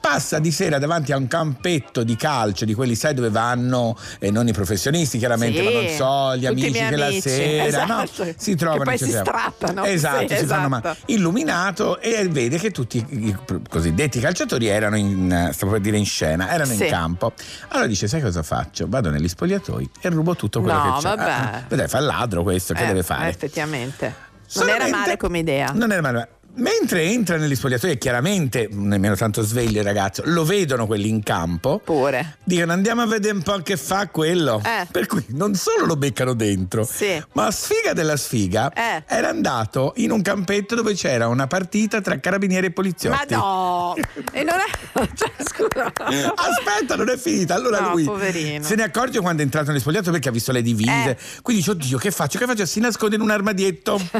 [0.00, 4.30] Passa di sera davanti a un campetto di calcio, di quelli, sai, dove vanno eh,
[4.30, 7.20] non i professionisti, chiaramente, Sì, ma non so, gli tutti amici miei che la amici,
[7.20, 8.40] sera no, esatto.
[8.42, 8.78] si trovano.
[8.84, 9.84] Che poi si strappano.
[9.84, 10.68] Esatto, Sì, si fanno esatto.
[10.68, 10.96] male.
[11.06, 13.36] Illuminato e vede che tutti i
[13.68, 16.84] cosiddetti calciatori erano in, stavo per dire in scena, erano Sì.
[16.84, 17.32] in campo.
[17.68, 18.86] Allora dice, sai cosa faccio?
[18.88, 21.16] Vado negli spogliatoi e rubo tutto quello No, che c'è.
[21.16, 21.30] vabbè.
[21.30, 23.28] Ah, Vedrai, fa il ladro questo, che Eh, deve fare?
[23.28, 24.06] Effettivamente.
[24.06, 25.70] Non Solamente- era male come idea.
[25.74, 26.28] Non era male.
[26.56, 31.22] Mentre entra negli spogliatoi, e chiaramente nemmeno tanto sveglio il ragazzo, lo vedono quelli in
[31.22, 31.80] campo.
[31.82, 32.36] Pure.
[32.44, 34.62] Dicono andiamo a vedere un po' che fa quello.
[34.64, 34.86] Eh.
[34.90, 37.20] Per cui non solo lo beccano dentro, Sì.
[37.32, 39.02] ma sfiga della sfiga Eh.
[39.06, 43.34] era andato in un campetto dove c'era una partita tra carabinieri e Ma poliziotti.
[43.34, 43.94] no!
[44.32, 44.82] E non è.
[45.14, 45.92] Cioè, scusa.
[46.34, 47.54] Aspetta, non è finita.
[47.54, 48.62] Allora No, lui poverino.
[48.64, 51.18] se ne accorge quando è entrato nel spogliato perché ha visto le divise.
[51.42, 52.38] Quindi dice: Oddio, che faccio?
[52.38, 52.64] Che faccio?
[52.64, 54.00] Si nasconde in un armadietto.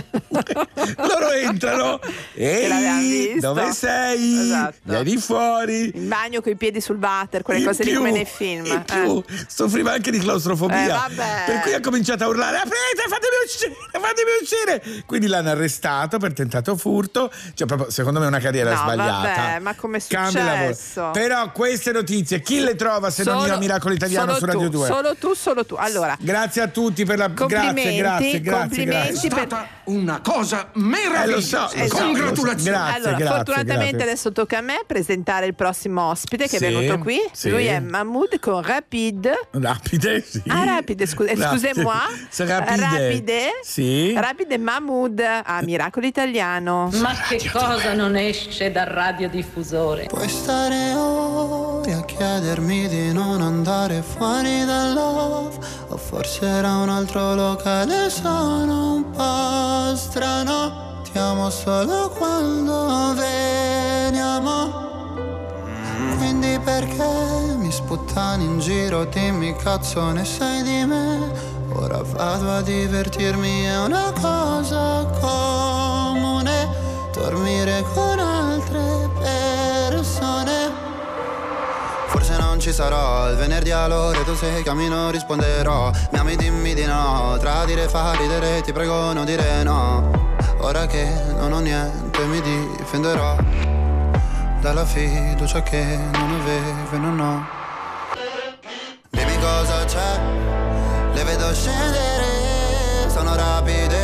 [0.97, 2.01] Loro entrano.
[2.35, 3.47] Ehi, visto.
[3.53, 4.41] dove sei?
[4.41, 4.77] Esatto.
[4.83, 5.91] Vieni fuori.
[5.95, 8.65] In bagno con i piedi sul water, quelle In cose lì più, come nei film.
[8.67, 9.45] in più, Eh.
[9.47, 11.07] soffriva anche di claustrofobia.
[11.07, 11.15] Eh,
[11.47, 15.03] per cui ha cominciato a urlare: Aprite, fatemi uscire, fatemi uscire.
[15.07, 17.31] Quindi l'hanno arrestato per tentato furto.
[17.55, 19.29] Cioè, proprio, secondo me, è una carriera No, sbagliata.
[19.29, 21.11] vabbè, ma come è successo?
[21.13, 24.71] Però queste notizie, chi le trova se non io a Miracolo Italiano solo su Radio
[24.71, 24.87] tu, 2?
[24.87, 25.75] Solo tu, solo tu.
[25.77, 29.47] Allora, Grazie a tutti per la complimenti, grazie, grazie, grazie, complimenti grazie.
[29.47, 32.14] per- una cosa Eh, lo so, lo so, Esatto.
[32.19, 32.77] Congratulazioni.
[32.77, 34.03] Grazie, allora, grazie, fortunatamente grazie.
[34.11, 37.21] adesso tocca a me presentare il prossimo ospite che Sì, è venuto qui.
[37.33, 37.51] sì.
[37.51, 39.49] Lui è Mahmoud con Rapide.
[39.53, 40.43] Rapide, sì.
[40.49, 41.49] Ah, rapide, scu- eh, Rapide.
[41.49, 41.95] scusez-moi.
[42.37, 42.81] Rapide.
[42.81, 43.41] Rapide.
[43.63, 44.13] Sì.
[44.15, 46.91] Rapide Mahmoud a Miracolo Italiano.
[46.95, 50.07] Ma che cosa non esce dal radiodiffusore?
[50.07, 55.57] Puoi stare ore a chiedermi di non andare fuori dal love
[55.89, 64.51] O forse era un altro locale, sono un po' strano Ti amo solo quando veniamo.
[66.17, 71.31] Quindi perché mi sputtani in giro, dimmi cazzo ne sai di me?
[71.73, 76.69] Ora vado a divertirmi, è una cosa comune.
[77.13, 79.64] Dormire con altre persone
[82.65, 83.29] ci sarò.
[83.29, 85.91] Il venerdì all'ora tu sei cammino risponderò.
[86.13, 87.37] Mi ami dimmi di no.
[87.39, 90.11] Tradire fa ridere ti prego non dire no.
[90.61, 91.07] Ora che
[91.37, 93.37] non ho niente mi difenderò.
[94.63, 97.47] Dalla fiducia che non avevo e non ho.
[99.11, 100.21] Dimmi cosa c'è.
[101.13, 103.11] Le vedo scendere.
[103.11, 104.04] Sono rapide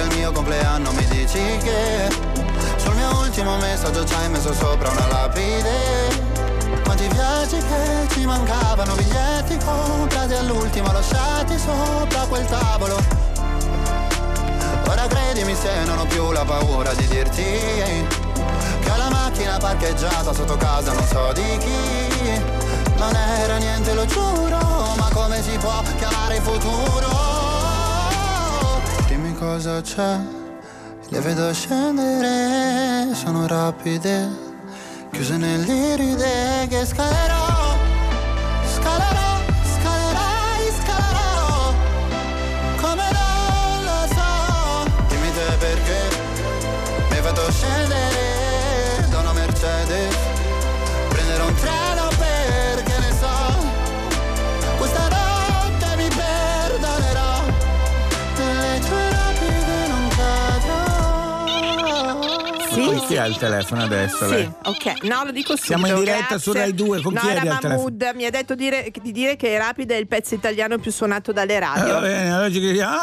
[0.00, 2.08] venire al mio compleanno mi dici che
[2.76, 6.28] Sul mio ultimo messaggio ci hai messo sopra una lapide
[6.84, 12.96] quanti viaggi che ci mancavano, biglietti comprati all'ultimo lasciati sopra quel tavolo.
[14.88, 20.32] Ora credimi se non ho più la paura di dirti che ho la macchina parcheggiata
[20.32, 22.42] sotto casa non so di chi.
[22.96, 24.58] Non era niente, lo giuro,
[24.96, 27.39] ma come si può chiamare il futuro?
[29.40, 30.18] Cosa c'è,
[31.08, 34.28] le vedo scendere, sono rapide
[35.10, 37.39] chiuse nell'iride che scalerò,
[63.10, 64.24] chi ha il telefono adesso?
[64.28, 64.50] Sì, lei?
[64.64, 65.02] ok.
[65.02, 65.66] No, lo dico subito.
[65.66, 66.38] Siamo in diretta grazie.
[66.38, 67.94] su Rai 2, con no, chi eri era al telefono?
[68.14, 71.54] Mi ha detto dire- di dire che Rapida è il pezzo italiano più suonato dalle
[71.54, 71.92] Eh, radio.
[71.94, 72.96] va bene, allora ci chiediamo.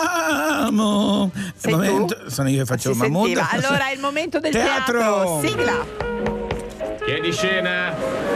[0.68, 1.32] Amo.
[1.56, 3.38] Sei momento- Sono io che faccio il Mahmood.
[3.52, 4.98] Allora è il momento del Teatro.
[5.00, 5.42] teatro.
[5.46, 5.86] Sigla.
[7.06, 8.27] Chi è di scena?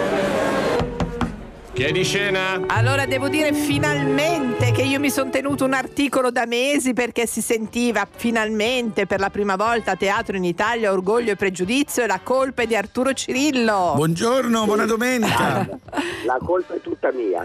[1.81, 2.61] Chi è di scena?
[2.67, 7.41] Allora devo dire finalmente che io mi sono tenuto un articolo da mesi perché si
[7.41, 12.19] sentiva finalmente per la prima volta a teatro in Italia Orgoglio e Pregiudizio e la
[12.21, 13.93] colpa è di Arturo Cirillo.
[13.95, 15.67] Buongiorno, buona domenica.
[16.23, 17.43] La colpa è tutta mia.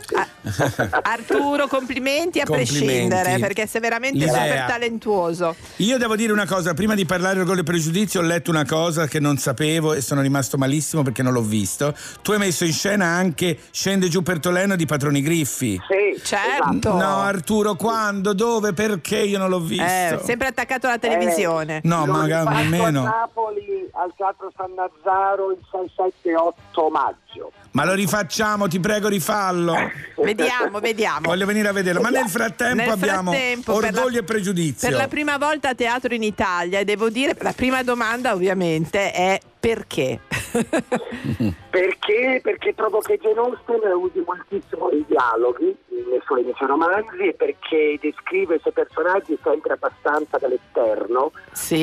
[1.03, 2.85] Arturo, complimenti a Complimenti.
[2.85, 4.43] prescindere perché sei veramente L'idea.
[4.43, 5.57] super talentuoso.
[5.77, 9.07] Io devo dire una cosa, prima di parlare gol e pregiudizio ho letto una cosa
[9.07, 11.97] che non sapevo e sono rimasto malissimo perché non l'ho visto.
[12.21, 15.81] Tu hai messo in scena anche Scende giù per Toleno di Patroni Griffi.
[15.87, 16.93] Sì, certo.
[16.95, 19.85] No, Arturo, quando, dove, perché io non l'ho visto?
[19.85, 21.81] Eh, sempre attaccato alla televisione.
[21.85, 23.03] No, L'ho magari nemmeno.
[23.03, 25.93] a Napoli al Teatro San Nazzaro il 6,
[26.23, 27.53] 7 8 maggio.
[27.71, 29.75] Ma lo rifacciamo, ti prego, rifallo.
[30.17, 31.21] Vediamo, vediamo.
[31.29, 32.01] Voglio venire a vederlo.
[32.01, 34.89] Ma nel frattempo Nel abbiamo frattempo, Orgoglio la- e Pregiudizio.
[34.89, 39.13] Per la prima volta a teatro in Italia e devo dire, la prima domanda ovviamente
[39.13, 40.21] è perché?
[41.71, 42.41] Perché?
[42.41, 47.35] Perché trovo che Jane Austen usi moltissimo i dialoghi nei suoi, nei suoi romanzi e
[47.35, 51.33] perché descrive i suoi personaggi sempre abbastanza dall'esterno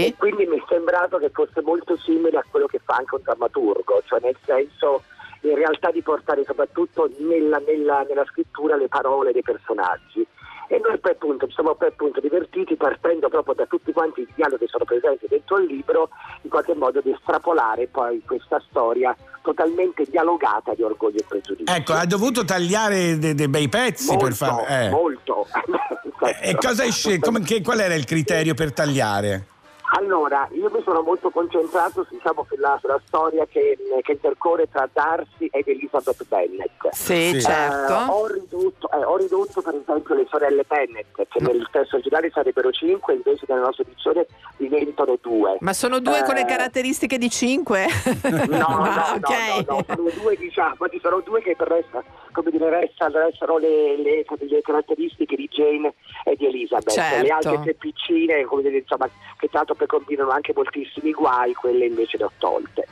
[0.07, 3.21] e quindi mi è sembrato che fosse molto simile a quello che fa anche un
[3.21, 5.03] drammaturgo, cioè nel senso
[5.41, 10.25] in realtà di portare soprattutto nella, nella- nella scrittura le parole dei personaggi.
[10.67, 14.27] E noi poi appunto ci siamo poi appunto divertiti partendo proprio da tutti quanti i
[14.35, 16.09] dialoghi che sono presenti dentro il libro,
[16.41, 21.73] in qualche modo di estrapolare poi questa storia totalmente dialogata di orgoglio e pregiudizio.
[21.75, 24.89] Ecco, ha dovuto tagliare de- dei bei pezzi per Molto, fare.
[24.89, 25.47] molto.
[26.41, 27.25] E cosa scelto?
[27.31, 29.47] Come- che- qual era il criterio per tagliare?
[29.95, 35.47] Allora, io mi sono molto concentrato diciamo, sulla, sulla storia che, che intercorre tra Darcy
[35.51, 36.89] ed Elizabeth Bennet.
[36.91, 37.93] Sì, Eh, certo.
[37.93, 42.71] ho, ridotto, eh, ho ridotto, per esempio le sorelle Bennet, che nel testo originale sarebbero
[42.71, 44.25] cinque, invece nella nostra edizione
[44.57, 45.57] diventano due.
[45.59, 47.85] Ma sono due con le Eh, caratteristiche di 5?
[48.49, 52.03] No, no, Ah, no, no, no, sono due diciamo, ci sono due che per resta,
[52.31, 55.93] come dire, restano, restano le, le- le caratteristiche di Jane
[56.23, 56.89] e di Elizabeth.
[56.93, 57.21] Certo.
[57.23, 61.85] Le altre tre piccine, come dire, insomma, che tanto poi combinano anche moltissimi guai, quelle
[61.85, 62.87] invece le ho tolte.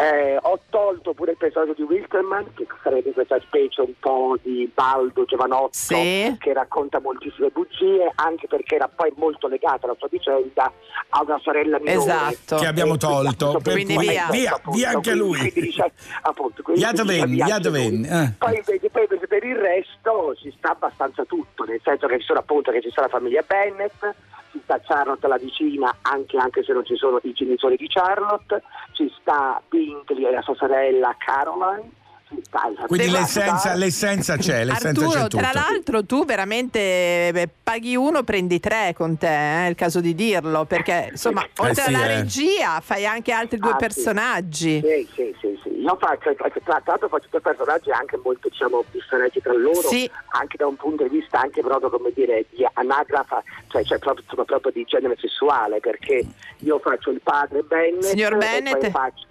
[0.00, 4.70] Eh, ho tolto pure il personaggio di Wilterman, che sarebbe questa specie un po' di
[4.74, 6.34] baldo giovanotto Sì.
[6.38, 10.70] che racconta moltissime bugie, anche perché era poi molto legata la sua vicenda
[11.10, 11.96] a una sorella minore.
[11.98, 12.56] Esatto.
[12.56, 15.38] Che abbiamo tolto, per quindi cui- via, via, appunto, via anche lui.
[15.38, 15.92] quindi dice-
[16.22, 18.34] appunto, quindi Via via.
[18.38, 22.40] Poi invece, poi per il resto ci sta abbastanza tutto, nel senso che ci sono
[22.40, 24.14] appunto che ci sta la famiglia Bennett,
[24.50, 28.62] ci sta Charlotte la vicina, anche, anche se non ci sono i genitori di Charlotte,
[28.92, 31.90] ci sta Bingley e la sua sorella Caroline,
[32.34, 35.36] ci sta il Quindi l'essenza, l'essenza c'è, l'essenza Arturo, c'è tutto.
[35.38, 40.00] tra l'altro tu veramente beh, paghi uno, prendi tre con te, eh, è il caso
[40.00, 42.16] di dirlo, perché insomma, oltre sì, alla eh.
[42.16, 44.80] regia fai anche altri due Ah, personaggi.
[44.84, 45.70] Sì, sì, sì, sì.
[45.80, 50.08] Io faccio, tra tra l'altro faccio due personaggi anche molto diciamo, differenti tra loro, Sì.
[50.38, 54.24] anche da un punto di vista anche proprio come dire di anagrafa, cioè, cioè proprio,
[54.44, 56.24] proprio di genere sessuale, perché
[56.58, 58.78] io faccio il padre Bennett Signor e Bennett.
[58.78, 59.26] poi faccio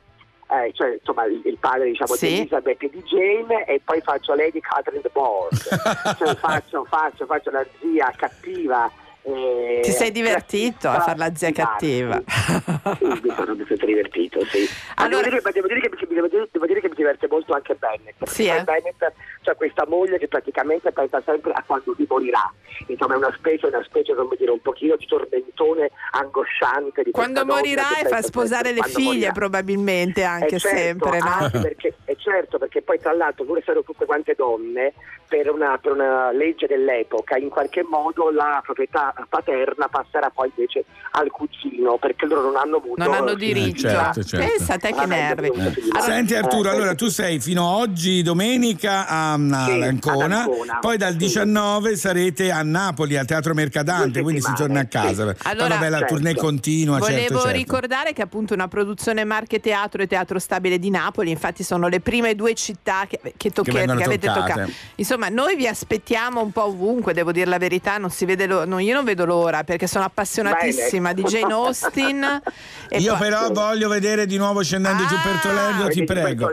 [0.51, 2.27] eh, cioè, insomma, il, il padre diciamo, Sì.
[2.27, 5.55] di Elizabeth e di Jane e poi faccio Lady Catherine the Board,
[6.17, 8.91] cioè faccio, faccio, faccio la zia cattiva.
[9.23, 12.21] Eh, Ti sei divertito a far la zia cattiva.
[12.25, 14.67] sì, mi sono, sono divertito, sì.
[14.97, 17.53] Ma devo, dire, devo dire che, mi- devo dire- devo dire che mi diverte molto
[17.53, 18.23] anche Bennett.
[18.25, 18.63] Sì, eh?
[18.63, 19.11] Bennett
[19.41, 22.51] c'ha questa moglie che praticamente pensa sempre a quando lui morirà.
[22.87, 27.03] Insomma, è una specie, una specie, come dire, un pochino di tormentone angosciante.
[27.03, 29.31] Di Quando morirà e fa sposare le figlie morirà.
[29.31, 31.25] probabilmente anche certo, sempre, no?
[31.29, 34.93] anche perché, è certo, perché poi tra l'altro, pur essendo tutte quante donne,
[35.31, 40.83] per una, per una legge dell'epoca, in qualche modo la proprietà paterna passerà poi invece
[41.11, 43.01] al cugino, perché loro non hanno avuto...
[43.01, 43.53] Non hanno figli.
[43.53, 43.87] diritto.
[43.87, 44.45] certo, certo.
[44.45, 45.47] Pensa a te che nervi.
[45.47, 46.01] Eh.
[46.01, 50.79] Senti Arturo, Eh, allora tu sei fino a oggi domenica a, Sì, Ancona, Ancona.
[50.81, 51.17] poi dal Sì.
[51.19, 55.33] 19 sarete a Napoli al Teatro Mercadante, quindi si torna a casa.
[55.33, 55.47] sì.
[55.47, 56.13] Allora, vabbè, la certo.
[56.15, 57.55] tournée continua, Volevo certo, certo.
[57.57, 62.01] ricordare che appunto una produzione Marche Teatro e Teatro Stabile di Napoli, infatti sono le
[62.01, 64.69] prime due città che, che, tocche- Che che avete toccato.
[64.95, 68.65] Insomma, noi vi aspettiamo un po' ovunque, devo dire la verità, non si vede lo-
[68.65, 71.27] no, io non vedo l'ora perché sono appassionatissima Bene.
[71.27, 72.41] di Jane Austen.
[72.89, 76.49] e Io poi- però voglio vedere di nuovo scendendo giù per Toledo, ti prego.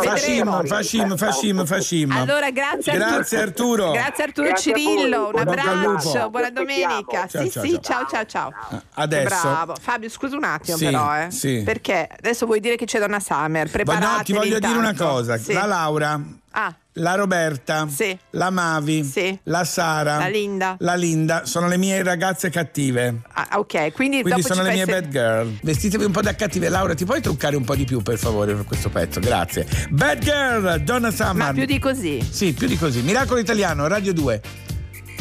[0.00, 0.62] Vedremo.
[0.64, 2.10] fascim, fascim, fascim.
[2.12, 3.14] Allora, grazie Arturo.
[3.14, 3.90] Grazie Arturo.
[3.92, 7.26] Grazie Arturo Grazie Cirillo, un abbraccio, buona domenica.
[7.26, 8.06] Ciao, sì, ciao, sì, ciao.
[8.08, 8.80] ciao, ciao, ciao.
[8.94, 9.74] Adesso Bravo.
[9.80, 11.30] Fabio, scusa un attimo Sì, però, eh.
[11.30, 11.62] sì.
[11.64, 14.90] Perché adesso vuoi dire che c'è Donna Summer, Ma preparatevi no, ti voglio dire una
[14.90, 15.12] intanto.
[15.12, 15.36] cosa.
[15.36, 15.52] Sì.
[15.52, 16.20] La Laura,
[16.56, 18.16] Ah, la Roberta, Sì.
[18.30, 19.36] la Mavi, Sì.
[19.44, 20.76] la Sara, La Linda.
[20.78, 23.22] la Linda sono le mie ragazze cattive.
[23.32, 25.58] ah, ok, quindi, Quindi sono le mie se- bad girl.
[25.62, 26.68] Vestitevi un po' da cattive.
[26.68, 29.18] Laura, ti puoi truccare un po' di più, per favore, per questo pezzo?
[29.20, 29.66] Grazie.
[29.90, 31.34] Bad girl, Donna Summer.
[31.46, 32.24] Ma più di così.
[32.28, 33.02] Sì, più di così.
[33.02, 34.40] Miracolo Italiano, Radio 2.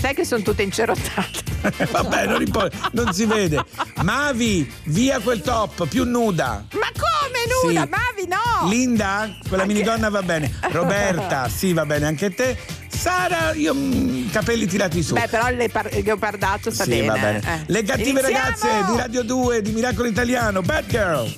[0.03, 1.87] Sai che sono tutte incerottate.
[1.89, 3.63] Vabbè, non importa, non si vede.
[4.01, 6.65] Mavi, via quel top, più nuda.
[6.73, 7.83] Ma come nuda?
[7.83, 7.89] Sì.
[7.89, 8.67] Mavi no!
[8.69, 10.51] Linda, quella minidonna va bene.
[10.71, 12.57] Roberta, sì, va bene anche te.
[12.89, 15.13] Sara, io mm, capelli tirati su.
[15.13, 17.07] Beh, però il il leopardato sta sì, bene.
[17.07, 17.37] va bene.
[17.37, 17.63] eh.
[17.67, 18.35] Le cattive Iniziamo!
[18.43, 21.33] ragazze di Radio 2 di Miracolo Italiano, Bad Girl.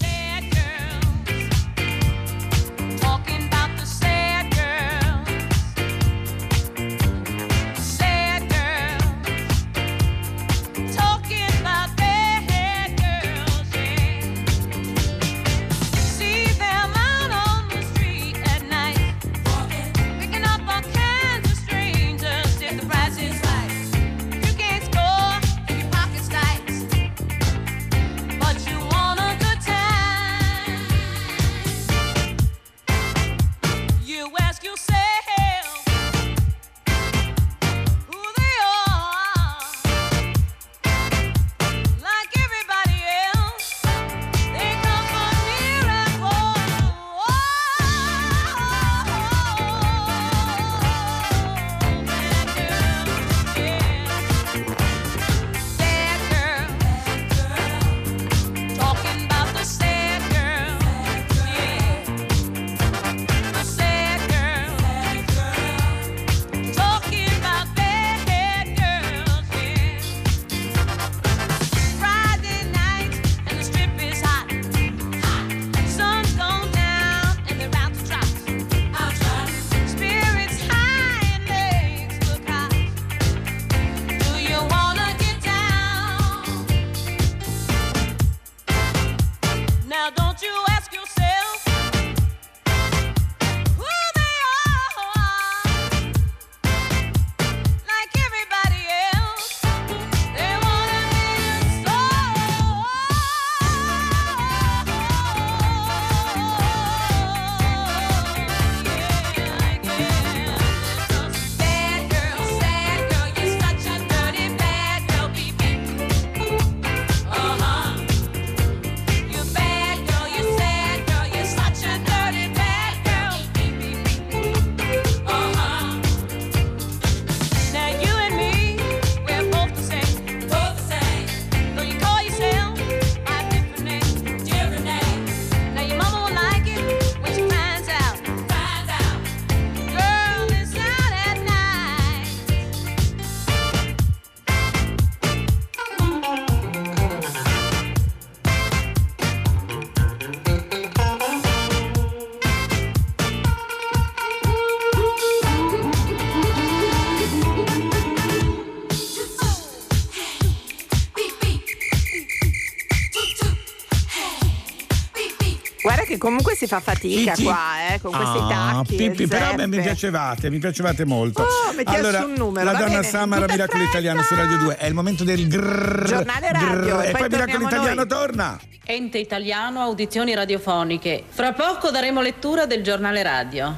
[166.66, 167.48] Si fa fatica Sì, sì.
[167.48, 168.48] qua, eh, con questi Ah,
[168.84, 168.96] tacchi.
[168.96, 171.44] e Pippi, però a me mi piacevate, mi piacevate molto.
[171.44, 174.78] Oh, chiesto allora, un numero, la donna bene, Samara, Miracolo Italiano su Radio 2.
[174.78, 178.08] È il momento del grrr, Giornale radio, grrr, e poi poi Miracolo Italiano noi.
[178.08, 178.60] torna.
[178.88, 181.24] Ente italiano, audizioni radiofoniche.
[181.30, 183.76] Fra poco daremo lettura del giornale radio.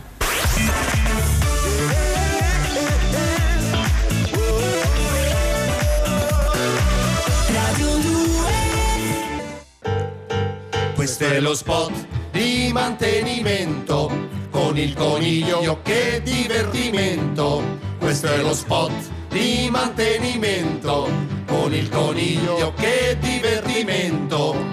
[10.95, 12.06] Questo è lo spot
[12.37, 14.11] di mantenimento
[14.51, 17.63] con il coniglio che divertimento.
[17.97, 18.91] Questo è lo spot
[19.29, 21.09] di mantenimento
[21.47, 23.56] con il coniglio che divertimento.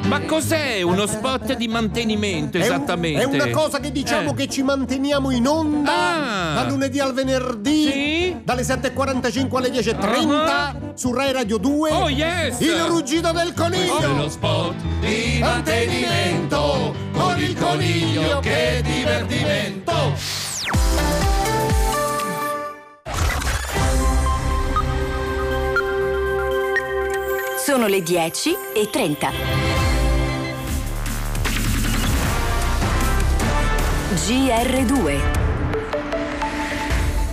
[0.06, 3.20] Ma cos'è uno spot di mantenimento È un- esattamente?
[3.22, 4.34] È, una cosa che diciamo Eh.
[4.34, 6.54] che ci manteniamo in onda Ah.
[6.54, 11.90] da lunedì al venerdì, dalle 7.45 alle 10.30 su Rai Radio 2.
[11.90, 12.60] Oh, yes!
[12.60, 14.16] Il ruggito del Questo è coniglio.
[14.16, 20.12] lo spot di mantenimento con il coniglio che divertimento.
[27.74, 29.30] Sono le 10 e 30.
[34.14, 35.18] GR2.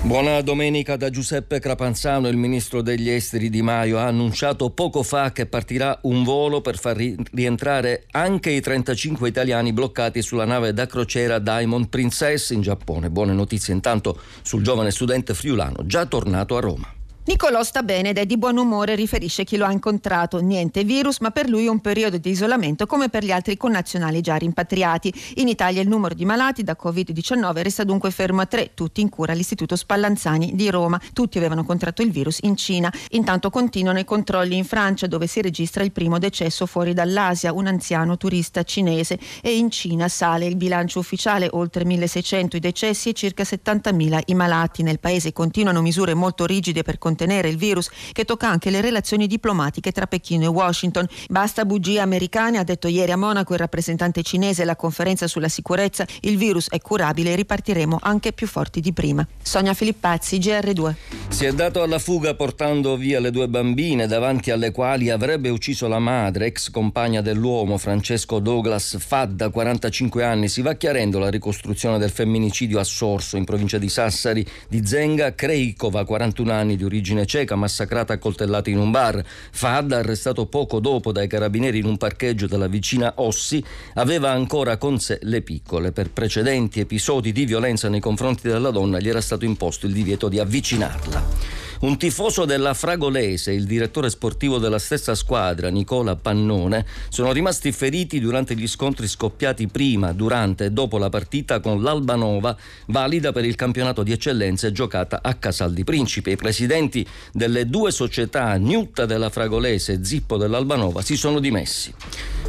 [0.01, 2.27] Buona domenica da Giuseppe Crapanzano.
[2.27, 6.79] Il ministro degli esteri Di Maio ha annunciato poco fa che partirà un volo per
[6.79, 12.61] far ri- rientrare anche i 35 italiani bloccati sulla nave da crociera Diamond Princess in
[12.61, 13.11] Giappone.
[13.11, 16.91] Buone notizie intanto sul giovane studente friulano già tornato a Roma.
[17.23, 20.39] Nicolò sta bene ed è di buon umore, riferisce chi lo ha incontrato.
[20.39, 24.37] Niente virus, ma per lui un periodo di isolamento come per gli altri connazionali già
[24.37, 25.13] rimpatriati.
[25.35, 29.09] In Italia il numero di malati da Covid-19 resta dunque fermo a tre, tutti in
[29.09, 30.99] cura all'Istituto Spallanzani di Roma.
[31.13, 32.91] Tutti avevano contratto il virus in Cina.
[33.11, 37.67] Intanto continuano i controlli in Francia, dove si registra il primo decesso fuori dall'Asia, un
[37.67, 39.19] anziano turista cinese.
[39.43, 44.33] E in Cina sale il bilancio ufficiale, oltre 1600 i decessi e circa 70.000 i
[44.33, 44.81] malati.
[44.81, 49.27] Nel paese continuano misure molto rigide per contenere il virus, che tocca anche le relazioni
[49.27, 51.05] diplomatiche tra Pechino e Washington.
[51.29, 56.05] Basta bugie americane, ha detto ieri a Monaco il rappresentante cinese alla conferenza sulla sicurezza.
[56.21, 59.27] Il virus è curabile e ripartiremo anche più forti di prima.
[59.41, 60.93] Sonia Filippazzi, GR2.
[61.27, 65.87] Si è dato alla fuga portando via le due bambine davanti alle quali avrebbe ucciso
[65.89, 70.47] la madre, ex compagna dell'uomo Francesco Douglas Fadda, 45 anni.
[70.47, 75.35] Si va chiarendo la ricostruzione del femminicidio a Sorso, in provincia di Sassari, di Zenga
[75.35, 79.23] Kreikova, 41 anni di origine ceca, massacrata a coltellate in un bar.
[79.51, 83.63] Fadda, arrestato poco dopo dai carabinieri in un parcheggio della vicina Ossi,
[83.95, 85.91] aveva ancora con sé le piccole.
[85.91, 90.29] Per precedenti episodi di violenza nei confronti della donna gli era stato imposto il divieto
[90.29, 91.69] di avvicinarla.
[91.81, 97.71] Un tifoso della Fragolese e il direttore sportivo della stessa squadra, Nicola Pannone, sono rimasti
[97.71, 102.55] feriti durante gli scontri scoppiati prima, durante e dopo la partita con l'Albanova,
[102.85, 106.29] valida per il campionato di eccellenze giocata a Casal di Principe.
[106.29, 107.03] I presidenti
[107.33, 111.91] delle due società, Gnutta della Fragolese e Zippo dell'Albanova, si sono dimessi.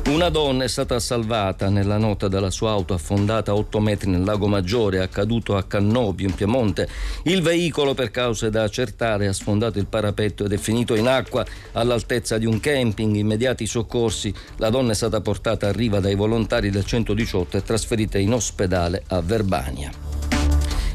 [0.09, 4.25] Una donna è stata salvata nella nota della sua auto affondata a 8 metri nel
[4.25, 6.89] lago Maggiore, accaduto a Cannobio in Piemonte.
[7.23, 11.45] Il veicolo per cause da accertare ha sfondato il parapetto ed è finito in acqua
[11.73, 13.17] all'altezza di un camping.
[13.17, 18.19] Immediati soccorsi, la donna è stata portata a riva dai volontari del 118 e trasferita
[18.19, 20.12] in ospedale a Verbania.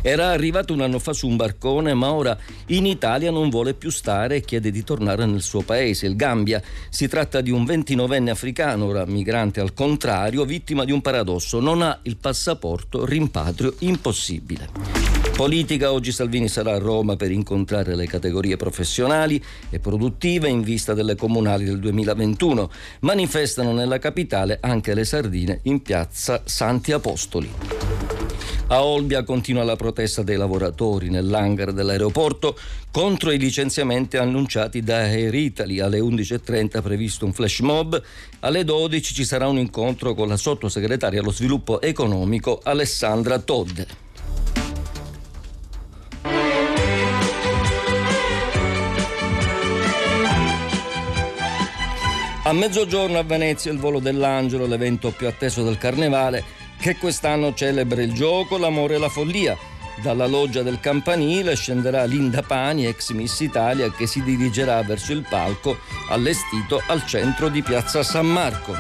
[0.08, 3.90] Era arrivato un anno fa su un barcone, ma ora in Italia non vuole più
[3.90, 6.62] stare e chiede di tornare nel suo paese, il Gambia.
[6.88, 11.60] Si tratta di un 29enne africano, ora migrante al contrario, vittima di un paradosso.
[11.60, 14.70] Non ha il passaporto, rimpatrio impossibile.
[15.36, 20.94] Politica, oggi Salvini sarà a Roma per incontrare le categorie professionali e produttive in vista
[20.94, 22.72] delle comunali del 2021.
[23.02, 28.17] Manifestano nella capitale anche le sardine in piazza Santi Apostoli.
[28.70, 32.58] A Olbia continua la protesta dei lavoratori nell'hangar dell'aeroporto
[32.92, 35.80] contro i licenziamenti annunciati da Air Italy.
[35.80, 38.02] Alle 11.30 è previsto un flash mob,
[38.42, 43.88] alle 12 ci sarà un incontro con la sottosegretaria allo sviluppo economico Alessandra Todde.
[52.44, 58.02] A mezzogiorno a Venezia il volo dell'Angelo, l'evento più atteso del carnevale, che quest'anno celebra
[58.02, 59.58] il gioco, l'amore e la follia.
[60.02, 65.26] Dalla loggia del campanile scenderà Linda Pani, ex Miss Italia, che si dirigerà verso il
[65.28, 65.80] palco
[66.10, 68.76] allestito al centro di Piazza San Marco.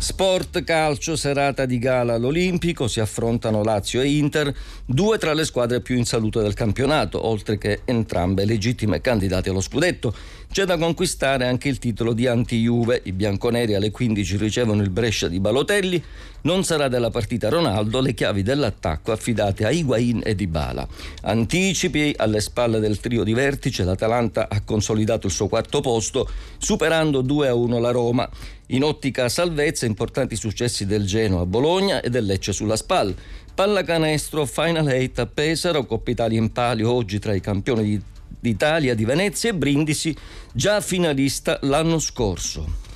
[0.00, 4.54] Sport calcio, serata di gala all'Olimpico, si affrontano Lazio e Inter,
[4.86, 9.60] due tra le squadre più in salute del campionato, oltre che entrambe legittime candidate allo
[9.60, 10.14] scudetto.
[10.50, 13.02] C'è da conquistare anche il titolo di anti-Juve.
[13.04, 16.02] I bianconeri alle 15 ricevono il Brescia di Balotelli.
[16.40, 20.88] Non sarà della partita Ronaldo, le chiavi dell'attacco affidate a Higuain e Dybala.
[21.22, 27.22] Anticipi alle spalle del trio di vertice, l'Atalanta ha consolidato il suo quarto posto, superando
[27.22, 28.28] 2-1 la Roma.
[28.68, 33.14] In ottica salvezza, importanti successi del Genoa a Bologna e del Lecce sulla SPAL.
[33.54, 38.02] Pallacanestro, Final 8 a Pesaro, Coppa Italia in palio oggi tra i campioni di-
[38.40, 40.14] d'Italia di Venezia e Brindisi,
[40.52, 42.86] già finalista l'anno scorso.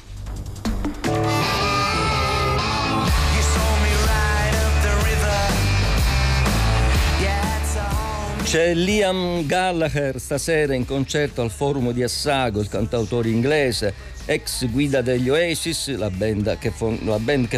[8.52, 13.94] C'è Liam Gallagher stasera in concerto al forum di Assago, il cantautore inglese,
[14.26, 16.70] ex guida degli Oasis, la band, che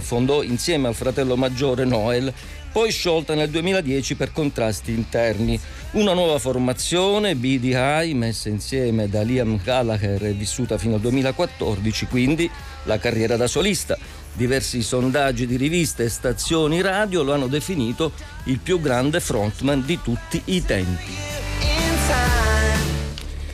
[0.01, 2.33] fondò insieme al fratello maggiore Noel,
[2.75, 5.57] poi sciolta nel 2010 per contrasti interni.
[5.93, 12.51] Una nuova formazione, BDI, messa insieme da Liam Gallagher e vissuta fino al 2014, quindi
[12.83, 13.97] la carriera da solista.
[14.33, 18.11] Diversi sondaggi di riviste e stazioni radio lo hanno definito
[18.47, 21.13] il più grande frontman di tutti i tempi.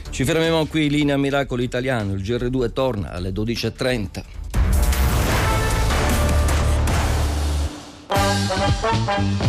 [0.09, 4.40] Ci fermiamo qui, linea Miracolo Italiano, il GR2 torna alle 12.30.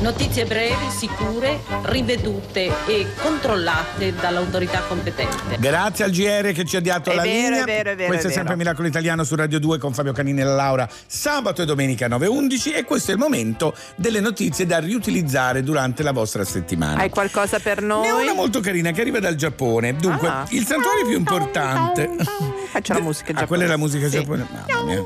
[0.01, 5.57] Notizie brevi, sicure, rivedute e controllate dall'autorità competente.
[5.59, 7.61] Grazie al GR che ci ha dato È la vero, linea.
[7.61, 8.55] è vero, è vero, questo è, è sempre.
[8.55, 12.75] Miracolo Italiano su Radio 2 con Fabio Canini e la Laura sabato e domenica 9.11
[12.75, 16.99] e questo è il momento delle notizie da riutilizzare durante la vostra settimana.
[17.01, 18.01] Hai qualcosa per noi?
[18.07, 19.95] Ne ho una molto carina che arriva dal Giappone.
[19.95, 20.45] Dunque, Ah.
[20.49, 22.09] il santuario più importante.
[22.71, 24.17] Faccio la musica Ah, quella è la musica Sì.
[24.17, 24.47] giapponese.
[24.67, 25.01] Mamma mia.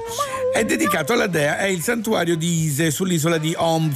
[0.53, 3.53] È dedicato alla dea, è il santuario di Ise sull'isola di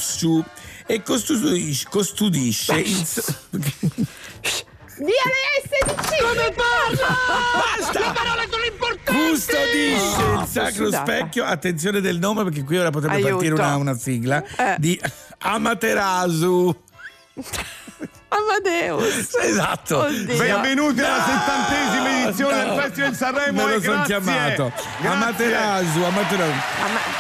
[0.10, 0.44] Homshu
[0.88, 2.96] e custodisce, custodisce il.
[5.00, 6.18] Via le SDC!
[6.22, 7.16] Come parla?
[7.78, 8.00] Basta!
[8.00, 9.30] Le parole sono importanti!
[9.30, 11.06] Custodisce Oh, il sacro sudata.
[11.06, 13.32] specchio, attenzione del nome perché qui ora potrebbe Aiuto.
[13.36, 14.76] partire una, una sigla Eh.
[14.80, 15.00] di
[15.38, 16.76] Amaterasu.
[18.30, 19.36] Amadeus.
[19.42, 19.98] Esatto.
[20.06, 20.38] Oddio.
[20.38, 22.74] Benvenuti alla No, settantesima edizione no.
[22.74, 24.72] del Festival di Sanremo Me lo sono chiamato.
[25.04, 26.52] Amaterasu, Amaterasu.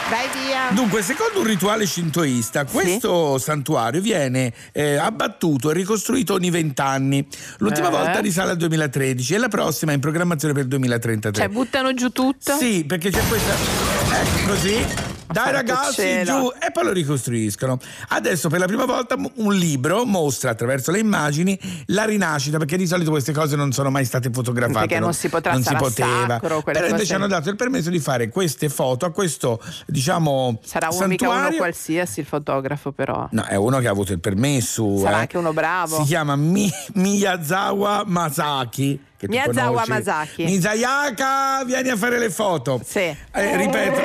[0.09, 0.59] Vai via.
[0.71, 7.25] Dunque, secondo un rituale shintoista, questo santuario viene eh, abbattuto e ricostruito ogni vent'anni.
[7.57, 7.91] L'ultima Eh.
[7.91, 11.41] volta risale al 2013 e la prossima è in programmazione per il 2033.
[11.41, 12.55] Cioè, buttano giù tutto?
[12.57, 13.53] Sì, perché c'è questa.
[14.11, 15.08] Ecco così.
[15.31, 17.77] Dai ragazzi giù e poi lo ricostruiscono.
[18.09, 21.57] Adesso per la prima volta un libro mostra attraverso le immagini
[21.87, 24.87] la rinascita, perché di solito queste cose non sono mai state fotografate.
[24.87, 26.25] Perché non si non si poteva.
[26.27, 30.59] sacro, Però invece cose- hanno dato il permesso di fare queste foto a questo, diciamo,
[30.63, 33.27] Sarà uno mica uno qualsiasi il fotografo, però.
[33.31, 34.97] No, è uno che ha avuto il permesso.
[34.97, 35.19] Sarà eh.
[35.21, 35.97] anche uno bravo.
[35.97, 39.07] Si chiama Mi- Miyazawa Masaki.
[39.19, 39.83] Che tu Miyazawa.
[39.85, 40.45] Masaki.
[40.45, 42.79] Misayaka, vieni a fare le foto.
[42.87, 42.99] Sì.
[42.99, 43.99] Eh, ripeto.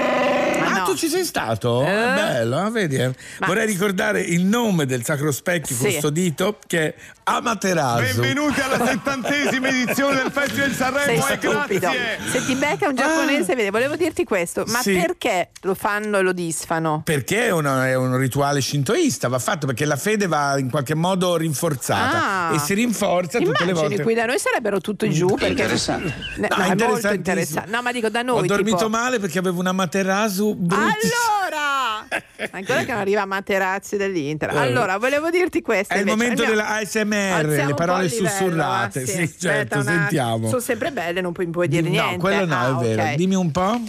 [0.67, 1.83] Ah, tu ci sei stato?
[1.83, 2.97] Bello, ah, vedi.
[2.97, 3.15] eh.
[3.47, 5.85] Vorrei ricordare il nome del sacro specchio Sì.
[5.85, 6.95] custodito che è
[7.27, 8.03] Amaterasu.
[8.21, 11.79] Benvenuti alla settantesima edizione del Festival di Sei Sanremo e stupido.
[11.79, 12.19] grazie.
[12.31, 14.95] Se ti becca un giapponese, vedi, volevo dirti questo, ma Sì.
[14.95, 17.03] perché lo fanno e lo disfano?
[17.05, 20.95] Perché è, una- è un rituale shintoista, va fatto perché la fede va in qualche
[20.95, 22.55] modo rinforzata Ah.
[22.55, 24.03] e si rinforza tutte le Immagini, volte.
[24.03, 26.15] qui da noi sarebbero tutto giù perché Interessante.
[26.37, 27.71] No, no, è molto interessante.
[27.71, 30.57] No, ma dico da noi Ho dormito tipo- male perché avevo una materasu.
[30.69, 32.07] Allora,
[32.53, 34.51] ancora che non arriva Materazzi dell'Inter.
[34.51, 34.59] Eh.
[34.59, 35.95] Allora, volevo dirti questo.
[35.95, 36.17] È il invece.
[36.17, 39.03] momento Andiamo- della ASMR, Alziamo le parole il livello, sussurrate.
[39.03, 39.99] ah, Sì, Aspetta certo, un attimo.
[40.01, 40.49] sentiamo.
[40.49, 42.19] Sono sempre belle, non puoi, puoi dire no, niente.
[42.19, 43.03] quello no, Ah, è vero.
[43.03, 43.15] ok.
[43.15, 43.81] Dimmi un po'.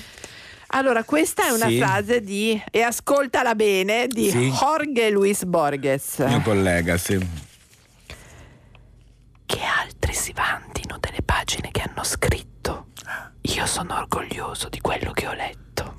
[0.69, 1.77] Allora, questa è una Sì.
[1.77, 4.49] frase di e ascoltala bene di Sì.
[4.49, 6.17] Jorge Luis Borges.
[6.19, 7.17] Mio collega, sì.
[9.45, 9.84] Che altri
[10.15, 12.87] si vantino delle pagine che hanno scritto.
[13.41, 15.95] Io sono orgoglioso di quello che ho letto.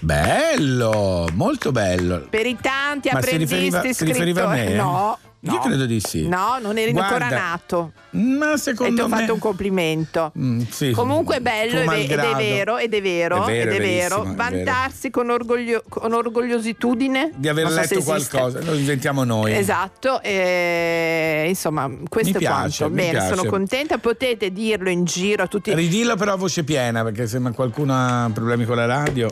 [0.00, 2.26] Bello, molto bello.
[2.28, 4.82] Per i tanti Ma si apprendisti riferiva, si riferiva a scrittori- me?
[4.82, 5.18] No.
[5.44, 5.58] Io no.
[5.58, 6.28] credo di sì.
[6.28, 7.92] No, non eri Guarda, ancora nato.
[8.10, 9.16] Ma E ti secondo ho me.
[9.18, 10.32] fatto un complimento.
[10.38, 13.70] Mm, sì, Comunque è bello ed è- ed è vero, ed è vero, È vero,
[13.72, 14.22] ed è vero.
[14.36, 18.36] Vantarsi con, orgoglio- con orgogliositudine Di aver non so letto esiste.
[18.38, 19.52] qualcosa, lo inventiamo noi.
[19.52, 22.88] Esatto, e, insomma, questo Mi è piace, quanto.
[22.90, 23.34] mi Bene, piace.
[23.34, 23.98] sono contenta.
[23.98, 25.74] Potete dirlo in giro a tutti.
[25.74, 29.28] Ridillo però a voce piena, perché se qualcuno ha problemi con la radio.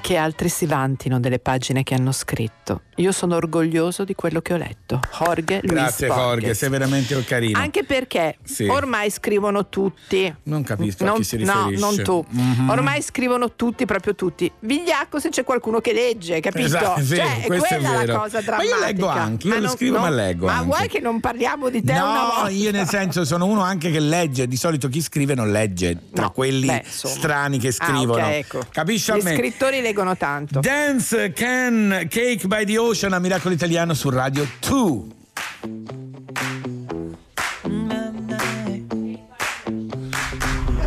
[0.00, 2.80] Che altri si vantino delle pagine che hanno scritto.
[3.00, 5.00] Io sono orgoglioso di quello che ho letto.
[5.18, 6.24] Jorge Luis Grazie Borges.
[6.24, 7.58] Jorge, sei veramente carino.
[7.58, 8.64] Anche perché Sì.
[8.66, 10.32] ormai scrivono tutti.
[10.44, 11.80] Non capisco a Non- chi si no, riferisce.
[11.84, 12.24] non tu.
[12.28, 12.68] Mhm.
[12.68, 14.50] Ormai scrivono tutti, proprio tutti.
[14.60, 16.66] Vigliacco se c'è qualcuno che legge, capito?
[16.66, 18.12] Esatto, è vero, cioè, è questo è quella vero.
[18.12, 18.74] la cosa Ma drammatica.
[18.76, 20.64] io leggo anche, io lo non- scrivo, no, ma leggo Ma anche.
[20.66, 22.48] vuoi che non parliamo di te una No, volta?
[22.50, 26.24] io nel senso sono uno anche che legge, di solito chi scrive non legge, tra
[26.24, 28.22] No, quelli beh, strani che Ah, scrivono.
[28.26, 28.60] ok, ecco.
[28.70, 29.34] Capisci Gli a me?
[29.36, 30.60] scrittori leggono tanto.
[30.60, 35.06] Dance Can Cake by the Ocean a Miracolo Italiano su Radio 2.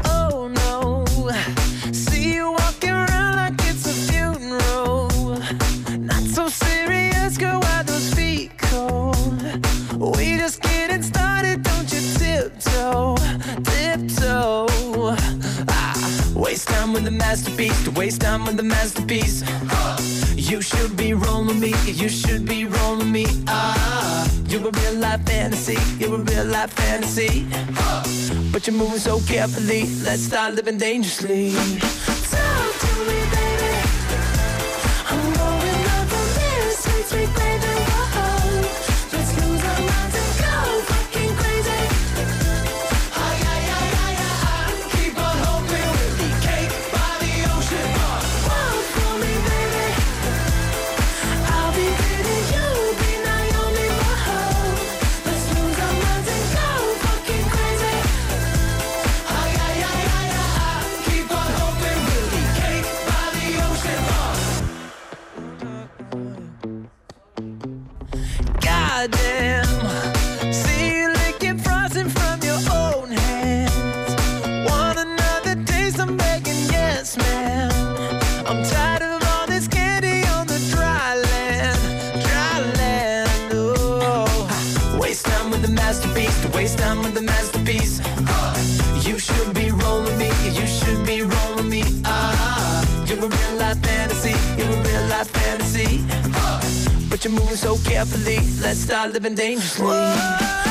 [0.04, 1.06] Oh no,
[1.94, 5.08] see you walking around like it's a funeral.
[5.98, 7.62] Not so serious, girl.
[7.62, 9.42] Why those feet cold?
[10.18, 13.16] We just getting started, don't you tiptoe,
[13.64, 14.68] tiptoe.
[15.70, 15.96] Ah,
[16.36, 19.42] waste time with the masterpiece, to waste time with the masterpiece.
[20.54, 23.26] You should be rolling me, you should be rolling me.
[23.48, 27.48] Ah, you're a real life fantasy, you're a real life fantasy.
[28.52, 31.54] But you're moving so carefully, let's start living dangerously.
[32.30, 33.43] Talk to me, baby.
[97.24, 99.86] You're moving so carefully, let's start living dangerously.
[99.86, 100.62] Talk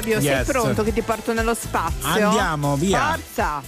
[0.00, 0.46] Fabio, sei Yes.
[0.46, 2.08] pronto che ti porto nello spazio?
[2.08, 3.12] Andiamo, via.
[3.12, 3.62] Forza!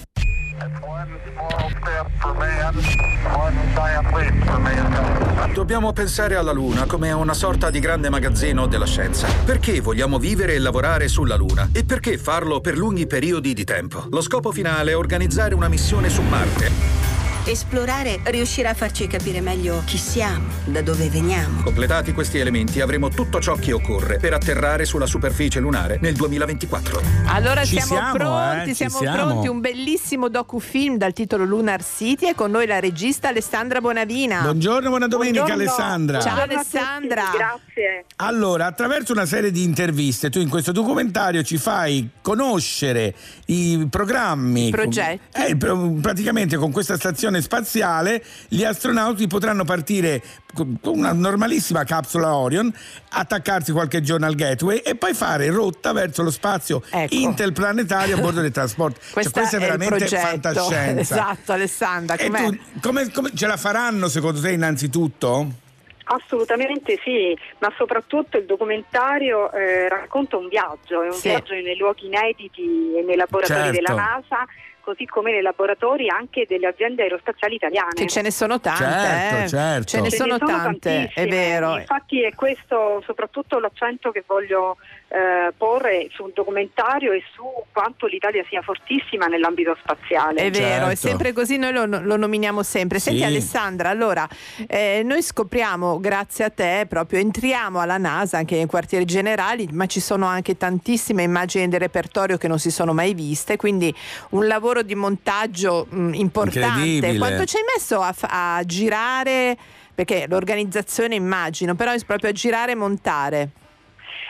[5.53, 9.27] Dobbiamo pensare alla Luna come a una sorta di grande magazzino della scienza.
[9.45, 11.69] Perché vogliamo vivere e lavorare sulla Luna?
[11.71, 14.07] E perché farlo per lunghi periodi di tempo?
[14.09, 17.12] Lo scopo finale è organizzare una missione su Marte.
[17.45, 21.61] Esplorare riuscirà a farci capire meglio chi siamo, da dove veniamo.
[21.61, 27.01] Completati questi elementi avremo tutto ciò che occorre per atterrare sulla superficie lunare nel 2024.
[27.25, 29.17] Allora Ci siamo, siamo, pronti, eh, siamo siamo.
[29.27, 34.39] pronti, un bellissimo docufilm dal titolo Lunar City e con noi la regista Alessandra Bonavina.
[34.43, 35.69] Buongiorno, buona domenica Buongiorno.
[35.73, 36.19] Alessandra.
[36.21, 37.23] Ciao Alessandra.
[37.33, 38.05] Grazie.
[38.17, 43.13] Allora, attraverso una serie di interviste, tu in questo documentario ci fai conoscere
[43.47, 45.19] i programmi, I progetti.
[45.45, 50.21] eh, pr- praticamente con questa stazione stazione spaziale gli astronauti potranno partire
[50.53, 52.71] con una normalissima capsula Orion,
[53.09, 58.41] attaccarsi qualche giorno al gateway e poi fare rotta verso lo spazio interplanetario a bordo
[58.41, 58.99] del trasporto.
[59.03, 61.01] Cioè, Questo questo è veramente fantascienza.
[61.13, 62.15] Esatto, Alessandra.
[62.15, 65.61] E tu come, come- ce la faranno secondo te innanzitutto?
[66.05, 71.29] Assolutamente sì, ma soprattutto il documentario eh, racconta un viaggio, è un Sì.
[71.29, 73.71] viaggio nei luoghi inediti e nei laboratori Certo.
[73.71, 74.45] della NASA,
[74.83, 77.93] così come nei laboratori anche delle aziende aerospaziali italiane.
[77.93, 79.47] Che ce ne sono tante, Certo, eh.
[79.47, 79.83] certo.
[79.85, 81.77] ce ne Ce sono, ne sono tante, è vero.
[81.77, 84.77] Infatti è questo soprattutto l'accento che voglio
[85.13, 90.41] eh, porre sul documentario e su quanto l'Italia sia fortissima nell'ambito spaziale.
[90.41, 91.07] È vero, è Certo.
[91.07, 92.97] sempre così, noi lo, lo nominiamo sempre.
[92.97, 93.25] Senti Sì.
[93.25, 94.27] Alessandra, allora,
[94.67, 99.85] eh, noi scopriamo, grazie a te, proprio entriamo alla NASA, anche nei quartieri generali, ma
[99.85, 103.93] ci sono anche tantissime immagini del repertorio che non si sono mai viste, quindi
[104.31, 106.79] un lavoro di montaggio mh, importante.
[106.85, 107.17] Incredibile.
[107.19, 108.15] Quanto ci hai messo a,
[108.57, 109.55] a girare,
[109.93, 113.49] perché l'organizzazione immagino, però è proprio a girare e montare.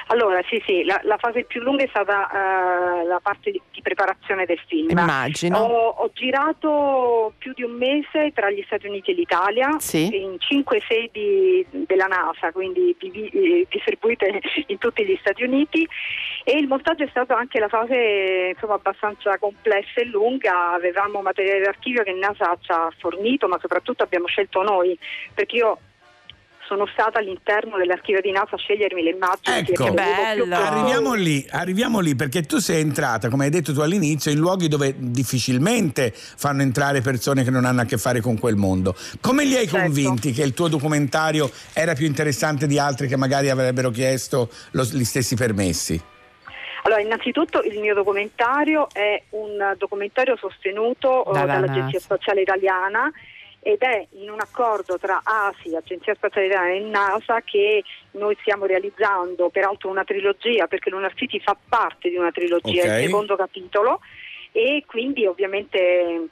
[0.07, 3.81] Allora, sì, sì, la, la fase più lunga è stata eh, la parte di, di
[3.81, 4.89] preparazione del film.
[4.89, 5.57] Immagino.
[5.57, 10.15] Ho, ho girato più di un mese tra gli Stati Uniti e l'Italia, Sì.
[10.15, 15.87] in cinque sedi della NASA, quindi eh, distribuite in tutti gli Stati Uniti.
[16.43, 20.73] E il montaggio è stato anche la fase insomma, abbastanza complessa e lunga.
[20.73, 24.97] Avevamo materiale d'archivio che NASA ci ha fornito, ma soprattutto abbiamo scelto noi,
[25.33, 25.77] perché io
[26.67, 31.13] sono stata all'interno dell'archivio di NASA a scegliermi le immagini che Ecco, ritenevo più arriviamo
[31.13, 34.93] lì, arriviamo lì perché tu sei entrata, come hai detto tu all'inizio, in luoghi dove
[34.97, 38.95] difficilmente fanno entrare persone che non hanno a che fare con quel mondo.
[39.21, 39.77] Come li hai Certo.
[39.77, 44.83] convinti che il tuo documentario era più interessante di altri che magari avrebbero chiesto lo-
[44.83, 46.01] gli stessi permessi?
[46.85, 51.99] Allora, innanzitutto il mio documentario è un documentario sostenuto Dalla dall'Agenzia NASA.
[51.99, 53.09] Spaziale Italiana
[53.63, 58.65] ed è in un accordo tra ASI, Agenzia Spaziale Italiana e NASA che noi stiamo
[58.65, 62.99] realizzando, peraltro una trilogia, perché Lunar City fa parte di una trilogia, Ok.
[62.99, 64.01] il secondo capitolo
[64.51, 66.27] e quindi ovviamente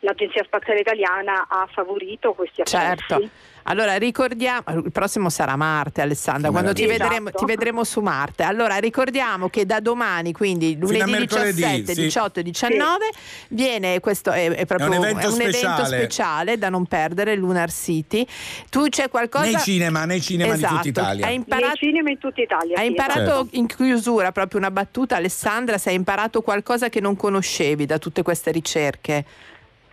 [0.00, 3.02] l'Agenzia Spaziale Italiana ha favorito questi accordi.
[3.06, 3.30] Certo.
[3.70, 7.02] Allora ricordiamo, il prossimo sarà Marte Alessandra, quando ti Esatto.
[7.02, 8.42] vedremo, ti vedremo su Marte.
[8.42, 12.00] Allora ricordiamo che da domani, quindi lunedì mercoledì, 17, sì.
[12.00, 13.10] 18 e 19,
[13.48, 15.98] viene questo è, è proprio È un evento speciale.
[15.98, 18.26] speciale da non perdere, Lunar City.
[18.70, 19.44] Tu c'è qualcosa...
[19.44, 20.76] Nei cinema, nei cinema di Esatto.
[20.76, 21.26] tutta Italia.
[21.26, 21.66] Hai imparato...
[21.66, 22.76] Nei cinema in tutta Italia.
[22.78, 23.48] Hai sì, imparato esatto.
[23.50, 28.22] in chiusura proprio una battuta, Alessandra, se hai imparato qualcosa che non conoscevi da tutte
[28.22, 29.24] queste ricerche.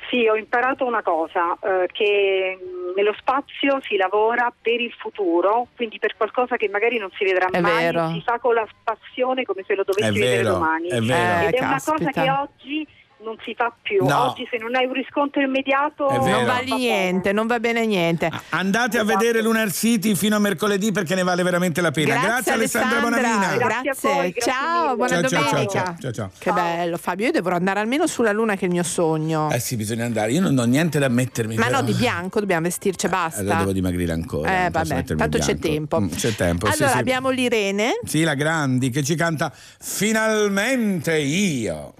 [0.09, 5.67] Sì, ho imparato una cosa, eh, che mh, nello spazio si lavora per il futuro,
[5.75, 8.09] quindi per qualcosa che magari non si vedrà È mai, vero.
[8.09, 10.87] si fa con la passione come se lo dovessi È vedere vero, domani.
[10.89, 11.47] è vero.
[11.47, 12.87] Ed Eh, è una cosa che oggi
[13.23, 14.05] non si fa più.
[14.05, 14.31] No.
[14.31, 16.09] Oggi se non hai un riscontro immediato.
[16.09, 18.29] Non vale niente, non va bene niente.
[18.49, 22.17] Andate a vedere Lunar City fino a mercoledì perché ne vale veramente la pena.
[22.17, 23.55] Grazie, Alessandra Bonavina.
[23.55, 25.67] Grazie, ciao, buona Ciao, domenica.
[25.67, 26.31] ciao, ciao, ciao, ciao.
[26.37, 27.27] Che bello, Fabio.
[27.27, 29.49] Io dovrò andare almeno sulla Luna, che è il mio sogno.
[29.51, 30.31] Eh sì, bisogna andare.
[30.31, 31.55] Io non ho niente da mettermi.
[31.55, 31.79] Ma però.
[31.79, 33.39] no, di bianco dobbiamo vestirci e basta.
[33.39, 34.65] Allora devo dimagrire ancora.
[34.65, 36.01] Eh, vabbè, tanto c'è tempo.
[36.01, 36.67] Mm, c'è tempo.
[36.67, 36.99] sì, allora sì.
[36.99, 37.99] abbiamo l'Irene.
[38.03, 41.93] Sì, la Grandi che ci canta Finalmente io.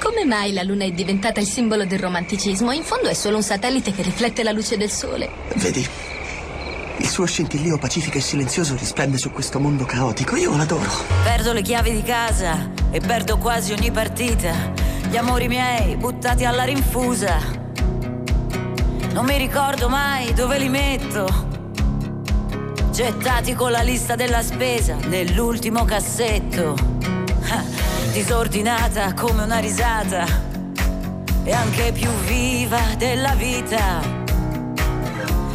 [0.00, 2.72] Come mai la Luna è diventata il simbolo del romanticismo?
[2.72, 5.28] In fondo è solo un satellite che riflette la luce del Sole.
[5.54, 5.86] Vedi,
[6.98, 10.36] il suo scintillio pacifico e silenzioso risplende su questo mondo caotico.
[10.36, 10.90] Io l'adoro.
[11.24, 14.72] Perdo le chiavi di casa e perdo quasi ogni partita.
[15.10, 17.38] Gli amori miei buttati alla rinfusa.
[19.12, 21.50] Non mi ricordo mai dove li metto.
[22.92, 27.11] Gettati con la lista della spesa nell'ultimo cassetto.
[28.12, 30.26] Disordinata come una risata.
[31.44, 34.00] E anche più viva della vita.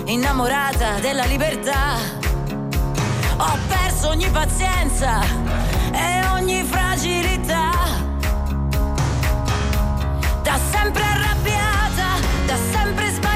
[0.06, 1.98] Innamorata della libertà.
[3.38, 5.22] Ho perso ogni pazienza
[5.92, 7.72] e ogni fragilità.
[10.44, 13.28] Da sempre arrabbiata, da sempre sbagliata.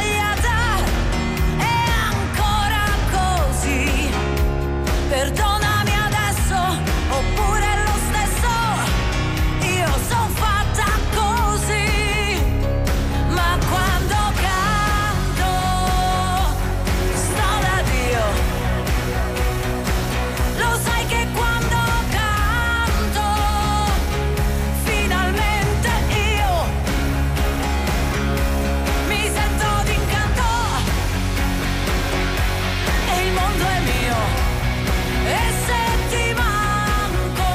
[35.23, 37.49] e se ti manco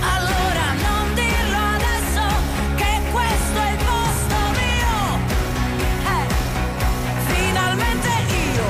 [0.00, 2.22] allora non dirlo adesso
[2.76, 4.94] che questo è il posto mio.
[6.12, 6.26] Eh,
[7.26, 8.08] finalmente
[8.54, 8.68] io.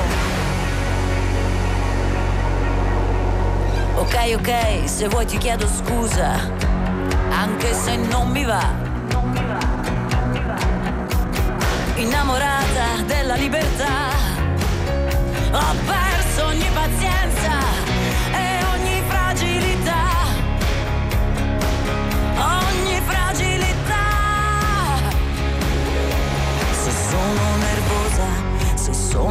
[3.95, 4.49] Ok ok
[4.89, 6.39] se vuoi ti chiedo scusa
[7.31, 8.83] anche se non mi va.
[11.95, 14.13] Innamorata della libertà.
[15.51, 15.75] Oh,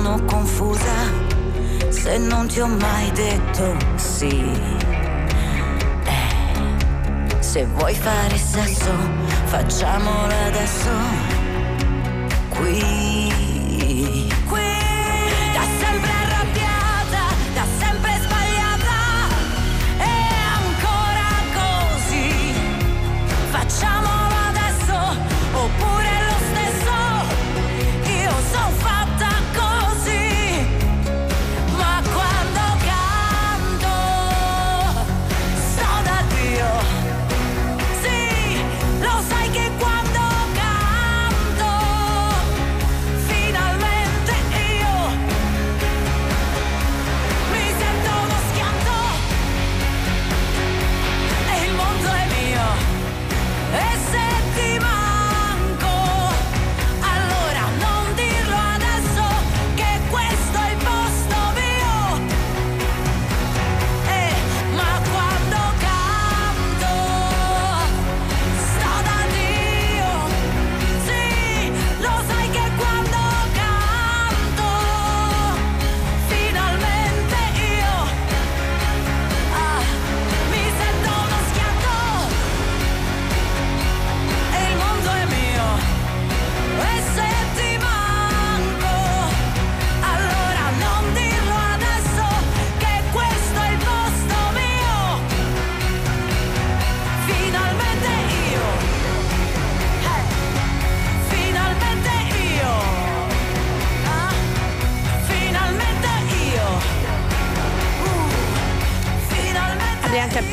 [0.05, 0.97] sono confusa,
[1.89, 4.51] se non ti ho mai detto sì.
[6.05, 8.93] Eh, se vuoi fare sesso,
[9.45, 10.91] facciamolo adesso.
[12.51, 13.34] Qui.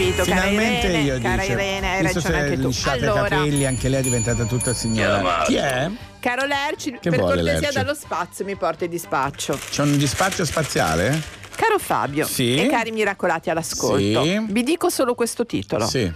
[0.02, 1.52] Finalmente Abbiamo capito, cara Finalmente Irene, io cara dice.
[1.52, 2.68] Irene, hai ragione se anche tu.
[2.68, 5.44] lisciate i Allora, capelli, anche lei è diventata tutta signora.
[5.45, 5.90] Chi è?
[6.19, 7.76] caro Lerci, Che per vuole cortesia Lerci?
[7.78, 9.60] dallo spazio mi porti di spaccio.
[9.69, 11.22] C'è un dispaccio spaziale?
[11.56, 12.56] Caro Fabio Sì.
[12.56, 14.40] e cari miracolati all'ascolto, Sì.
[14.49, 15.86] vi dico solo questo titolo.
[15.88, 16.11] Sì.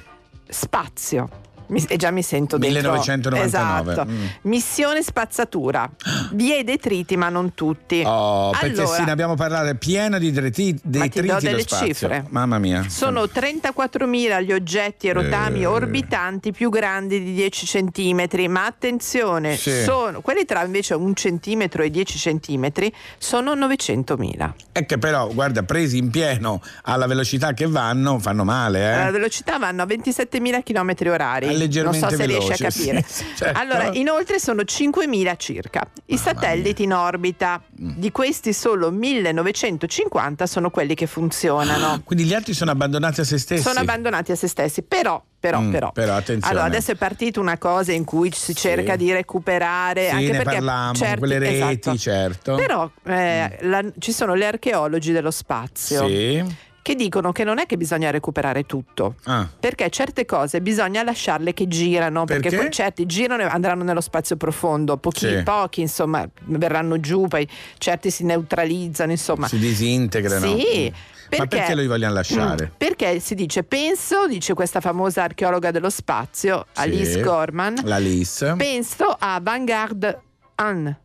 [0.48, 1.30] Spazio.
[1.68, 3.92] Mi- e già mi sento dentro 1999.
[3.92, 4.10] Esatto.
[4.10, 4.26] Mm.
[4.42, 5.90] Missione spazzatura.
[6.32, 8.04] Vi e detriti, ma non tutti.
[8.06, 11.46] Oh, perché allora, sì, ne abbiamo parlato, è pieno di detriti, Ma ti do detriti
[11.46, 12.26] delle cifre.
[12.30, 12.86] Mamma mia.
[12.90, 15.66] Sono 34.000 gli oggetti e rotami Eh.
[15.66, 19.84] orbitanti più grandi di 10 centimetri, ma attenzione, Sì.
[19.84, 24.54] sono, quelli tra invece un centimetro e 10 centimetri sono 900.000.
[24.72, 29.12] È che però, guarda, presi in pieno alla velocità che vanno, fanno male, eh?
[29.12, 31.48] velocità vanno a 27.000 km orari.
[31.58, 33.04] Leggermente non so se a veloce, sì, capire.
[33.08, 33.60] sì, certo.
[33.60, 35.88] Allora, inoltre sono 5.000 circa.
[36.06, 37.92] I satelliti in orbita, Mm.
[37.98, 42.02] di questi solo 1950 sono quelli che funzionano.
[42.04, 43.62] Quindi gli altri sono abbandonati a se stessi.
[43.64, 45.92] Sono abbandonati a se stessi, però, però, Mm, però.
[45.92, 46.48] però, attenzione.
[46.52, 50.38] Allora, adesso è partita una cosa in cui si cerca di recuperare, Sì, anche ne
[50.38, 51.56] perché parlammo, certi- quelle reti,
[51.90, 51.98] esatto.
[51.98, 52.56] certo.
[52.56, 56.44] Però eh, la- ci sono gli archeologi dello spazio Sì.
[56.86, 59.16] Che dicono che non è che bisogna recuperare tutto.
[59.24, 59.50] Ah.
[59.60, 62.70] Perché certe cose bisogna lasciarle che girano, perché, Perché?
[62.70, 65.42] certi girano e andranno nello spazio profondo, pochi, Sì.
[65.42, 67.50] pochi insomma verranno giù, poi
[67.80, 69.48] certi si neutralizzano, insomma.
[69.48, 70.46] Si disintegrano.
[70.60, 70.94] Sì,
[71.26, 71.38] Mm.
[71.40, 72.66] Ma perché lo vogliono lasciare?
[72.68, 77.22] Mm, Perché si dice, penso, dice questa famosa archeologa dello spazio, Alice Sì.
[77.22, 78.54] Gorman, La LIS.
[78.58, 80.20] penso a Vanguard
[80.62, 81.00] 1.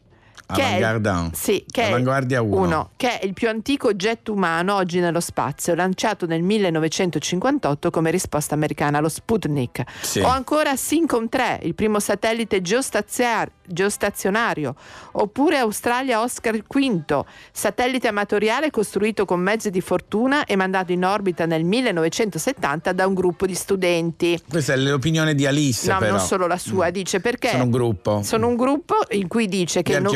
[0.54, 2.56] Che è, Avanguardia sì, che è Avanguardia uno.
[2.64, 8.10] uno, che è il più antico oggetto umano oggi nello spazio, lanciato nel 1958 come
[8.10, 9.82] risposta americana allo Sputnik.
[10.00, 10.20] Sì.
[10.20, 14.74] O ancora Syncom 3, il primo satellite geostaziar- geostazionario.
[15.12, 17.20] Oppure Australia Oscar V,
[17.52, 23.14] satellite amatoriale costruito con mezzi di fortuna e mandato in orbita nel 1970 da un
[23.14, 24.40] gruppo di studenti.
[24.48, 26.16] Questa è l'opinione di Alice, No, però.
[26.16, 28.22] non solo la sua, dice perché Sono un gruppo.
[28.22, 30.10] sono un gruppo in cui dice Di che non,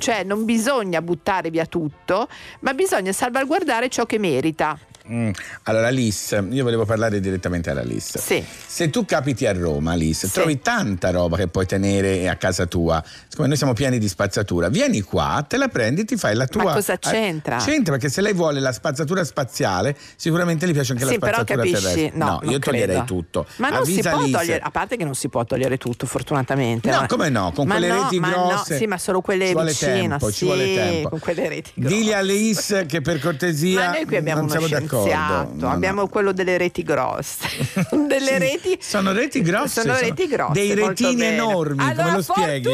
[0.00, 2.28] cioè non bisogna buttare via tutto,
[2.60, 4.78] ma bisogna salvaguardare ciò che merita.
[5.10, 5.30] Mm.
[5.64, 8.18] Allora, Alice, io volevo parlare direttamente alla Alice.
[8.18, 8.44] Sì.
[8.66, 13.02] Se tu capiti a Roma, Alice, trovi tanta roba che puoi tenere a casa tua.
[13.28, 16.64] Siccome noi siamo pieni di spazzatura, vieni qua, te la prendi, ti fai la tua.
[16.64, 17.56] Ma cosa eh, c'entra?
[17.58, 21.32] c'entra perché se lei vuole la spazzatura spaziale, sicuramente gli piace anche sì, la però
[21.42, 22.18] spazzatura capisci, terrestre.
[22.18, 23.04] no, non io toglierei credo.
[23.04, 23.46] tutto.
[23.56, 24.38] Ma non si Avvisa può Alice.
[24.38, 26.90] togliere, a parte che non si può togliere tutto, fortunatamente.
[26.90, 27.52] No, come no?
[27.54, 28.76] Con Ma quelle no, reti ma no, grosse.
[28.76, 31.08] sì, ma solo quelle ci vicino, tempo, sì, ci vuole tempo.
[31.08, 31.94] con quelle reti grosse.
[31.94, 34.66] Digli a Alice che per cortesia Ma noi qui abbiamo non uno siamo
[35.00, 35.54] d'accordo.
[35.54, 35.70] No, no.
[35.72, 37.48] Abbiamo quello delle reti grosse.
[38.06, 39.80] delle reti Sono reti grosse.
[39.82, 40.52] Sono reti grosse.
[40.52, 41.34] Dei retini bene.
[41.34, 42.70] enormi, Allora, come lo spieghi?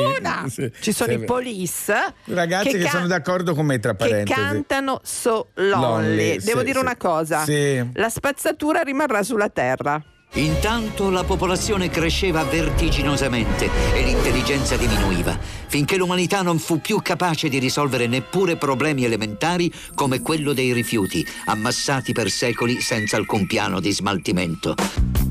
[0.49, 0.73] Sì.
[0.81, 1.19] Ci sono Sì.
[1.19, 4.41] i police Ragazzi che, can- sono d'accordo con me, tra che parentesi.
[4.41, 5.71] cantano So Lonely.
[5.81, 6.85] Lonely, Devo sì, dire sì.
[6.85, 7.91] una cosa: Sì.
[7.95, 10.03] la spazzatura rimarrà sulla terra.
[10.35, 15.37] Intanto la popolazione cresceva vertiginosamente e l'intelligenza diminuiva,
[15.67, 21.27] finché l'umanità non fu più capace di risolvere neppure problemi elementari come quello dei rifiuti,
[21.47, 25.28] ammassati per secoli senza alcun piano di smaltimento.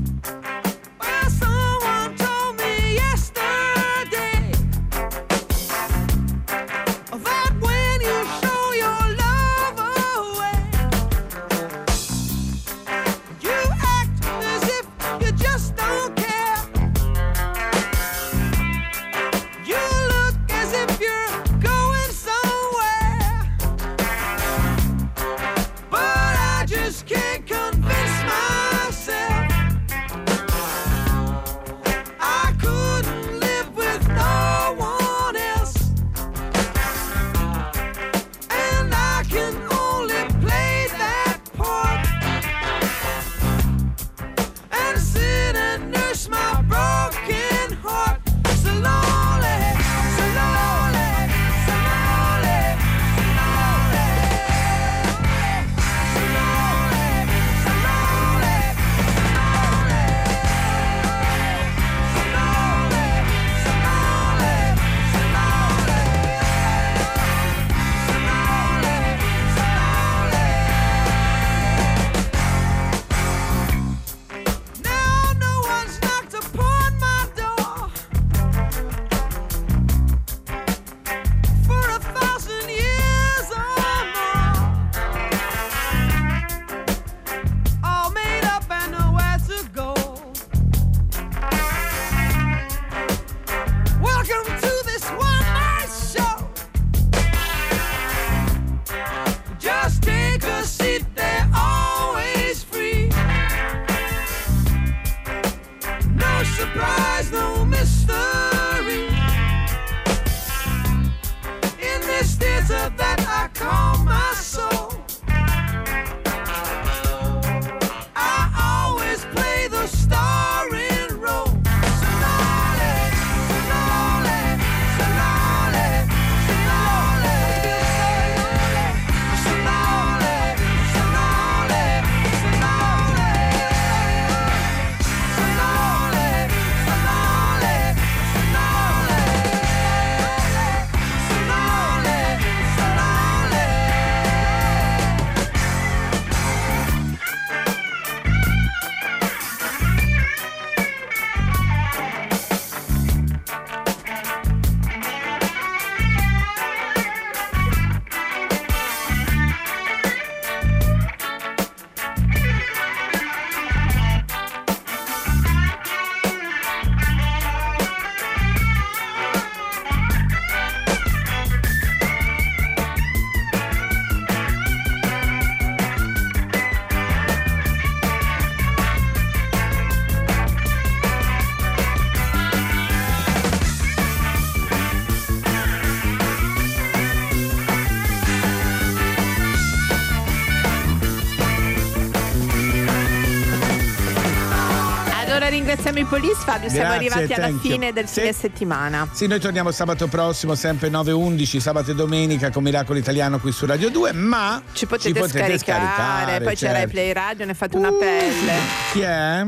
[195.68, 197.58] Ringraziamo i police Fabio, siamo Grazie, arrivati alla you.
[197.58, 198.20] fine del Sì.
[198.20, 199.06] fine settimana.
[199.12, 203.66] Sì, noi torniamo sabato prossimo, sempre 9-11, sabato e domenica con Miracolo Italiano qui su
[203.66, 205.20] Radio 2, ma Ci potete,
[205.58, 206.88] scaricare, poi c'era certo.
[206.88, 208.52] i Play Radio, ne fate una pelle.
[208.92, 209.42] Chi è?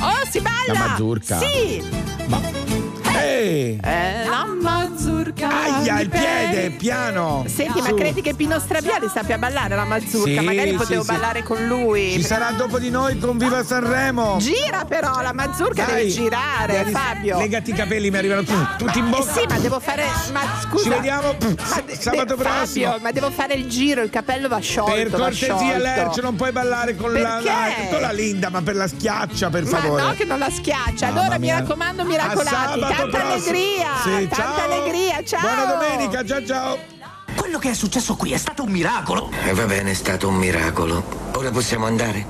[0.00, 0.72] Oh, si balla!
[0.72, 1.38] La Mazurka.
[1.38, 1.82] Sì!
[3.20, 3.80] Ehi!
[3.82, 4.57] Eh, la mazurka.
[5.50, 7.44] Aia, il piede, piano!
[7.46, 7.94] Senti, ma Su.
[7.94, 10.40] credi che Pino Strabiali sappia ballare la mazurka?
[10.40, 11.10] Sì, Magari sì, potevo sì.
[11.12, 12.12] ballare con lui.
[12.12, 14.36] Ci sarà dopo di noi con Viva Sanremo!
[14.38, 17.38] Gira però, la mazurka Dai, deve girare, devi- Fabio.
[17.38, 19.32] Legati i capelli, mi arrivano tu- tutti in Eh bocca.
[19.32, 20.04] sì, ma devo fare.
[20.32, 20.82] Ma scusa.
[20.84, 22.86] Ci vediamo Ma sabato de- prossimo.
[22.86, 24.92] Fabio, ma devo fare il giro, il capello va sciolto.
[24.92, 25.78] Per cortesia.
[25.78, 29.64] Lercio, non puoi ballare con la, la, con la Linda, ma per la schiaccia, per
[29.64, 30.02] Ma favore.
[30.02, 31.06] no, che non la schiaccia.
[31.06, 32.48] Mamma Allora mi raccomando, miracolati.
[32.48, 33.32] sabato Tanta prossimo.
[33.34, 33.88] allegria.
[34.02, 34.64] Sì, tanta ciao.
[34.64, 35.24] allegria.
[35.24, 35.40] Ciao.
[35.40, 36.78] Buona domenica, ciao ciao.
[37.36, 39.30] Quello che è successo qui è stato un miracolo.
[39.44, 41.30] E va bene, è stato un miracolo.
[41.34, 42.28] Ora possiamo andare?